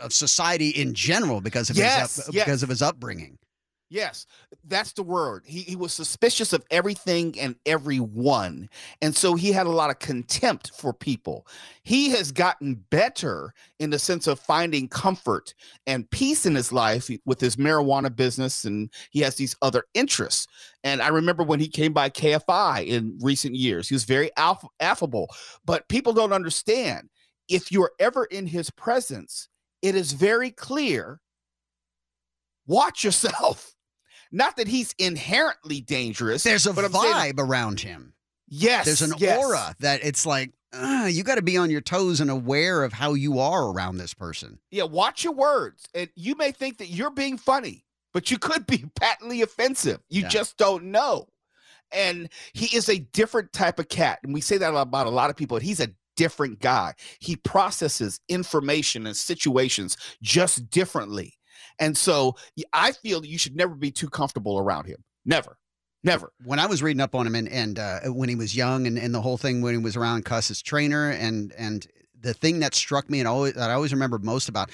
of 0.00 0.12
society 0.12 0.70
in 0.70 0.94
general 0.94 1.40
because 1.42 1.68
of 1.68 1.76
Yes, 1.76 2.16
his 2.16 2.28
up, 2.28 2.34
yes. 2.34 2.44
because 2.44 2.62
of 2.62 2.68
his 2.70 2.80
upbringing. 2.80 3.36
Yes, 3.92 4.24
that's 4.68 4.92
the 4.92 5.02
word. 5.02 5.42
He, 5.44 5.60
he 5.60 5.76
was 5.76 5.92
suspicious 5.92 6.54
of 6.54 6.64
everything 6.70 7.38
and 7.38 7.56
everyone. 7.66 8.70
And 9.02 9.14
so 9.14 9.34
he 9.34 9.52
had 9.52 9.66
a 9.66 9.70
lot 9.70 9.90
of 9.90 9.98
contempt 9.98 10.70
for 10.74 10.94
people. 10.94 11.46
He 11.82 12.08
has 12.08 12.32
gotten 12.32 12.76
better 12.88 13.52
in 13.80 13.90
the 13.90 13.98
sense 13.98 14.26
of 14.26 14.40
finding 14.40 14.88
comfort 14.88 15.52
and 15.86 16.10
peace 16.10 16.46
in 16.46 16.54
his 16.54 16.72
life 16.72 17.10
with 17.26 17.38
his 17.38 17.56
marijuana 17.56 18.16
business, 18.16 18.64
and 18.64 18.90
he 19.10 19.20
has 19.20 19.34
these 19.34 19.54
other 19.60 19.84
interests. 19.92 20.46
And 20.84 21.02
I 21.02 21.08
remember 21.08 21.42
when 21.42 21.60
he 21.60 21.68
came 21.68 21.92
by 21.92 22.08
KFI 22.08 22.86
in 22.86 23.18
recent 23.20 23.56
years, 23.56 23.90
he 23.90 23.94
was 23.94 24.04
very 24.04 24.30
aff- 24.38 24.64
affable. 24.80 25.28
But 25.66 25.86
people 25.88 26.14
don't 26.14 26.32
understand 26.32 27.10
if 27.46 27.70
you're 27.70 27.92
ever 27.98 28.24
in 28.24 28.46
his 28.46 28.70
presence, 28.70 29.50
it 29.82 29.94
is 29.94 30.12
very 30.12 30.50
clear 30.50 31.20
watch 32.66 33.04
yourself. 33.04 33.74
Not 34.32 34.56
that 34.56 34.66
he's 34.68 34.94
inherently 34.98 35.80
dangerous. 35.82 36.42
There's 36.42 36.66
a 36.66 36.72
but 36.72 36.84
I'm 36.86 36.92
saying- 36.92 37.34
vibe 37.34 37.38
around 37.38 37.80
him. 37.80 38.14
yes. 38.48 38.86
There's 38.86 39.02
an 39.02 39.12
yes. 39.18 39.38
aura 39.44 39.76
that 39.80 40.02
it's 40.04 40.24
like 40.26 40.52
uh, 40.72 41.06
you 41.10 41.22
got 41.22 41.34
to 41.34 41.42
be 41.42 41.58
on 41.58 41.70
your 41.70 41.82
toes 41.82 42.20
and 42.20 42.30
aware 42.30 42.82
of 42.82 42.94
how 42.94 43.12
you 43.12 43.38
are 43.38 43.70
around 43.70 43.98
this 43.98 44.14
person. 44.14 44.58
Yeah, 44.70 44.84
watch 44.84 45.22
your 45.22 45.34
words. 45.34 45.84
And 45.94 46.08
you 46.14 46.34
may 46.34 46.50
think 46.50 46.78
that 46.78 46.86
you're 46.88 47.10
being 47.10 47.36
funny, 47.36 47.84
but 48.14 48.30
you 48.30 48.38
could 48.38 48.66
be 48.66 48.86
patently 49.00 49.42
offensive. 49.42 50.00
You 50.08 50.22
Yeah. 50.22 50.28
just 50.28 50.56
don't 50.56 50.84
know. 50.84 51.28
And 51.92 52.30
he 52.54 52.74
is 52.74 52.88
a 52.88 53.00
different 53.00 53.52
type 53.52 53.78
of 53.78 53.90
cat. 53.90 54.20
And 54.22 54.32
we 54.32 54.40
say 54.40 54.56
that 54.56 54.74
about 54.74 55.06
a 55.06 55.10
lot 55.10 55.28
of 55.28 55.36
people. 55.36 55.58
He's 55.58 55.78
a 55.80 55.88
different 56.16 56.60
guy. 56.60 56.94
He 57.20 57.36
processes 57.36 58.18
information 58.30 59.06
and 59.06 59.14
situations 59.14 59.98
just 60.22 60.70
differently. 60.70 61.34
And 61.78 61.96
so 61.96 62.36
I 62.72 62.92
feel 62.92 63.24
you 63.24 63.38
should 63.38 63.56
never 63.56 63.74
be 63.74 63.90
too 63.90 64.08
comfortable 64.08 64.58
around 64.58 64.86
him. 64.86 65.04
Never. 65.24 65.58
Never. 66.04 66.32
When 66.44 66.58
I 66.58 66.66
was 66.66 66.82
reading 66.82 67.00
up 67.00 67.14
on 67.14 67.26
him 67.26 67.34
and, 67.34 67.48
and 67.48 67.78
uh, 67.78 68.00
when 68.06 68.28
he 68.28 68.34
was 68.34 68.56
young 68.56 68.86
and, 68.86 68.98
and 68.98 69.14
the 69.14 69.20
whole 69.20 69.38
thing 69.38 69.62
when 69.62 69.74
he 69.74 69.78
was 69.78 69.96
around 69.96 70.24
Cus's 70.24 70.60
trainer 70.60 71.10
and 71.10 71.52
and 71.56 71.86
the 72.18 72.34
thing 72.34 72.60
that 72.60 72.74
struck 72.74 73.08
me 73.08 73.20
and 73.20 73.28
always 73.28 73.54
that 73.54 73.70
I 73.70 73.74
always 73.74 73.92
remember 73.92 74.18
most 74.18 74.48
about 74.48 74.70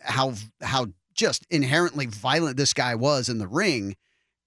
how 0.00 0.34
how 0.60 0.86
just 1.14 1.44
inherently 1.50 2.06
violent 2.06 2.56
this 2.56 2.72
guy 2.72 2.94
was 2.94 3.28
in 3.28 3.38
the 3.38 3.48
ring 3.48 3.96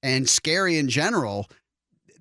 and 0.02 0.28
scary 0.30 0.78
in 0.78 0.88
general 0.88 1.50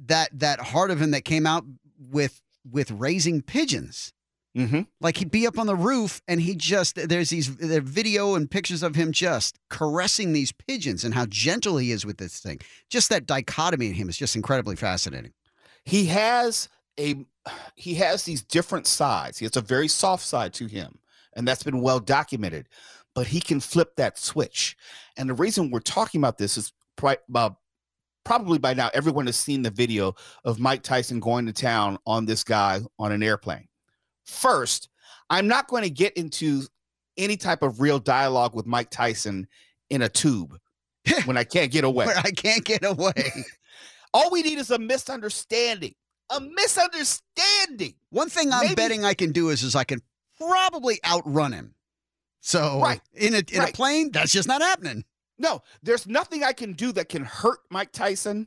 that 0.07 0.29
that 0.39 0.61
heart 0.61 0.91
of 0.91 1.01
him 1.01 1.13
that 1.13 1.25
came 1.25 1.47
out 1.47 1.65
with 1.99 2.43
with 2.69 2.91
raising 2.91 3.43
pigeons 3.43 4.13
Mm-hmm. 4.57 4.81
like 5.01 5.19
he'd 5.19 5.31
be 5.31 5.47
up 5.47 5.61
on 5.61 5.69
the 5.69 5.77
roof 5.77 6.21
and 6.27 6.41
he 6.41 6.57
just 6.57 6.97
there's 6.97 7.31
these 7.31 7.55
there 7.57 7.81
video 7.81 8.35
and 8.35 8.51
pictures 8.51 8.83
of 8.83 8.97
him 8.97 9.13
just 9.13 9.61
caressing 9.69 10.33
these 10.33 10.51
pigeons 10.51 11.05
and 11.05 11.15
how 11.15 11.27
gentle 11.27 11.77
he 11.77 11.93
is 11.93 12.05
with 12.05 12.19
this 12.19 12.41
thing. 12.41 12.59
Just 12.89 13.11
that 13.11 13.27
dichotomy 13.27 13.87
in 13.87 13.95
him 13.95 14.09
is 14.09 14.17
just 14.17 14.35
incredibly 14.35 14.75
fascinating. 14.75 15.33
He 15.85 16.07
has 16.07 16.69
a 16.99 17.25
he 17.77 17.95
has 17.95 18.25
these 18.25 18.43
different 18.43 18.89
sides. 18.89 19.39
He 19.39 19.45
has 19.45 19.57
a 19.57 19.61
very 19.61 19.87
soft 19.87 20.25
side 20.25 20.53
to 20.55 20.67
him 20.67 20.99
and 21.35 21.47
that's 21.47 21.63
been 21.63 21.81
well 21.81 22.01
documented 22.01 22.69
but 23.15 23.27
he 23.27 23.41
can 23.41 23.61
flip 23.61 23.97
that 23.97 24.19
switch. 24.19 24.77
And 25.17 25.29
the 25.29 25.35
reason 25.35 25.71
we're 25.71 25.81
talking 25.81 26.21
about 26.21 26.39
this 26.39 26.57
is 26.57 26.73
pri- 26.97 27.19
uh, 27.35 27.51
probably 28.25 28.59
by 28.59 28.75
now 28.75 28.91
everyone 28.95 29.27
has 29.27 29.37
seen 29.37 29.63
the 29.63 29.71
video 29.71 30.15
of 30.45 30.61
mike 30.61 30.83
tyson 30.83 31.21
going 31.21 31.47
to 31.47 31.53
town 31.53 31.99
on 32.07 32.27
this 32.27 32.45
guy 32.45 32.81
on 32.99 33.13
an 33.13 33.23
airplane 33.23 33.67
first 34.31 34.89
i'm 35.29 35.47
not 35.49 35.69
going 35.69 35.83
to 35.83 35.91
get 35.91 36.13
into 36.17 36.63
any 37.17 37.37
type 37.37 37.63
of 37.63 37.81
real 37.81 37.99
dialogue 37.99 38.55
with 38.55 38.67
mike 38.67 38.91
tyson 38.91 39.47
in 39.91 40.03
a 40.03 40.09
tube 40.09 40.57
when 41.25 41.37
i 41.37 41.45
can't 41.45 41.73
get 41.73 41.85
away. 41.85 42.07
I 42.17 42.31
can't 42.31 42.65
get 42.65 42.85
away. 42.85 43.33
All 44.15 44.31
we 44.31 44.43
need 44.43 44.59
is 44.59 44.71
a 44.71 44.79
misunderstanding 44.79 45.95
a 46.33 46.41
misunderstanding. 46.41 47.95
One 48.11 48.29
thing 48.29 48.53
i'm 48.53 48.63
Maybe- 48.63 48.75
betting 48.75 49.05
i 49.05 49.15
can 49.15 49.33
do 49.33 49.49
is 49.51 49.63
is 49.63 49.75
i 49.75 49.85
can 49.85 50.01
probably 50.39 50.99
outrun 51.05 51.53
him. 51.53 51.75
So 52.41 52.81
Right. 52.81 53.01
in 53.15 53.35
a 53.35 53.43
in 53.53 53.63
a 53.63 53.67
plane 53.73 54.11
that's 54.13 54.33
just 54.33 54.49
not 54.49 54.63
happening. 54.63 55.05
No, 55.39 55.63
there's 55.83 56.07
nothing 56.07 56.45
I 56.45 56.53
can 56.53 56.75
do 56.75 56.93
that 56.93 57.09
can 57.09 57.25
hurt 57.25 57.61
Mike 57.71 57.93
Tyson. 57.93 58.47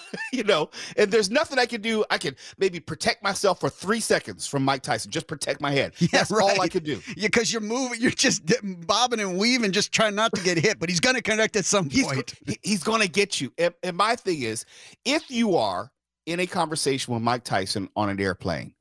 you 0.32 0.44
know, 0.44 0.70
and 0.96 1.10
there's 1.10 1.30
nothing 1.30 1.58
I 1.58 1.66
can 1.66 1.80
do. 1.80 2.04
I 2.10 2.18
can 2.18 2.36
maybe 2.58 2.80
protect 2.80 3.22
myself 3.22 3.60
for 3.60 3.68
three 3.68 4.00
seconds 4.00 4.46
from 4.46 4.64
Mike 4.64 4.82
Tyson. 4.82 5.10
Just 5.10 5.26
protect 5.26 5.60
my 5.60 5.70
head. 5.72 5.92
Yeah, 5.98 6.08
That's 6.12 6.32
all 6.32 6.48
I 6.48 6.54
right. 6.56 6.70
can 6.70 6.82
do. 6.84 7.00
Yeah, 7.16 7.28
because 7.28 7.52
you're 7.52 7.62
moving, 7.62 8.00
you're 8.00 8.10
just 8.10 8.42
bobbing 8.86 9.20
and 9.20 9.38
weaving, 9.38 9.72
just 9.72 9.92
trying 9.92 10.14
not 10.14 10.32
to 10.34 10.42
get 10.42 10.58
hit, 10.58 10.78
but 10.78 10.88
he's 10.88 11.00
going 11.00 11.16
to 11.16 11.22
connect 11.22 11.56
at 11.56 11.64
some 11.64 11.88
He's, 11.90 12.06
point. 12.06 12.34
he- 12.46 12.58
he's 12.62 12.82
going 12.82 13.00
to 13.00 13.08
get 13.08 13.40
you. 13.40 13.52
And, 13.58 13.74
and 13.82 13.96
my 13.96 14.16
thing 14.16 14.42
is, 14.42 14.64
if 15.04 15.30
you 15.30 15.56
are 15.56 15.90
in 16.26 16.40
a 16.40 16.46
conversation 16.46 17.12
with 17.14 17.22
Mike 17.22 17.44
Tyson 17.44 17.88
on 17.96 18.08
an 18.08 18.20
airplane, 18.20 18.74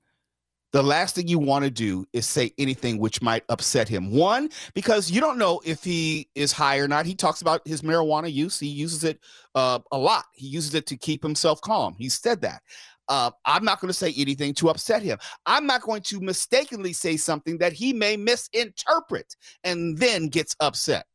the 0.72 0.82
last 0.82 1.16
thing 1.16 1.28
you 1.28 1.40
want 1.40 1.66
to 1.66 1.72
do 1.72 2.06
is 2.14 2.26
say 2.26 2.54
anything 2.58 2.98
which 2.98 3.22
might 3.22 3.44
upset 3.50 3.90
him. 3.90 4.12
One, 4.12 4.50
because 4.74 5.12
you 5.12 5.20
don't 5.20 5.38
know 5.38 5.62
if 5.66 5.84
he 5.84 6.30
is 6.36 6.52
high 6.52 6.78
or 6.78 6.88
not. 6.88 7.06
He 7.06 7.16
talks 7.16 7.42
about 7.42 7.68
his 7.68 7.82
marijuana 7.82 8.32
use. 8.32 8.60
He 8.60 8.68
uses 8.68 9.04
it 9.04 9.20
uh, 9.54 9.80
a 9.92 9.98
lot. 9.98 10.26
He 10.34 10.48
uses 10.48 10.74
it 10.74 10.86
to 10.88 10.98
keep 10.98 11.22
himself 11.22 11.60
calm. 11.62 11.96
He 11.98 12.10
said 12.10 12.42
that. 12.42 12.62
Uh, 13.10 13.32
I'm 13.46 13.66
not 13.66 13.82
going 13.82 13.90
to 13.90 13.94
say 13.94 14.14
anything 14.16 14.54
to 14.56 14.70
upset 14.70 15.04
him. 15.04 15.18
I'm 15.46 15.66
not 15.66 15.82
going 15.82 16.02
to 16.04 16.22
mistakenly 16.22 16.94
say 16.94 17.18
something 17.18 17.58
that 17.58 17.74
he 17.74 17.92
may 17.92 18.16
misinterpret 18.16 19.36
and 19.66 19.98
then 19.98 20.30
gets 20.30 20.56
upset. 20.62 21.06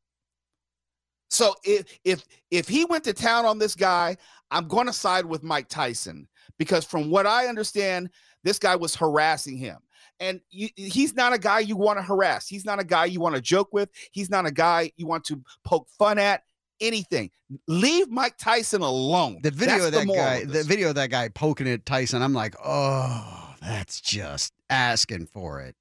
So 1.30 1.54
if 1.64 1.86
if 2.04 2.24
if 2.50 2.68
he 2.68 2.84
went 2.84 3.04
to 3.04 3.12
town 3.12 3.46
on 3.46 3.58
this 3.58 3.74
guy, 3.74 4.16
I'm 4.50 4.68
going 4.68 4.86
to 4.86 4.92
side 4.92 5.24
with 5.24 5.42
Mike 5.42 5.68
Tyson 5.68 6.28
because 6.58 6.84
from 6.84 7.10
what 7.10 7.26
I 7.26 7.46
understand, 7.46 8.10
this 8.42 8.58
guy 8.58 8.76
was 8.76 8.94
harassing 8.94 9.56
him. 9.56 9.78
And 10.18 10.40
you, 10.50 10.68
he's 10.76 11.14
not 11.14 11.34
a 11.34 11.38
guy 11.38 11.60
you 11.60 11.76
want 11.76 11.98
to 11.98 12.02
harass. 12.02 12.48
He's 12.48 12.64
not 12.64 12.80
a 12.80 12.84
guy 12.84 13.04
you 13.04 13.20
want 13.20 13.34
to 13.34 13.40
joke 13.40 13.72
with. 13.72 13.90
He's 14.12 14.30
not 14.30 14.46
a 14.46 14.50
guy 14.50 14.92
you 14.96 15.06
want 15.06 15.24
to 15.24 15.42
poke 15.64 15.88
fun 15.98 16.18
at. 16.18 16.42
Anything. 16.80 17.30
Leave 17.68 18.10
Mike 18.10 18.36
Tyson 18.36 18.82
alone. 18.82 19.38
The 19.42 19.50
video 19.50 19.78
That's 19.78 19.86
of 19.86 19.92
that 19.92 20.14
guy, 20.14 20.34
of 20.36 20.52
the 20.52 20.62
video 20.62 20.90
of 20.90 20.94
that 20.96 21.10
guy 21.10 21.28
poking 21.28 21.68
at 21.68 21.86
Tyson, 21.86 22.22
I'm 22.22 22.34
like, 22.34 22.54
oh, 22.62 23.54
that's 23.62 24.00
just 24.00 24.52
asking 24.68 25.26
for 25.26 25.62
it. 25.62 25.74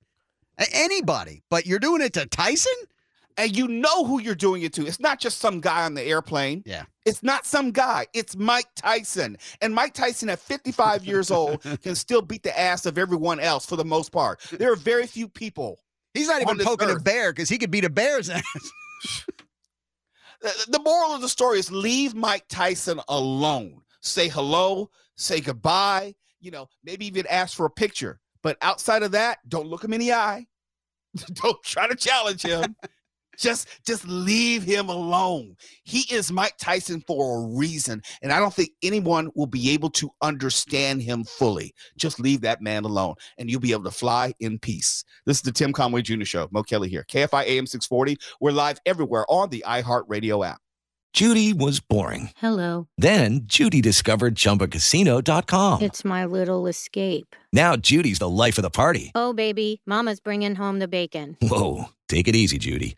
Anybody, 0.71 1.43
but 1.49 1.65
you're 1.65 1.79
doing 1.79 2.01
it 2.01 2.13
to 2.13 2.25
Tyson? 2.27 2.71
And 3.37 3.55
you 3.55 3.67
know 3.67 4.05
who 4.05 4.21
you're 4.21 4.35
doing 4.35 4.61
it 4.61 4.73
to. 4.73 4.85
It's 4.85 4.99
not 4.99 5.19
just 5.19 5.39
some 5.39 5.59
guy 5.59 5.83
on 5.83 5.93
the 5.93 6.03
airplane. 6.03 6.63
Yeah. 6.65 6.83
It's 7.05 7.21
not 7.21 7.45
some 7.45 7.71
guy. 7.71 8.07
It's 8.13 8.35
Mike 8.35 8.67
Tyson. 8.75 9.37
And 9.61 9.75
Mike 9.75 9.93
Tyson 9.93 10.29
at 10.29 10.39
55 10.39 11.05
years 11.05 11.31
old 11.31 11.61
can 11.83 11.95
still 11.95 12.21
beat 12.21 12.43
the 12.43 12.57
ass 12.57 12.85
of 12.85 12.97
everyone 12.97 13.39
else 13.39 13.65
for 13.65 13.75
the 13.75 13.85
most 13.85 14.11
part. 14.11 14.41
There 14.51 14.71
are 14.71 14.77
very 14.77 15.07
few 15.07 15.27
people. 15.27 15.79
He's 16.13 16.27
not 16.27 16.41
even 16.41 16.59
poking 16.59 16.89
a 16.89 16.99
bear 16.99 17.33
because 17.33 17.49
he 17.49 17.57
could 17.57 17.71
beat 17.71 17.83
a 17.83 17.89
bear's 17.89 18.29
ass. 18.29 18.43
The, 20.41 20.65
the 20.73 20.81
moral 20.83 21.11
of 21.11 21.21
the 21.21 21.29
story 21.29 21.57
is 21.57 21.71
leave 21.71 22.13
Mike 22.13 22.45
Tyson 22.49 22.99
alone. 23.07 23.81
Say 24.01 24.27
hello, 24.27 24.91
say 25.15 25.39
goodbye, 25.39 26.13
you 26.39 26.51
know, 26.51 26.67
maybe 26.83 27.07
even 27.07 27.25
ask 27.27 27.55
for 27.57 27.65
a 27.65 27.69
picture. 27.71 28.19
But 28.43 28.57
outside 28.61 29.01
of 29.01 29.13
that, 29.13 29.39
don't 29.47 29.67
look 29.67 29.83
him 29.83 29.93
in 29.93 30.01
the 30.01 30.13
eye. 30.13 30.45
don't 31.33 31.61
try 31.63 31.87
to 31.87 31.95
challenge 31.95 32.43
him. 32.43 32.75
Just 33.37 33.67
just 33.85 34.07
leave 34.07 34.63
him 34.63 34.89
alone. 34.89 35.55
He 35.83 36.05
is 36.13 36.31
Mike 36.31 36.57
Tyson 36.57 37.03
for 37.07 37.39
a 37.39 37.47
reason, 37.55 38.01
and 38.21 38.31
I 38.31 38.39
don't 38.39 38.53
think 38.53 38.69
anyone 38.83 39.29
will 39.35 39.47
be 39.47 39.71
able 39.71 39.89
to 39.91 40.09
understand 40.21 41.01
him 41.01 41.23
fully. 41.23 41.73
Just 41.97 42.19
leave 42.19 42.41
that 42.41 42.61
man 42.61 42.83
alone, 42.83 43.15
and 43.37 43.49
you'll 43.49 43.61
be 43.61 43.71
able 43.71 43.83
to 43.85 43.91
fly 43.91 44.33
in 44.39 44.59
peace. 44.59 45.03
This 45.25 45.37
is 45.37 45.43
the 45.43 45.51
Tim 45.51 45.73
Conway 45.73 46.01
Jr. 46.01 46.25
Show. 46.25 46.47
Mo 46.51 46.63
Kelly 46.63 46.89
here, 46.89 47.05
KFI 47.07 47.45
AM 47.45 47.67
640. 47.67 48.17
We're 48.39 48.51
live 48.51 48.79
everywhere 48.85 49.25
on 49.29 49.49
the 49.49 49.63
iHeartRadio 49.67 50.45
app. 50.45 50.59
Judy 51.15 51.53
was 51.53 51.79
boring. 51.79 52.31
Hello. 52.35 52.89
Then 52.97 53.43
Judy 53.45 53.79
discovered 53.79 54.35
ChumbaCasino.com. 54.35 55.81
It's 55.81 56.03
my 56.03 56.25
little 56.25 56.67
escape. 56.67 57.37
Now 57.53 57.77
Judy's 57.77 58.19
the 58.19 58.27
life 58.27 58.57
of 58.57 58.63
the 58.63 58.69
party. 58.69 59.13
Oh, 59.15 59.31
baby, 59.31 59.81
Mama's 59.85 60.19
bringing 60.19 60.55
home 60.55 60.79
the 60.79 60.89
bacon. 60.89 61.37
Whoa, 61.41 61.85
take 62.09 62.27
it 62.27 62.35
easy, 62.35 62.57
Judy. 62.57 62.97